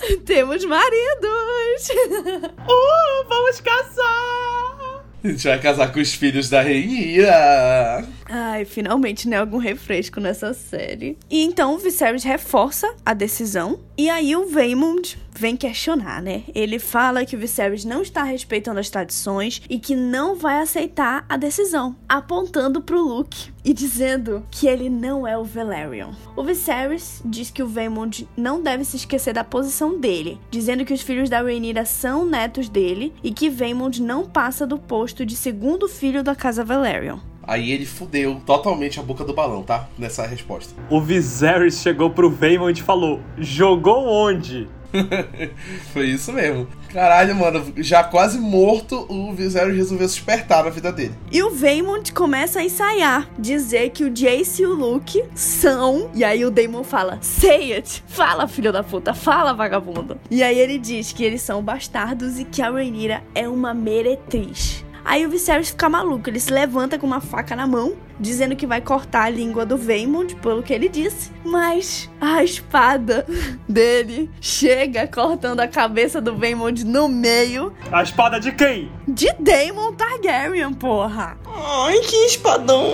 temos 0.24 0.64
maridos! 0.64 1.90
uh, 1.90 3.24
vamos 3.28 3.60
casar! 3.60 5.04
A 5.22 5.28
gente 5.28 5.46
vai 5.46 5.58
casar 5.60 5.92
com 5.92 6.00
os 6.00 6.14
filhos 6.14 6.48
da 6.48 6.62
Reira. 6.62 8.06
Ai, 8.32 8.64
finalmente, 8.64 9.28
né? 9.28 9.38
Algum 9.38 9.58
refresco 9.58 10.20
nessa 10.20 10.54
série. 10.54 11.18
E 11.28 11.42
então 11.42 11.74
o 11.74 11.78
Viserys 11.78 12.22
reforça 12.22 12.94
a 13.04 13.12
decisão. 13.12 13.80
E 13.98 14.08
aí 14.08 14.36
o 14.36 14.48
Vaemond 14.48 15.18
vem 15.36 15.56
questionar, 15.56 16.22
né? 16.22 16.44
Ele 16.54 16.78
fala 16.78 17.24
que 17.24 17.34
o 17.34 17.38
Viserys 17.38 17.84
não 17.84 18.02
está 18.02 18.22
respeitando 18.22 18.78
as 18.78 18.88
tradições 18.88 19.60
e 19.68 19.80
que 19.80 19.96
não 19.96 20.36
vai 20.36 20.60
aceitar 20.60 21.24
a 21.28 21.36
decisão, 21.36 21.96
apontando 22.08 22.80
pro 22.80 23.02
Luke 23.02 23.50
e 23.64 23.74
dizendo 23.74 24.46
que 24.48 24.68
ele 24.68 24.88
não 24.88 25.26
é 25.26 25.36
o 25.36 25.44
Velaryon. 25.44 26.12
O 26.36 26.44
Viserys 26.44 27.20
diz 27.24 27.50
que 27.50 27.64
o 27.64 27.68
Vaemond 27.68 28.28
não 28.36 28.62
deve 28.62 28.84
se 28.84 28.96
esquecer 28.96 29.34
da 29.34 29.42
posição 29.42 29.98
dele, 29.98 30.38
dizendo 30.52 30.84
que 30.84 30.94
os 30.94 31.02
filhos 31.02 31.28
da 31.28 31.42
Rhaenyra 31.42 31.84
são 31.84 32.24
netos 32.24 32.68
dele 32.68 33.12
e 33.24 33.32
que 33.32 33.50
Vaemond 33.50 34.00
não 34.00 34.24
passa 34.24 34.64
do 34.64 34.78
posto 34.78 35.26
de 35.26 35.34
segundo 35.34 35.88
filho 35.88 36.22
da 36.22 36.36
casa 36.36 36.64
Velaryon. 36.64 37.29
Aí 37.42 37.70
ele 37.72 37.86
fudeu 37.86 38.40
totalmente 38.46 39.00
a 39.00 39.02
boca 39.02 39.24
do 39.24 39.34
balão, 39.34 39.62
tá? 39.62 39.88
Nessa 39.98 40.26
resposta. 40.26 40.74
O 40.88 41.00
Viserys 41.00 41.80
chegou 41.80 42.10
pro 42.10 42.30
Vaemond 42.30 42.78
e 42.78 42.82
falou: 42.82 43.20
Jogou 43.38 44.06
onde? 44.06 44.68
Foi 45.92 46.06
isso 46.06 46.32
mesmo. 46.32 46.66
Caralho, 46.92 47.34
mano, 47.36 47.72
já 47.76 48.02
quase 48.02 48.38
morto, 48.38 49.06
o 49.08 49.32
Viserys 49.32 49.76
resolveu 49.76 50.08
se 50.08 50.16
despertar 50.16 50.64
na 50.64 50.70
vida 50.70 50.90
dele. 50.90 51.14
E 51.30 51.42
o 51.42 51.50
Vaemond 51.50 52.12
começa 52.12 52.58
a 52.58 52.64
ensaiar, 52.64 53.30
dizer 53.38 53.90
que 53.90 54.02
o 54.04 54.10
Jace 54.10 54.62
e 54.62 54.66
o 54.66 54.74
Luke 54.74 55.22
são. 55.34 56.10
E 56.14 56.24
aí 56.24 56.44
o 56.44 56.50
Daemon 56.50 56.82
fala: 56.82 57.18
Say 57.20 57.72
it! 57.72 58.02
Fala, 58.08 58.48
filho 58.48 58.72
da 58.72 58.82
puta, 58.82 59.14
fala, 59.14 59.54
vagabundo. 59.54 60.18
E 60.30 60.42
aí 60.42 60.58
ele 60.58 60.78
diz 60.78 61.12
que 61.12 61.24
eles 61.24 61.42
são 61.42 61.62
bastardos 61.62 62.38
e 62.38 62.44
que 62.44 62.60
a 62.60 62.70
Rhaenyra 62.70 63.22
é 63.34 63.48
uma 63.48 63.72
meretriz. 63.72 64.84
Aí 65.04 65.26
o 65.26 65.30
Viserys 65.30 65.70
fica 65.70 65.88
maluco, 65.88 66.28
ele 66.28 66.40
se 66.40 66.52
levanta 66.52 66.98
com 66.98 67.06
uma 67.06 67.20
faca 67.20 67.56
na 67.56 67.66
mão, 67.66 67.96
dizendo 68.20 68.54
que 68.54 68.66
vai 68.66 68.80
cortar 68.80 69.24
a 69.24 69.30
língua 69.30 69.64
do 69.64 69.76
Vaemond, 69.76 70.36
pelo 70.36 70.62
que 70.62 70.72
ele 70.72 70.88
disse. 70.88 71.30
Mas 71.44 72.08
a 72.20 72.44
espada 72.44 73.26
dele 73.66 74.30
chega 74.40 75.08
cortando 75.08 75.60
a 75.60 75.66
cabeça 75.66 76.20
do 76.20 76.36
Vaemond 76.36 76.84
no 76.84 77.08
meio. 77.08 77.72
A 77.90 78.02
espada 78.02 78.38
de 78.38 78.52
quem? 78.52 78.92
De 79.08 79.32
Daemon 79.40 79.94
Targaryen, 79.94 80.72
porra! 80.74 81.38
Ai, 81.46 81.98
que 82.00 82.26
espadão! 82.26 82.84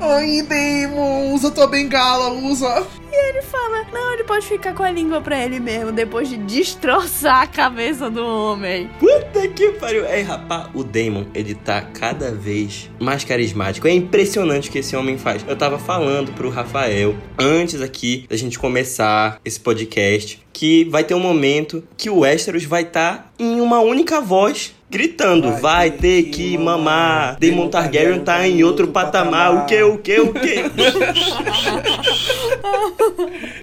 Ai, 0.00 0.42
Daemon, 0.42 1.32
usa 1.34 1.50
tua 1.50 1.66
bengala, 1.66 2.30
usa. 2.32 2.86
E 3.10 3.28
ele 3.30 3.40
fala: 3.40 3.86
Não, 3.92 4.12
ele 4.12 4.24
pode 4.24 4.46
ficar 4.46 4.74
com 4.74 4.82
a 4.82 4.90
língua 4.90 5.22
pra 5.22 5.42
ele 5.42 5.58
mesmo, 5.58 5.90
depois 5.90 6.28
de 6.28 6.36
destroçar 6.36 7.42
a 7.42 7.46
cabeça 7.46 8.10
do 8.10 8.26
homem. 8.26 8.90
Puta 8.98 9.48
que 9.48 9.72
pariu! 9.72 10.04
Ei, 10.04 10.22
rapaz, 10.22 10.68
o 10.74 10.84
Damon, 10.84 11.24
ele 11.34 11.54
tá 11.54 11.80
cada 11.80 12.30
vez 12.30 12.90
mais 13.00 13.24
carismático. 13.24 13.88
É 13.88 13.92
impressionante 13.92 14.45
o 14.46 14.70
que 14.70 14.78
esse 14.78 14.94
homem 14.94 15.18
faz. 15.18 15.44
Eu 15.46 15.56
tava 15.56 15.78
falando 15.78 16.32
pro 16.32 16.50
Rafael, 16.50 17.14
antes 17.38 17.80
aqui 17.80 18.26
da 18.28 18.36
gente 18.36 18.58
começar 18.58 19.40
esse 19.44 19.58
podcast, 19.58 20.40
que 20.52 20.84
vai 20.84 21.04
ter 21.04 21.14
um 21.14 21.20
momento 21.20 21.82
que 21.96 22.08
o 22.08 22.20
Westeros 22.20 22.64
vai 22.64 22.82
estar 22.82 23.16
tá 23.16 23.30
em 23.38 23.60
uma 23.60 23.80
única 23.80 24.20
voz 24.20 24.75
gritando, 24.88 25.50
vai, 25.52 25.60
vai 25.60 25.90
ter, 25.90 25.98
ter 25.98 26.22
que 26.30 26.56
mamar. 26.56 26.78
mamar. 26.78 27.36
Daemon 27.38 27.68
Targaryen 27.68 28.20
tá 28.20 28.46
em 28.46 28.62
outro, 28.62 28.88
patamar. 28.88 29.50
patamar. 29.50 29.64
O 29.64 29.66
que, 29.66 29.82
o 29.82 29.98
que, 29.98 30.20
o 30.20 30.32
que? 30.32 30.56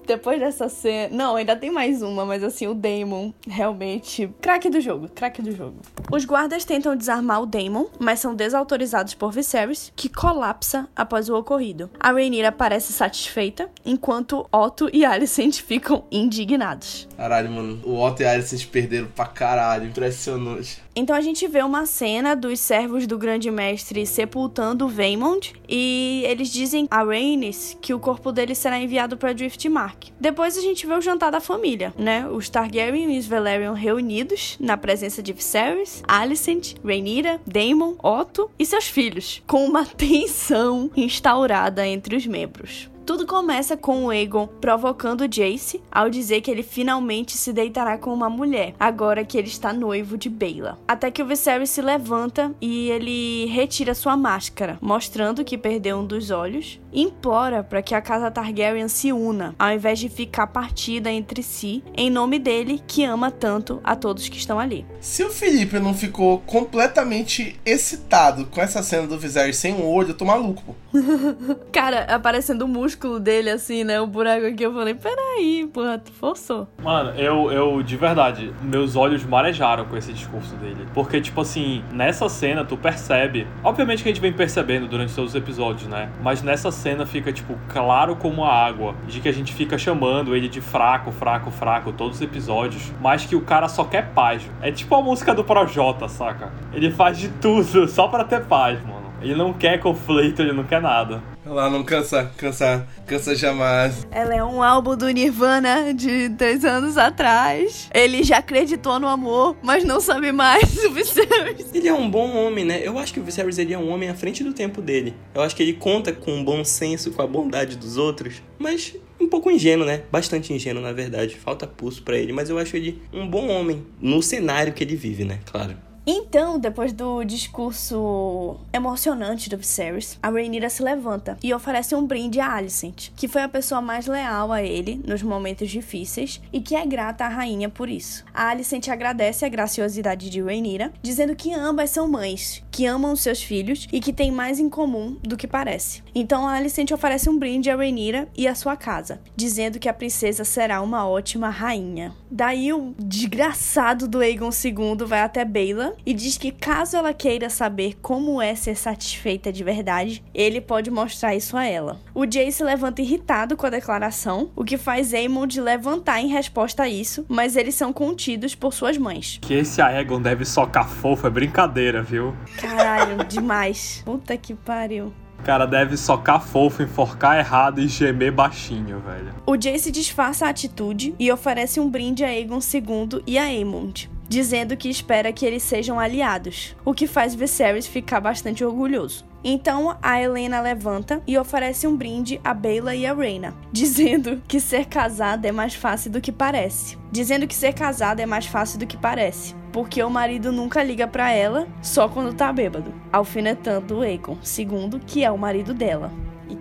Depois 0.05 0.39
dessa 0.39 0.69
cena. 0.69 1.15
Não, 1.15 1.35
ainda 1.35 1.55
tem 1.55 1.71
mais 1.71 2.01
uma, 2.01 2.25
mas 2.25 2.43
assim, 2.43 2.67
o 2.67 2.73
Daemon 2.73 3.31
realmente. 3.47 4.29
Craque 4.41 4.69
do 4.69 4.81
jogo, 4.81 5.09
craque 5.13 5.41
do 5.41 5.55
jogo. 5.55 5.77
Os 6.11 6.25
guardas 6.25 6.65
tentam 6.65 6.95
desarmar 6.95 7.41
o 7.41 7.45
Daemon, 7.45 7.85
mas 7.99 8.19
são 8.19 8.35
desautorizados 8.35 9.13
por 9.13 9.31
Viserys, 9.31 9.91
que 9.95 10.09
colapsa 10.09 10.87
após 10.95 11.29
o 11.29 11.37
ocorrido. 11.37 11.89
A 11.99 12.11
Rhaenyra 12.11 12.51
parece 12.51 12.93
satisfeita, 12.93 13.69
enquanto 13.85 14.45
Otto 14.51 14.89
e 14.91 15.05
Alicent 15.05 15.59
ficam 15.63 16.03
indignados. 16.11 17.07
Caralho, 17.15 17.49
mano. 17.49 17.79
O 17.83 17.99
Otto 17.99 18.21
e 18.21 18.25
a 18.25 18.31
Alicent 18.31 18.65
perderam 18.67 19.07
pra 19.07 19.25
caralho. 19.25 19.87
Impressionante. 19.87 20.82
Então 20.95 21.15
a 21.15 21.21
gente 21.21 21.47
vê 21.47 21.63
uma 21.63 21.85
cena 21.87 22.35
dos 22.35 22.59
servos 22.59 23.07
do 23.07 23.17
grande 23.17 23.49
mestre 23.49 24.05
sepultando 24.05 24.87
Vaemond 24.87 25.53
e 25.67 26.23
eles 26.27 26.49
dizem 26.49 26.87
a 26.91 27.03
Rhaenys 27.03 27.75
que 27.81 27.93
o 27.93 27.99
corpo 27.99 28.31
dele 28.31 28.53
será 28.53 28.79
enviado 28.79 29.17
para 29.17 29.33
Driftmark. 29.33 30.11
Depois 30.19 30.55
a 30.55 30.61
gente 30.61 30.85
vê 30.85 30.93
o 30.93 31.01
jantar 31.01 31.31
da 31.31 31.41
família, 31.41 31.93
né? 31.97 32.27
Os 32.29 32.47
Targaryen 32.47 33.15
e 33.15 33.17
os 33.17 33.25
Velaryon 33.25 33.73
reunidos 33.73 34.55
na 34.59 34.77
presença 34.77 35.23
de 35.23 35.33
Viserys, 35.33 36.03
Alicent, 36.07 36.75
Rhaenyra, 36.85 37.41
Daemon, 37.45 37.95
Otto 38.03 38.51
e 38.59 38.65
seus 38.65 38.87
filhos, 38.87 39.41
com 39.47 39.65
uma 39.65 39.85
tensão 39.97 40.91
instaurada 40.95 41.87
entre 41.87 42.15
os 42.15 42.27
membros. 42.27 42.92
Tudo 43.05 43.27
começa 43.27 43.75
com 43.75 44.05
o 44.05 44.09
Aegon 44.09 44.47
provocando 44.47 45.27
Jace 45.27 45.83
ao 45.91 46.09
dizer 46.09 46.39
que 46.39 46.49
ele 46.49 46.63
finalmente 46.63 47.33
se 47.33 47.51
deitará 47.51 47.97
com 47.97 48.13
uma 48.13 48.29
mulher, 48.29 48.73
agora 48.79 49.25
que 49.25 49.37
ele 49.37 49.49
está 49.49 49.73
noivo 49.73 50.17
de 50.17 50.29
Baela. 50.29 50.79
Até 50.87 51.11
que 51.11 51.21
o 51.21 51.25
Viserys 51.25 51.69
se 51.69 51.81
levanta 51.81 52.55
e 52.61 52.89
ele 52.89 53.45
retira 53.47 53.93
sua 53.93 54.15
máscara, 54.15 54.77
mostrando 54.81 55.43
que 55.43 55.57
perdeu 55.57 55.97
um 55.97 56.05
dos 56.05 56.31
olhos, 56.31 56.79
e 56.93 57.01
implora 57.01 57.61
para 57.61 57.81
que 57.81 57.93
a 57.93 58.01
casa 58.01 58.31
Targaryen 58.31 58.87
se 58.87 59.11
una, 59.11 59.53
ao 59.59 59.73
invés 59.73 59.99
de 59.99 60.07
ficar 60.07 60.47
partida 60.47 61.11
entre 61.11 61.43
si, 61.43 61.83
em 61.97 62.09
nome 62.09 62.39
dele 62.39 62.81
que 62.87 63.03
ama 63.03 63.29
tanto 63.29 63.81
a 63.83 63.97
todos 63.97 64.29
que 64.29 64.37
estão 64.37 64.57
ali. 64.57 64.85
Se 65.01 65.25
o 65.25 65.29
Felipe 65.29 65.77
não 65.77 65.93
ficou 65.93 66.39
completamente 66.39 67.59
excitado 67.65 68.45
com 68.45 68.61
essa 68.61 68.81
cena 68.81 69.07
do 69.07 69.19
Viserys 69.19 69.57
sem 69.57 69.73
um 69.73 69.85
olho, 69.85 70.11
eu 70.11 70.13
tô 70.13 70.23
maluco. 70.23 70.63
Pô. 70.63 70.73
Cara, 71.73 72.03
aparecendo 72.05 72.61
o 72.61 72.67
músculo 72.67 72.92
dele 73.19 73.49
assim, 73.49 73.83
né? 73.83 73.99
O 73.99 74.07
buraco 74.07 74.45
aqui, 74.45 74.63
eu 74.63 74.73
falei, 74.73 74.93
peraí, 74.93 75.69
porra, 75.73 75.97
tu 75.97 76.11
forçou. 76.11 76.67
Mano, 76.81 77.11
eu, 77.17 77.51
eu, 77.51 77.83
de 77.83 77.97
verdade, 77.97 78.53
meus 78.61 78.95
olhos 78.95 79.25
marejaram 79.25 79.85
com 79.85 79.97
esse 79.97 80.13
discurso 80.13 80.55
dele. 80.55 80.85
Porque, 80.93 81.19
tipo 81.19 81.41
assim, 81.41 81.83
nessa 81.91 82.29
cena 82.29 82.63
tu 82.63 82.77
percebe. 82.77 83.47
Obviamente 83.63 84.03
que 84.03 84.09
a 84.09 84.11
gente 84.11 84.21
vem 84.21 84.33
percebendo 84.33 84.87
durante 84.87 85.13
todos 85.13 85.31
os 85.31 85.35
episódios, 85.35 85.87
né? 85.89 86.09
Mas 86.21 86.41
nessa 86.41 86.71
cena 86.71 87.05
fica, 87.05 87.31
tipo, 87.31 87.57
claro 87.69 88.15
como 88.15 88.43
a 88.43 88.53
água. 88.53 88.95
De 89.07 89.19
que 89.19 89.29
a 89.29 89.33
gente 89.33 89.53
fica 89.53 89.77
chamando 89.77 90.35
ele 90.35 90.47
de 90.47 90.61
fraco, 90.61 91.11
fraco, 91.11 91.51
fraco, 91.51 91.91
todos 91.91 92.17
os 92.17 92.21
episódios. 92.21 92.91
Mas 93.01 93.25
que 93.25 93.35
o 93.35 93.41
cara 93.41 93.67
só 93.67 93.83
quer 93.83 94.09
paz. 94.09 94.49
É 94.61 94.71
tipo 94.71 94.95
a 94.95 95.01
música 95.01 95.33
do 95.33 95.43
Projota, 95.43 96.07
saca? 96.07 96.51
Ele 96.73 96.91
faz 96.91 97.17
de 97.17 97.29
tudo 97.29 97.87
só 97.87 98.07
pra 98.07 98.23
ter 98.23 98.45
paz, 98.45 98.81
mano. 98.81 99.03
Ele 99.21 99.35
não 99.35 99.53
quer 99.53 99.79
conflito, 99.79 100.41
ele 100.41 100.51
não 100.51 100.65
quer 100.65 100.81
nada. 100.81 101.32
Ela 101.45 101.69
não 101.69 101.83
cansa, 101.83 102.31
cansa, 102.37 102.87
cansa 103.05 103.35
jamais. 103.35 104.07
Ela 104.11 104.33
é 104.33 104.43
um 104.43 104.63
álbum 104.63 104.95
do 104.95 105.09
Nirvana 105.09 105.93
de 105.93 106.29
três 106.29 106.63
anos 106.63 106.97
atrás. 106.97 107.89
Ele 107.93 108.23
já 108.23 108.37
acreditou 108.37 108.97
no 108.99 109.07
amor, 109.07 109.57
mas 109.61 109.83
não 109.83 109.99
sabe 109.99 110.31
mais 110.31 110.83
o 110.85 110.91
Viserys. 110.91 111.73
Ele 111.73 111.87
é 111.87 111.93
um 111.93 112.09
bom 112.09 112.33
homem, 112.35 112.63
né? 112.63 112.81
Eu 112.83 112.97
acho 112.97 113.13
que 113.13 113.19
o 113.19 113.23
Viserys 113.23 113.57
ele 113.57 113.73
é 113.73 113.77
um 113.77 113.89
homem 113.91 114.09
à 114.09 114.15
frente 114.15 114.43
do 114.43 114.53
tempo 114.53 114.81
dele. 114.81 115.13
Eu 115.35 115.41
acho 115.41 115.55
que 115.55 115.63
ele 115.63 115.73
conta 115.73 116.13
com 116.13 116.31
um 116.31 116.43
bom 116.43 116.63
senso, 116.63 117.11
com 117.11 117.21
a 117.21 117.27
bondade 117.27 117.75
dos 117.75 117.97
outros, 117.97 118.41
mas 118.57 118.95
um 119.19 119.27
pouco 119.27 119.51
ingênuo, 119.51 119.85
né? 119.85 120.03
Bastante 120.11 120.53
ingênuo, 120.53 120.81
na 120.81 120.93
verdade. 120.93 121.35
Falta 121.35 121.67
pulso 121.67 122.03
para 122.03 122.17
ele, 122.17 122.31
mas 122.31 122.49
eu 122.49 122.57
acho 122.57 122.75
ele 122.77 123.01
um 123.11 123.27
bom 123.27 123.47
homem 123.49 123.85
no 123.99 124.21
cenário 124.21 124.71
que 124.71 124.83
ele 124.83 124.95
vive, 124.95 125.25
né? 125.25 125.39
Claro. 125.45 125.75
Então, 126.05 126.59
depois 126.59 126.91
do 126.91 127.23
discurso 127.23 128.57
emocionante 128.73 129.49
do 129.49 129.57
Viserys, 129.57 130.19
a 130.21 130.29
Rhaenyra 130.29 130.69
se 130.69 130.83
levanta 130.83 131.37
e 131.41 131.53
oferece 131.53 131.95
um 131.95 132.05
brinde 132.05 132.41
a 132.41 132.55
Alicent, 132.55 133.09
que 133.15 133.27
foi 133.27 133.41
a 133.41 133.47
pessoa 133.47 133.81
mais 133.81 134.05
leal 134.05 134.51
a 134.51 134.61
ele 134.61 135.01
nos 135.07 135.23
momentos 135.23 135.69
difíceis 135.69 136.41
e 136.51 136.59
que 136.59 136.75
é 136.75 136.85
grata 136.85 137.23
à 137.23 137.29
rainha 137.29 137.69
por 137.69 137.87
isso. 137.87 138.25
A 138.33 138.49
Alicent 138.49 138.89
agradece 138.89 139.45
a 139.45 139.49
graciosidade 139.49 140.29
de 140.29 140.41
Rhaenyra, 140.41 140.91
dizendo 141.01 141.37
que 141.37 141.53
ambas 141.53 141.91
são 141.91 142.05
mães, 142.05 142.61
que 142.69 142.85
amam 142.85 143.15
seus 143.15 143.41
filhos 143.41 143.87
e 143.91 144.01
que 144.01 144.11
têm 144.11 144.31
mais 144.31 144.59
em 144.59 144.69
comum 144.69 145.17
do 145.23 145.37
que 145.37 145.47
parece. 145.47 146.03
Então 146.13 146.45
a 146.45 146.53
Alicent 146.53 146.91
oferece 146.91 147.29
um 147.29 147.39
brinde 147.39 147.69
a 147.69 147.77
Rhaenyra 147.77 148.27
e 148.35 148.45
a 148.45 148.55
sua 148.55 148.75
casa, 148.75 149.21
dizendo 149.37 149.79
que 149.79 149.87
a 149.87 149.93
princesa 149.93 150.43
será 150.43 150.81
uma 150.81 151.07
ótima 151.07 151.49
rainha. 151.49 152.13
Daí 152.29 152.73
o 152.73 152.93
desgraçado 152.99 154.05
do 154.05 154.19
Aegon 154.19 154.49
II 154.49 155.05
vai 155.05 155.21
até 155.21 155.45
Baela 155.45 155.92
e 156.05 156.13
diz 156.13 156.37
que 156.37 156.51
caso 156.51 156.97
ela 156.97 157.13
queira 157.13 157.49
saber 157.49 157.97
como 158.01 158.41
é 158.41 158.55
ser 158.55 158.75
satisfeita 158.75 159.51
de 159.51 159.63
verdade, 159.63 160.23
ele 160.33 160.59
pode 160.61 160.89
mostrar 160.91 161.35
isso 161.35 161.55
a 161.57 161.65
ela. 161.65 161.99
O 162.13 162.29
Jay 162.29 162.51
se 162.51 162.63
levanta 162.63 163.01
irritado 163.01 163.55
com 163.55 163.65
a 163.65 163.69
declaração, 163.69 164.51
o 164.55 164.63
que 164.63 164.77
faz 164.77 165.13
Aemond 165.13 165.59
levantar 165.59 166.19
em 166.21 166.27
resposta 166.27 166.83
a 166.83 166.89
isso, 166.89 167.25
mas 167.27 167.55
eles 167.55 167.75
são 167.75 167.91
contidos 167.93 168.55
por 168.55 168.73
suas 168.73 168.97
mães. 168.97 169.39
Que 169.41 169.53
esse 169.55 169.81
Aegon 169.81 170.21
deve 170.21 170.45
socar 170.45 170.87
fofo 170.87 171.27
é 171.27 171.29
brincadeira, 171.29 172.01
viu? 172.01 172.33
Caralho, 172.57 173.23
demais. 173.27 174.01
Puta 174.05 174.35
que 174.37 174.53
pariu. 174.53 175.13
cara 175.43 175.65
deve 175.65 175.97
socar 175.97 176.41
fofo, 176.41 176.81
enforcar 176.83 177.37
errado 177.37 177.81
e 177.81 177.87
gemer 177.87 178.31
baixinho, 178.31 178.99
velho. 179.01 179.33
O 179.45 179.57
Jace 179.57 179.91
disfarça 179.91 180.45
a 180.45 180.49
atitude 180.49 181.13
e 181.19 181.29
oferece 181.31 181.79
um 181.79 181.89
brinde 181.89 182.23
a 182.23 182.27
Aegon 182.27 182.59
II 182.59 183.21
e 183.27 183.37
a 183.37 183.43
Aemond, 183.43 184.09
dizendo 184.27 184.77
que 184.77 184.89
espera 184.89 185.31
que 185.31 185.45
eles 185.45 185.63
sejam 185.63 185.99
aliados, 185.99 186.75
o 186.83 186.93
que 186.93 187.07
faz 187.07 187.35
Viserys 187.35 187.87
ficar 187.87 188.19
bastante 188.19 188.63
orgulhoso. 188.63 189.25
Então 189.43 189.97
a 190.01 190.21
Helena 190.21 190.61
levanta 190.61 191.21
e 191.27 191.37
oferece 191.37 191.85
um 191.85 191.95
brinde 191.95 192.39
a 192.43 192.53
Bela 192.53 192.95
e 192.95 193.05
a 193.05 193.13
Reina, 193.13 193.53
dizendo 193.71 194.41
que 194.47 194.59
ser 194.59 194.85
casada 194.85 195.47
é 195.47 195.51
mais 195.51 195.75
fácil 195.75 196.11
do 196.11 196.21
que 196.21 196.31
parece. 196.31 196.97
Dizendo 197.11 197.47
que 197.47 197.55
ser 197.55 197.73
casada 197.73 198.21
é 198.21 198.25
mais 198.25 198.45
fácil 198.45 198.79
do 198.79 198.87
que 198.87 198.97
parece, 198.97 199.53
porque 199.71 200.01
o 200.01 200.09
marido 200.09 200.51
nunca 200.51 200.81
liga 200.81 201.07
para 201.07 201.31
ela, 201.31 201.67
só 201.81 202.07
quando 202.07 202.33
tá 202.33 202.51
bêbado. 202.53 202.93
Alfinetando 203.11 203.97
o 203.97 204.01
Aegon, 204.01 204.37
segundo 204.41 204.99
que 204.99 205.23
é 205.23 205.29
o 205.29 205.37
marido 205.37 205.73
dela 205.73 206.11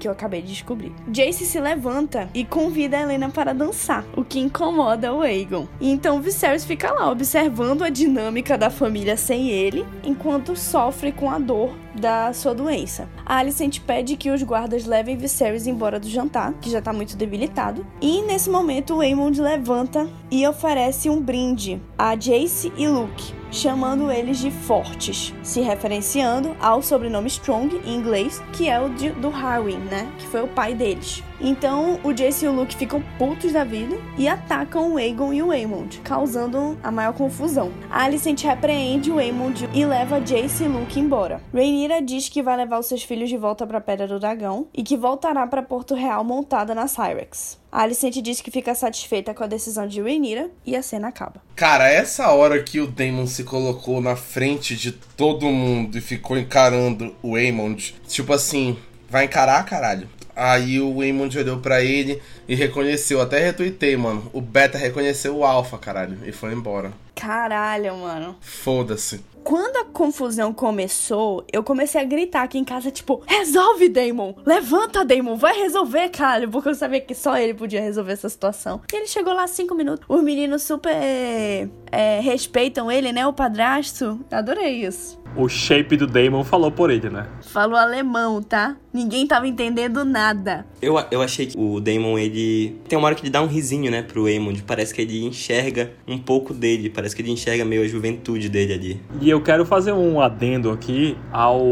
que 0.02 0.08
eu 0.08 0.12
acabei 0.12 0.42
de 0.42 0.48
descobrir. 0.48 0.92
Jace 1.06 1.46
se 1.46 1.60
levanta 1.60 2.28
e 2.34 2.44
convida 2.44 2.98
a 2.98 3.02
Helena 3.02 3.30
para 3.30 3.54
dançar, 3.54 4.04
o 4.16 4.24
que 4.24 4.40
incomoda 4.40 5.14
o 5.14 5.20
Aegon. 5.20 5.68
E 5.80 5.88
então 5.92 6.20
Viserys 6.20 6.64
fica 6.64 6.90
lá 6.90 7.08
observando 7.08 7.82
a 7.82 7.88
dinâmica 7.88 8.58
da 8.58 8.68
família 8.68 9.16
sem 9.16 9.48
ele, 9.48 9.86
enquanto 10.02 10.56
sofre 10.56 11.12
com 11.12 11.30
a 11.30 11.38
dor 11.38 11.72
da 11.94 12.32
sua 12.32 12.52
doença. 12.52 13.08
A 13.24 13.36
Alicent 13.36 13.78
pede 13.82 14.16
que 14.16 14.30
os 14.30 14.42
guardas 14.42 14.86
levem 14.86 15.16
Viserys 15.16 15.68
embora 15.68 16.00
do 16.00 16.08
jantar, 16.08 16.52
que 16.54 16.68
já 16.68 16.82
tá 16.82 16.92
muito 16.92 17.16
debilitado. 17.16 17.86
E 18.00 18.22
nesse 18.22 18.50
momento 18.50 18.96
o 18.96 19.00
Aemond 19.00 19.40
levanta 19.40 20.08
e 20.32 20.44
oferece 20.48 21.08
um 21.08 21.20
brinde 21.20 21.80
a 21.96 22.16
Jace 22.16 22.72
e 22.76 22.88
Luke, 22.88 23.32
chamando 23.52 24.10
eles 24.10 24.38
de 24.38 24.50
fortes, 24.50 25.32
se 25.42 25.60
referenciando 25.60 26.56
ao 26.58 26.82
sobrenome 26.82 27.28
Strong 27.28 27.80
em 27.84 27.94
inglês, 27.94 28.42
que 28.54 28.68
é 28.68 28.80
o 28.80 28.88
de, 28.88 29.10
do 29.10 29.28
Harwin, 29.28 29.78
né? 29.78 30.10
Que 30.18 30.26
foi 30.26 30.42
o 30.42 30.48
pai 30.48 30.74
deles. 30.74 31.22
Então 31.42 31.98
o 32.04 32.12
Jace 32.12 32.44
e 32.44 32.48
o 32.48 32.52
Luke 32.52 32.76
ficam 32.76 33.02
putos 33.18 33.52
da 33.52 33.64
vida 33.64 33.96
e 34.16 34.28
atacam 34.28 34.94
o 34.94 34.96
Aegon 34.96 35.32
e 35.32 35.42
o 35.42 35.50
Aemond, 35.50 36.00
causando 36.04 36.78
a 36.82 36.92
maior 36.92 37.12
confusão. 37.12 37.72
A 37.90 38.04
Alicent 38.04 38.40
repreende 38.44 39.10
o 39.10 39.18
Aemond 39.18 39.68
e 39.74 39.84
leva 39.84 40.20
Jace 40.20 40.64
e 40.64 40.68
Luke 40.68 41.00
embora. 41.00 41.42
Rhaenyra 41.52 42.00
diz 42.00 42.28
que 42.28 42.42
vai 42.42 42.56
levar 42.56 42.78
os 42.78 42.86
seus 42.86 43.02
filhos 43.02 43.28
de 43.28 43.36
volta 43.36 43.66
para 43.66 43.78
a 43.78 43.80
Pedra 43.80 44.06
do 44.06 44.20
Dragão 44.20 44.68
e 44.72 44.84
que 44.84 44.96
voltará 44.96 45.44
para 45.46 45.62
Porto 45.62 45.94
Real 45.96 46.22
montada 46.22 46.76
na 46.76 46.86
Cyrex. 46.86 47.60
A 47.72 47.82
Alicent 47.82 48.14
diz 48.20 48.40
que 48.40 48.50
fica 48.50 48.74
satisfeita 48.74 49.34
com 49.34 49.42
a 49.42 49.46
decisão 49.48 49.88
de 49.88 50.00
Rhaenyra 50.00 50.50
e 50.64 50.76
a 50.76 50.82
cena 50.82 51.08
acaba. 51.08 51.42
Cara, 51.56 51.88
essa 51.88 52.30
hora 52.30 52.62
que 52.62 52.78
o 52.78 52.86
Daemon 52.86 53.26
se 53.26 53.42
colocou 53.42 54.00
na 54.00 54.14
frente 54.14 54.76
de 54.76 54.92
todo 54.92 55.46
mundo 55.46 55.98
e 55.98 56.00
ficou 56.00 56.38
encarando 56.38 57.16
o 57.22 57.34
Aemond, 57.34 57.94
tipo 58.06 58.32
assim, 58.32 58.78
vai 59.08 59.24
encarar, 59.24 59.64
caralho. 59.64 60.08
Aí 60.34 60.80
o 60.80 60.96
Waymond 60.98 61.38
olhou 61.38 61.58
pra 61.58 61.82
ele 61.82 62.20
e 62.48 62.54
reconheceu, 62.54 63.20
até 63.20 63.38
retuitei, 63.38 63.96
mano. 63.96 64.30
O 64.32 64.40
Beta 64.40 64.78
reconheceu 64.78 65.36
o 65.36 65.44
Alpha, 65.44 65.78
caralho, 65.78 66.18
e 66.24 66.32
foi 66.32 66.52
embora. 66.52 66.92
Caralho, 67.14 67.96
mano. 67.96 68.36
Foda-se. 68.40 69.20
Quando 69.44 69.76
a 69.76 69.84
confusão 69.84 70.52
começou, 70.52 71.44
eu 71.52 71.64
comecei 71.64 72.00
a 72.00 72.04
gritar 72.04 72.42
aqui 72.42 72.58
em 72.58 72.64
casa, 72.64 72.92
tipo, 72.92 73.22
resolve, 73.26 73.88
Damon! 73.88 74.34
Levanta, 74.46 75.04
Damon! 75.04 75.36
Vai 75.36 75.60
resolver, 75.60 76.08
cara! 76.10 76.46
Porque 76.46 76.68
eu 76.68 76.74
sabia 76.74 77.00
que 77.00 77.14
só 77.14 77.36
ele 77.36 77.52
podia 77.52 77.80
resolver 77.80 78.12
essa 78.12 78.28
situação. 78.28 78.80
E 78.92 78.96
ele 78.96 79.08
chegou 79.08 79.34
lá 79.34 79.46
cinco 79.48 79.74
minutos. 79.74 80.04
Os 80.08 80.22
meninos 80.22 80.62
super 80.62 80.94
é, 80.94 82.20
respeitam 82.20 82.90
ele, 82.90 83.12
né? 83.12 83.26
O 83.26 83.32
padrasto. 83.32 84.20
Adorei 84.30 84.86
isso. 84.86 85.20
O 85.36 85.48
shape 85.48 85.96
do 85.96 86.06
Damon 86.06 86.44
falou 86.44 86.70
por 86.70 86.90
ele, 86.90 87.08
né? 87.08 87.26
Falou 87.40 87.76
alemão, 87.76 88.42
tá? 88.42 88.76
Ninguém 88.92 89.26
tava 89.26 89.48
entendendo 89.48 90.04
nada. 90.04 90.66
Eu, 90.80 91.02
eu 91.10 91.22
achei 91.22 91.46
que 91.46 91.58
o 91.58 91.80
Damon, 91.80 92.18
ele. 92.18 92.78
Tem 92.86 92.98
uma 92.98 93.06
hora 93.06 93.14
que 93.14 93.22
ele 93.22 93.30
dá 93.30 93.40
um 93.40 93.46
risinho, 93.46 93.90
né, 93.90 94.02
pro 94.02 94.26
Aemond. 94.26 94.62
Parece 94.64 94.92
que 94.92 95.00
ele 95.00 95.24
enxerga 95.24 95.92
um 96.06 96.18
pouco 96.18 96.52
dele. 96.52 96.90
Parece 96.90 97.16
que 97.16 97.22
ele 97.22 97.30
enxerga 97.30 97.64
meio 97.64 97.82
a 97.82 97.88
juventude 97.88 98.48
dele 98.50 98.74
ali. 98.74 99.00
E 99.20 99.30
eu 99.30 99.40
quero 99.40 99.64
fazer 99.64 99.92
um 99.92 100.20
adendo 100.20 100.70
aqui 100.70 101.16
ao 101.32 101.62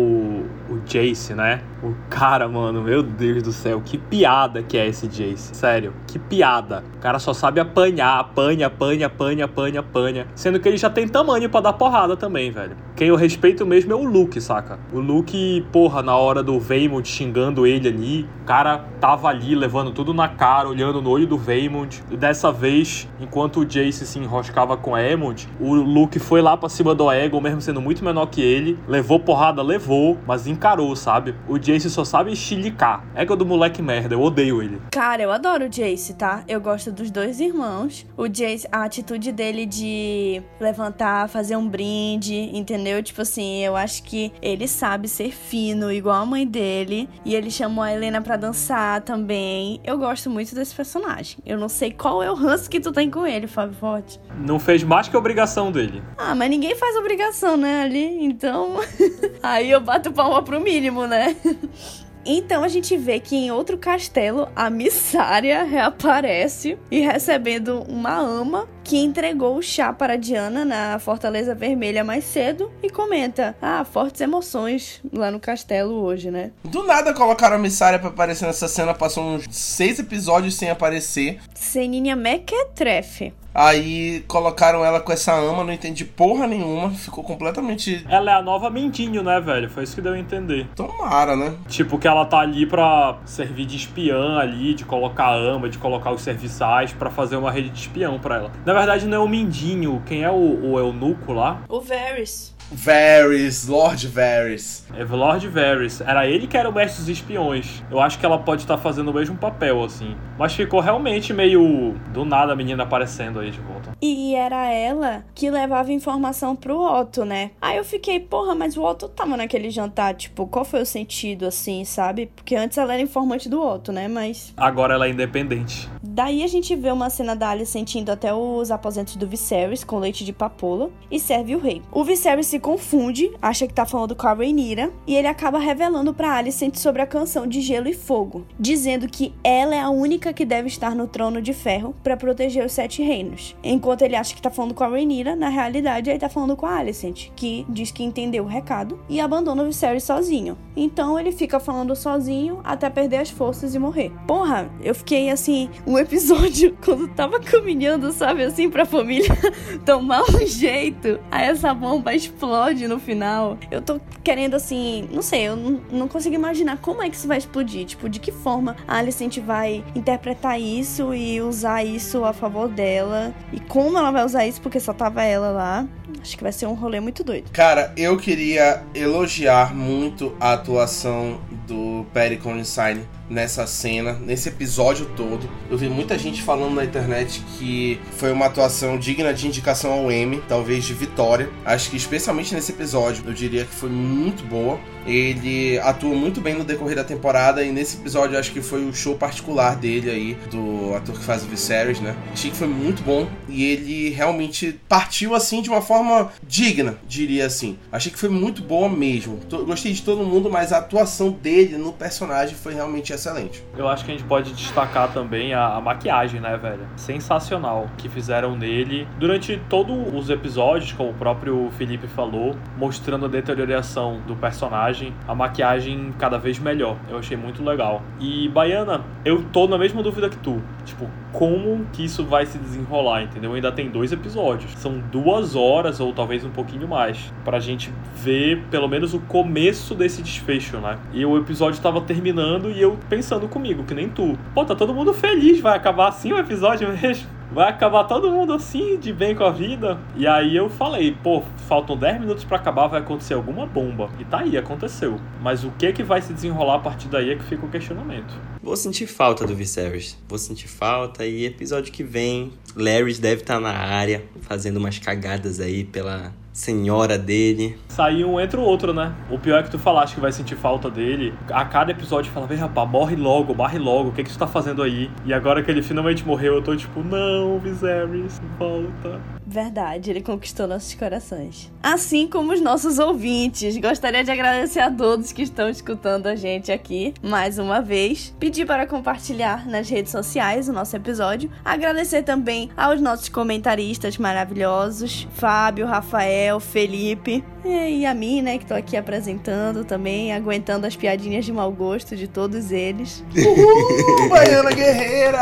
o 0.71 0.79
Jace, 0.87 1.35
né? 1.35 1.61
O 1.83 1.95
cara, 2.09 2.49
mano, 2.49 2.83
meu 2.83 3.03
Deus 3.03 3.43
do 3.43 3.53
céu, 3.53 3.83
que 3.85 3.99
piada 3.99 4.63
que 4.63 4.79
é 4.79 4.87
esse 4.87 5.09
Jace. 5.09 5.55
Sério, 5.55 5.93
que 6.07 6.19
piada. 6.19 6.85
O 6.97 6.99
cara 7.01 7.19
só 7.19 7.35
sabe 7.35 7.59
apanhar, 7.59 8.21
apanha, 8.21 8.69
apanha, 8.69 9.07
apanha, 9.07 9.45
apanha, 9.47 9.81
apanha. 9.81 10.27
Sendo 10.35 10.61
que 10.61 10.69
ele 10.69 10.77
já 10.77 10.89
tem 10.89 11.09
tamanho 11.09 11.51
para 11.51 11.63
dar 11.63 11.73
porrada 11.73 12.17
também, 12.17 12.51
velho. 12.51 12.77
Quem 12.95 13.09
eu 13.09 13.17
respeito 13.17 13.50
mesmo 13.67 13.93
é 13.93 13.97
o 13.97 14.05
Luke, 14.05 14.41
saca? 14.41 14.79
O 14.93 14.99
Luke, 15.01 15.67
porra, 15.73 16.03
na 16.03 16.17
hora 16.17 16.43
do 16.43 16.59
Vaymond 16.59 17.07
xingando 17.07 17.67
ele 17.67 17.89
ali, 17.89 18.29
o 18.43 18.45
cara 18.45 18.85
tava 19.01 19.29
ali 19.29 19.55
levando 19.55 19.93
tudo 19.93 20.15
na 20.15 20.29
cara, 20.29 20.69
olhando 20.69 21.01
no 21.03 21.11
olho 21.11 21.27
do 21.27 21.37
Vaymond. 21.37 22.03
E 22.11 22.17
dessa 22.17 22.51
vez, 22.53 23.09
enquanto 23.21 23.61
o 23.61 23.65
Jace 23.65 24.07
se 24.07 24.19
enroscava 24.19 24.77
com 24.77 24.97
Emond, 24.97 25.49
o 25.61 25.75
Luke 25.75 26.19
foi 26.19 26.41
lá 26.41 26.57
pra 26.57 26.69
cima 26.69 26.95
do 26.95 27.09
Aegon, 27.09 27.41
mesmo 27.41 27.61
sendo 27.61 27.81
muito 27.81 28.05
menor 28.05 28.27
que 28.27 28.41
ele. 28.41 28.79
Levou 28.87 29.21
porrada, 29.21 29.63
levou, 29.63 30.19
mas 30.27 30.47
encarou, 30.47 30.95
sabe? 30.97 31.35
O 31.49 31.59
Jace 31.59 31.91
só 31.91 32.05
sabe 32.05 32.35
chilicar. 32.37 33.05
Ego 33.15 33.37
do 33.37 33.47
moleque 33.47 33.83
merda, 33.83 34.15
eu 34.15 34.23
odeio 34.23 34.63
ele. 34.63 34.81
Cara, 34.91 35.23
eu 35.23 35.31
adoro 35.31 35.67
o 35.67 35.69
Jace, 35.69 36.15
tá? 36.15 36.43
Eu 36.49 36.61
gosto 36.61 36.91
dos 36.93 37.11
dois 37.11 37.41
irmãos. 37.41 38.07
O 38.17 38.27
Jace, 38.27 38.67
a 38.71 38.85
atitude 38.85 39.33
dele 39.33 39.67
de 39.67 40.43
levantar, 40.61 41.29
fazer 41.29 41.57
um 41.57 41.69
brinde, 41.69 42.35
entendeu? 42.57 43.03
Tipo 43.03 43.23
assim, 43.23 43.40
eu 43.43 43.77
acho 43.77 44.03
que 44.03 44.33
ele 44.41 44.67
sabe 44.67 45.09
ser 45.09 45.33
fino, 45.33 45.93
igual 45.93 46.23
a 46.23 46.27
mãe 46.27 46.47
dele. 46.47 47.09
E 47.25 47.35
ele 47.35 47.51
chamou 47.51 47.83
a 47.83 47.93
Helena 47.93 48.21
pra 48.21 48.37
dançar 48.37 49.01
também. 49.03 49.81
Eu 49.85 49.99
gosto 49.99 50.31
muito 50.31 50.55
desse 50.55 50.75
personagem. 50.75 51.39
Eu 51.45 51.59
não 51.59 51.69
sei 51.69 51.91
qual 51.91 52.23
é 52.23 52.31
o 52.31 52.35
ranço 52.35 52.69
que 52.71 52.81
tu 52.81 52.93
tem 52.93 53.11
com 53.11 53.27
ele, 53.27 53.47
Fábio 53.47 53.77
Forte. 53.77 54.21
Não 54.39 54.59
fez 54.59 54.83
mais 54.83 55.09
que 55.09 55.17
a 55.17 55.19
obrigação 55.19 55.71
dele. 55.71 56.03
Ah, 56.17 56.35
mas 56.35 56.51
ninguém 56.51 56.75
faz 56.75 56.97
obrigação, 56.97 57.57
né, 57.57 57.83
ali? 57.83 58.25
Então. 58.25 58.77
Aí 59.43 59.71
eu 59.71 59.81
bato 59.81 60.13
palma 60.13 60.43
pro 60.43 60.61
mínimo, 60.61 61.07
né? 61.07 61.37
Então 62.25 62.63
a 62.63 62.69
gente 62.69 62.97
vê 62.97 63.19
que 63.19 63.37
em 63.37 63.51
outro 63.51 63.79
castelo 63.79 64.49
a 64.55 64.69
Missária 64.69 65.63
reaparece 65.65 66.79
e 66.91 67.01
recebendo 67.01 67.83
uma 67.89 68.17
ama 68.17 68.69
que 68.85 68.99
entregou 68.99 69.57
o 69.57 69.63
chá 69.63 69.93
para 69.93 70.17
Diana 70.17 70.65
na 70.65 70.99
Fortaleza 70.99 71.55
Vermelha 71.55 72.03
mais 72.05 72.25
cedo 72.25 72.71
e 72.83 72.91
comenta: 72.91 73.57
Ah, 73.61 73.85
fortes 73.85 74.21
emoções 74.21 75.01
lá 75.13 75.31
no 75.31 75.41
castelo 75.41 75.95
hoje, 75.95 76.31
né? 76.31 76.51
Do 76.65 76.83
nada 76.83 77.15
colocaram 77.15 77.57
a 77.57 77.59
Missária 77.59 77.99
pra 77.99 78.09
aparecer 78.09 78.47
nessa 78.47 78.69
cena, 78.69 78.93
passou 78.93 79.25
uns 79.25 79.47
seis 79.51 79.99
episódios 79.99 80.55
sem 80.55 80.71
aparecer. 80.71 81.39
Seninha 81.55 82.17
Mequetrefe. 82.17 83.33
Aí 83.55 84.25
colocaram 84.29 84.85
ela 84.85 85.01
com 85.01 85.13
essa 85.13 85.35
ama, 85.35 85.65
não 85.65 85.73
entendi 85.73 86.05
porra 86.05 86.47
nenhuma, 86.47 86.91
ficou 86.91 87.25
completamente. 87.25 88.05
Ela 88.09 88.31
é 88.31 88.35
a 88.35 88.43
nova 88.43 88.71
Mindinho, 88.71 89.23
né, 89.23 89.41
velho? 89.41 89.69
Foi 89.69 89.83
isso 89.85 89.95
que 89.95 90.01
deu 90.01 90.13
a 90.13 90.19
entender. 90.19 90.69
Tomara, 90.77 91.37
né? 91.37 91.55
Tipo, 91.69 91.99
que 91.99 92.07
ela 92.07 92.25
tá 92.25 92.39
ali 92.39 92.65
pra 92.65 93.19
servir 93.25 93.67
de 93.67 93.77
espiã 93.77 94.39
ali, 94.39 94.75
de 94.75 94.85
colocar 94.85 95.35
ama, 95.35 95.69
de 95.69 95.79
colocar 95.79 96.13
os 96.13 96.23
serviçais 96.23 96.93
pra 96.93 97.11
fazer 97.11 97.37
uma 97.37 97.51
rede 97.51 97.71
de 97.71 97.81
espião 97.81 98.19
pra 98.19 98.37
ela. 98.37 98.53
Na 98.65 98.73
verdade, 98.73 99.07
não 99.07 99.17
é 99.17 99.21
o 99.21 99.29
Mindinho, 99.29 100.03
quem 100.07 100.23
é 100.23 100.31
o, 100.31 100.73
o 100.73 100.79
eunuco 100.79 101.33
lá? 101.33 101.63
O 101.69 101.81
Varys. 101.81 102.55
Varys, 102.73 103.67
Lord 103.67 104.07
Varys. 104.07 104.87
É 104.97 105.05
Lord 105.05 105.49
Varys. 105.49 106.01
Era 106.01 106.29
ele 106.29 106.47
que 106.47 106.57
era 106.57 106.69
o 106.69 106.73
mestre 106.73 107.01
dos 107.01 107.09
espiões. 107.09 107.83
Eu 107.91 108.01
acho 108.01 108.19
que 108.19 108.25
ela 108.25 108.39
pode 108.39 108.63
estar 108.63 108.79
fazendo 108.79 109.11
o 109.11 109.15
mesmo 109.15 109.37
papel, 109.37 109.83
assim. 109.83 110.17
Mas 110.39 110.55
ficou 110.55 110.81
realmente 110.81 111.33
meio 111.33 111.95
do 112.13 112.25
nada 112.25 112.53
a 112.53 112.57
menina 112.57 112.85
aparecendo 112.85 113.41
aí 113.41 113.51
de 113.51 113.61
volta. 113.61 113.91
E 114.01 114.35
era 114.35 114.71
ela 114.73 115.25
que 115.35 115.51
levava 115.51 115.93
informação 115.93 116.55
pro 116.55 116.81
Otto, 116.81 117.25
né? 117.25 117.51
Aí 117.61 117.77
eu 117.77 117.85
fiquei, 117.85 118.21
porra, 118.21 118.55
mas 118.55 118.77
o 118.77 118.85
Otto 118.85 119.09
tava 119.09 119.37
naquele 119.37 119.71
jantar, 119.71 120.15
tipo, 120.15 120.47
qual 120.47 120.65
foi 120.65 120.83
o 120.83 120.87
sentido, 120.87 121.47
assim, 121.47 121.85
sabe? 121.85 122.31
Porque 122.37 122.55
antes 122.55 122.79
ela 122.79 122.93
era 122.93 123.03
informante 123.03 123.49
do 123.49 123.61
Otto, 123.61 123.91
né? 123.91 124.07
Mas. 124.07 124.55
Agora 124.57 124.95
ela 124.95 125.07
é 125.07 125.11
independente. 125.11 125.89
Daí 126.03 126.45
a 126.45 126.47
gente 126.47 126.77
vê 126.77 126.91
uma 126.91 127.11
cena 127.11 127.35
da 127.35 127.51
Alice 127.51 127.73
sentindo 127.73 128.11
até 128.11 128.33
os 128.33 128.71
aposentos 128.71 129.17
do 129.17 129.27
Viserys 129.27 129.83
com 129.83 129.99
leite 129.99 130.25
de 130.25 130.33
papoula 130.33 130.91
e 131.11 131.19
serve 131.19 131.57
o 131.57 131.59
rei. 131.59 131.83
O 131.91 132.05
Viserys 132.05 132.47
se 132.47 132.60
confunde, 132.61 133.33
acha 133.41 133.67
que 133.67 133.75
tá 133.75 133.87
falando 133.87 134.15
com 134.15 134.27
a 134.27 134.33
Rhaenyra 134.35 134.93
e 135.07 135.17
ele 135.17 135.27
acaba 135.27 135.59
revelando 135.59 136.13
para 136.13 136.37
Alicent 136.37 136.77
sobre 136.77 137.03
a 137.03 137.07
canção 137.07 137.47
de 137.47 137.61
Gelo 137.61 137.89
e 137.89 137.95
Fogo, 137.95 138.47
dizendo 138.59 139.09
que 139.09 139.35
ela 139.43 139.75
é 139.75 139.81
a 139.81 139.89
única 139.91 140.33
que 140.33 140.45
deve 140.45 140.69
estar 140.69 140.95
no 140.95 141.07
trono 141.07 141.41
de 141.41 141.55
ferro 141.55 141.95
para 142.05 142.17
proteger 142.17 142.65
os 142.65 142.73
Sete 142.73 143.03
Reinos. 143.03 143.57
Enquanto 143.65 144.03
ele 144.03 144.15
acha 144.15 144.35
que 144.35 144.43
tá 144.43 144.51
falando 144.51 144.75
com 144.75 144.85
a 144.85 144.89
Rhaenyra, 144.89 145.35
na 145.35 145.49
realidade 145.49 146.11
ele 146.11 146.19
tá 146.19 146.29
falando 146.29 146.57
com 146.57 146.67
a 146.67 146.77
Alicent, 146.77 147.31
que 147.35 147.65
diz 147.69 147.91
que 147.91 148.05
entendeu 148.05 148.45
o 148.45 148.49
recado 148.49 149.01
e 149.09 149.21
abandona 149.21 149.63
o 149.63 149.67
Viserys 149.67 150.05
sozinho. 150.05 150.59
Então 150.77 151.19
ele 151.19 151.33
fica 151.33 151.59
falando 151.59 151.97
sozinho 151.97 152.61
até 152.63 152.91
perder 152.91 153.19
as 153.19 153.31
forças 153.31 153.75
e 153.75 153.79
morrer. 153.79 154.13
Porra, 154.27 154.71
eu 154.83 154.95
fiquei 154.95 155.31
assim, 155.31 155.71
um 155.87 155.99
episódio 155.99 156.77
quando 156.85 157.09
tava 157.09 157.41
caminhando, 157.41 158.13
sabe, 158.13 158.45
assim, 158.45 158.69
pra 158.69 158.85
família 158.85 159.31
tomar 159.87 160.23
um 160.23 160.47
jeito. 160.47 161.19
Aí 161.31 161.49
essa 161.49 161.73
bomba 161.73 162.15
explode 162.15 162.50
explode 162.51 162.89
no 162.89 162.99
final. 162.99 163.57
Eu 163.71 163.81
tô 163.81 164.01
querendo, 164.25 164.55
assim, 164.55 165.09
não 165.13 165.23
sei, 165.23 165.43
eu 165.49 165.57
não, 165.57 166.09
consigo 166.09 166.35
imaginar 166.35 166.79
como 166.79 167.03
é 167.03 167.09
que 167.09 167.17
isso 167.17 167.29
vai 167.29 167.39
explodir. 167.39 167.87
Tipo, 167.87 168.09
de 168.09 168.19
que 168.19 168.33
forma 168.33 168.77
a 168.87 168.99
Alicent 168.99 169.39
vai 169.39 169.85
interpretar 169.95 170.61
isso 170.61 171.15
e 171.15 171.41
usar 171.41 171.85
isso 171.85 172.25
a 172.25 172.33
favor 172.33 172.69
dela. 172.69 173.33
E 173.53 173.61
como 173.61 173.97
ela 173.97 174.11
vai 174.11 174.25
usar 174.25 174.47
isso, 174.47 174.61
porque 174.61 174.81
só 174.81 174.93
tava 174.93 175.23
ela 175.23 175.51
lá. 175.51 175.87
Acho 176.21 176.37
que 176.37 176.43
vai 176.43 176.53
ser 176.53 176.67
um 176.67 176.75
rolê 176.75 176.99
muito 176.99 177.23
doido. 177.23 177.51
Cara, 177.53 177.93
eu 177.97 178.17
queria 178.17 178.83
elogiar 178.95 179.75
muito 179.75 180.37
a 180.41 180.53
atuação 180.55 181.41
do 181.67 182.05
Perry 182.13 182.37
Consign 182.37 183.07
nessa 183.31 183.67
cena, 183.67 184.15
nesse 184.15 184.49
episódio 184.49 185.07
todo. 185.17 185.49
Eu 185.71 185.79
vi 185.79 185.89
muita 185.89 186.19
gente 186.19 186.43
falando 186.43 186.75
na 186.75 186.85
internet 186.85 187.43
que 187.57 188.01
foi 188.17 188.33
uma 188.33 188.47
atuação 188.47 188.99
digna 188.99 189.33
de 189.33 189.47
indicação 189.47 189.93
ao 189.93 190.11
Emmy, 190.11 190.43
talvez 190.49 190.85
de 190.85 190.93
vitória. 190.93 191.49
Acho 191.65 191.91
que 191.91 191.97
especialmente 191.97 192.53
nesse 192.55 192.73
episódio, 192.73 193.23
eu 193.27 193.33
diria 193.33 193.65
que 193.65 193.75
foi 193.75 193.89
muito 193.89 194.45
boa. 194.45 194.79
Ele 195.07 195.79
atua 195.79 196.15
muito 196.15 196.41
bem 196.41 196.55
no 196.55 196.65
decorrer 196.65 196.97
da 196.97 197.05
temporada 197.05 197.65
e 197.65 197.73
nesse 197.73 197.97
episódio 197.97 198.39
acho 198.39 198.53
que 198.53 198.61
foi 198.61 198.85
o 198.85 198.93
show 198.93 199.17
particular 199.17 199.75
dele 199.75 200.11
aí, 200.11 200.35
do 200.51 200.95
ator 200.95 201.19
que 201.19 201.25
faz 201.25 201.43
o 201.43 201.47
Viserys, 201.47 202.01
né? 202.01 202.15
Achei 202.33 202.51
que 202.51 202.57
foi 202.57 202.69
muito 202.69 203.03
bom 203.03 203.27
e 203.49 203.65
ele 203.65 204.11
realmente 204.11 204.79
partiu 204.89 205.35
assim 205.35 205.63
de 205.63 205.71
uma 205.71 205.81
forma 205.81 206.31
digna, 206.47 206.99
diria 207.09 207.47
assim. 207.47 207.79
Achei 207.91 208.13
que 208.13 208.19
foi 208.19 208.29
muito 208.29 208.63
boa 208.63 208.89
mesmo. 208.89 209.41
Gostei 209.65 209.93
de 209.93 210.03
todo 210.03 210.23
mundo, 210.23 210.51
mas 210.51 210.73
a 210.73 210.79
atuação 210.79 211.31
dele 211.31 211.79
no 211.79 211.93
personagem 211.93 212.55
foi 212.55 212.75
realmente 212.75 213.13
excelente. 213.21 213.63
Eu 213.77 213.87
acho 213.87 214.05
que 214.05 214.11
a 214.11 214.15
gente 214.15 214.27
pode 214.27 214.53
destacar 214.53 215.13
também 215.13 215.53
a, 215.53 215.77
a 215.77 215.81
maquiagem, 215.81 216.41
né, 216.41 216.57
velho? 216.57 216.87
Sensacional 216.97 217.89
que 217.99 218.09
fizeram 218.09 218.57
nele 218.57 219.07
durante 219.19 219.61
todos 219.69 219.97
os 220.15 220.31
episódios, 220.31 220.93
como 220.93 221.11
o 221.11 221.15
próprio 221.15 221.71
Felipe 221.77 222.07
falou, 222.09 222.57
mostrando 222.77 223.27
a 223.27 223.29
deterioração 223.29 224.21
do 224.27 224.35
personagem, 224.35 225.15
a 225.29 225.35
maquiagem 225.35 226.13
cada 226.19 226.39
vez 226.39 226.59
melhor. 226.59 226.97
Eu 227.09 227.19
achei 227.19 227.37
muito 227.37 227.63
legal. 227.63 228.03
E 228.19 228.49
Baiana, 228.49 229.05
eu 229.25 229.45
tô 229.53 229.69
na 229.69 229.77
mesma 229.77 230.03
dúvida 230.03 230.29
que 230.29 230.39
tu. 230.39 230.63
Tipo, 230.85 231.09
como 231.33 231.87
que 231.93 232.05
isso 232.05 232.25
vai 232.25 232.47
se 232.47 232.59
desenrolar, 232.59 233.23
entendeu? 233.23 233.55
Ainda 233.55 233.71
tem 233.71 233.89
dois 233.89 234.13
episódios. 234.13 234.73
São 234.79 234.99
duas 234.99 235.55
horas 235.55 236.01
ou 236.01 236.13
talvez 236.13 236.45
um 236.45 236.51
pouquinho 236.51 236.89
mais 236.89 237.33
pra 237.45 237.61
gente 237.61 237.93
ver 238.17 238.63
pelo 238.71 238.89
menos 238.89 239.15
o 239.15 239.21
começo 239.21 239.95
desse 239.95 240.23
desfecho, 240.23 240.79
né? 240.79 240.99
E 241.13 241.25
o 241.25 241.37
episódio 241.39 241.81
tava 241.81 242.01
terminando 242.01 242.71
e 242.71 242.81
eu 242.81 242.99
pensando 243.11 243.49
comigo, 243.49 243.85
que 243.85 243.93
nem 243.93 244.09
tu. 244.09 244.39
Pô, 244.55 244.65
tá 244.65 244.77
todo 244.77 244.95
mundo 244.95 245.13
feliz, 245.13 245.61
vai 245.61 245.77
acabar 245.77 246.09
assim 246.09 246.33
o 246.33 246.39
episódio 246.39 246.89
mesmo 246.89 247.29
vai 247.53 247.69
acabar 247.69 248.05
todo 248.05 248.31
mundo 248.31 248.53
assim, 248.53 248.97
de 248.99 249.13
bem 249.13 249.35
com 249.35 249.45
a 249.45 249.51
vida. 249.51 249.99
E 250.17 250.27
aí 250.27 250.57
eu 250.57 250.69
falei, 250.69 251.17
pô, 251.23 251.43
faltam 251.69 251.97
10 251.97 252.21
minutos 252.21 252.45
para 252.45 252.57
acabar, 252.57 252.87
vai 252.87 253.01
acontecer 253.01 253.35
alguma 253.35 253.67
bomba. 253.67 254.09
E 254.19 254.25
tá 254.25 254.41
aí, 254.41 254.57
aconteceu. 254.57 255.19
Mas 255.43 255.65
o 255.65 255.71
que 255.73 255.93
que 255.93 256.03
vai 256.03 256.23
se 256.23 256.33
desenrolar 256.33 256.77
a 256.77 256.79
partir 256.79 257.09
daí 257.09 257.31
é 257.31 257.37
que 257.37 257.43
fica 257.43 257.67
o 257.67 257.69
questionamento. 257.69 258.33
Vou 258.63 258.77
sentir 258.77 259.07
falta 259.07 259.47
do 259.47 259.55
Viserys. 259.55 260.19
Vou 260.29 260.37
sentir 260.37 260.69
falta 260.69 261.25
e 261.25 261.47
episódio 261.47 261.91
que 261.91 262.05
vem, 262.05 262.53
Larry 262.77 263.15
deve 263.15 263.41
estar 263.41 263.55
tá 263.55 263.61
na 263.61 263.73
área, 263.73 264.23
fazendo 264.43 264.77
umas 264.77 264.99
cagadas 264.99 265.61
aí 265.61 265.83
pela 265.83 266.35
senhora 266.53 267.17
dele. 267.17 267.79
Saiu 267.89 268.29
um 268.29 268.39
entre 268.39 268.61
o 268.61 268.63
outro, 268.63 268.93
né? 268.93 269.15
O 269.31 269.39
pior 269.39 269.61
é 269.61 269.63
que 269.63 269.71
tu 269.71 269.79
falaste 269.79 270.15
que 270.15 270.21
vai 270.21 270.31
sentir 270.31 270.57
falta 270.57 270.91
dele. 270.91 271.33
A 271.49 271.65
cada 271.65 271.91
episódio 271.91 272.31
fala, 272.33 272.47
vem 272.47 272.59
rapaz, 272.59 272.89
morre 272.91 273.17
logo, 273.17 273.55
morre 273.55 273.79
logo, 273.79 274.11
o 274.11 274.13
que, 274.13 274.23
que 274.23 274.31
tu 274.31 274.39
tá 274.39 274.47
fazendo 274.47 274.83
aí? 274.83 275.11
E 275.25 275.33
agora 275.33 275.63
que 275.63 275.71
ele 275.71 275.83
finalmente 275.83 276.23
morreu, 276.27 276.57
eu 276.57 276.63
tô 276.63 276.77
tipo, 276.77 277.03
não, 277.03 277.59
Viserys, 277.59 278.43
volta. 278.59 279.40
Verdade, 279.51 280.11
ele 280.11 280.23
conquistou 280.23 280.69
nossos 280.69 280.95
corações. 280.95 281.73
Assim 281.83 282.29
como 282.29 282.53
os 282.53 282.61
nossos 282.61 283.01
ouvintes. 283.01 283.77
Gostaria 283.79 284.23
de 284.23 284.31
agradecer 284.31 284.79
a 284.79 284.89
todos 284.89 285.33
que 285.33 285.43
estão 285.43 285.69
escutando 285.69 286.29
a 286.29 286.37
gente 286.37 286.71
aqui 286.71 287.13
mais 287.21 287.59
uma 287.59 287.81
vez. 287.83 288.33
Pedir 288.39 288.65
para 288.65 288.87
compartilhar 288.87 289.67
nas 289.67 289.91
redes 289.91 290.13
sociais 290.13 290.69
o 290.69 290.73
nosso 290.73 290.95
episódio. 290.95 291.51
Agradecer 291.65 292.23
também 292.23 292.71
aos 292.77 293.01
nossos 293.01 293.29
comentaristas 293.29 294.17
maravilhosos: 294.19 295.27
Fábio, 295.33 295.85
Rafael, 295.85 296.61
Felipe. 296.61 297.43
E 297.65 298.07
a 298.07 298.15
mim, 298.15 298.41
né, 298.41 298.59
que 298.59 298.65
tô 298.65 298.75
aqui 298.75 298.97
apresentando 298.97 299.85
também, 299.85 300.33
aguentando 300.33 300.87
as 300.87 300.97
piadinhas 300.97 301.45
de 301.45 301.53
mau 301.53 301.71
gosto 301.71 302.17
de 302.17 302.27
todos 302.27 302.73
eles. 302.73 303.23
Uhul, 303.37 304.29
Baiana 304.31 304.71
Guerreira! 304.71 305.41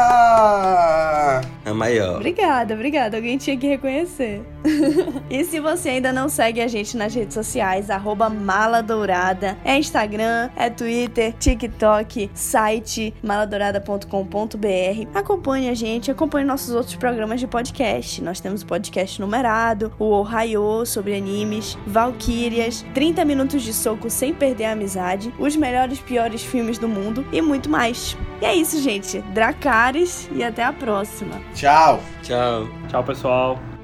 A 1.64 1.74
maior. 1.74 2.16
Obrigada, 2.16 2.74
obrigada. 2.74 3.16
Alguém 3.16 3.38
tinha 3.38 3.56
que 3.56 3.66
reconhecer. 3.66 4.42
e 5.30 5.44
se 5.44 5.60
você 5.60 5.90
ainda 5.90 6.12
não 6.12 6.28
segue 6.28 6.60
a 6.60 6.68
gente 6.68 6.96
nas 6.96 7.14
redes 7.14 7.34
sociais, 7.34 7.90
arroba 7.90 8.28
Mala 8.28 8.82
Dourada. 8.82 9.56
É 9.64 9.76
Instagram, 9.78 10.50
é 10.56 10.68
Twitter, 10.70 11.32
TikTok, 11.38 12.30
site 12.34 13.14
maladourada.com.br. 13.22 15.08
Acompanhe 15.14 15.68
a 15.68 15.74
gente, 15.74 16.10
acompanhe 16.10 16.46
nossos 16.46 16.74
outros 16.74 16.96
programas 16.96 17.40
de 17.40 17.46
podcast. 17.46 18.22
Nós 18.22 18.40
temos 18.40 18.62
o 18.62 18.66
podcast 18.66 19.20
numerado, 19.20 19.92
o 19.98 20.10
Ohio 20.10 20.84
sobre 20.84 21.16
animes, 21.16 21.78
Valkyrias, 21.86 22.84
30 22.94 23.24
minutos 23.24 23.62
de 23.62 23.72
soco 23.72 24.10
sem 24.10 24.34
perder 24.34 24.66
a 24.66 24.72
amizade, 24.72 25.32
os 25.38 25.56
melhores 25.56 26.00
piores 26.00 26.42
filmes 26.42 26.78
do 26.78 26.88
mundo 26.88 27.24
e 27.32 27.40
muito 27.40 27.68
mais. 27.68 28.16
E 28.40 28.44
é 28.44 28.54
isso, 28.54 28.80
gente. 28.80 29.20
Dracares 29.32 30.28
e 30.32 30.42
até 30.42 30.62
a 30.62 30.72
próxima. 30.72 31.40
Tchau. 31.54 32.00
Tchau. 32.22 32.68
Tchau, 32.88 33.04
pessoal. 33.04 33.77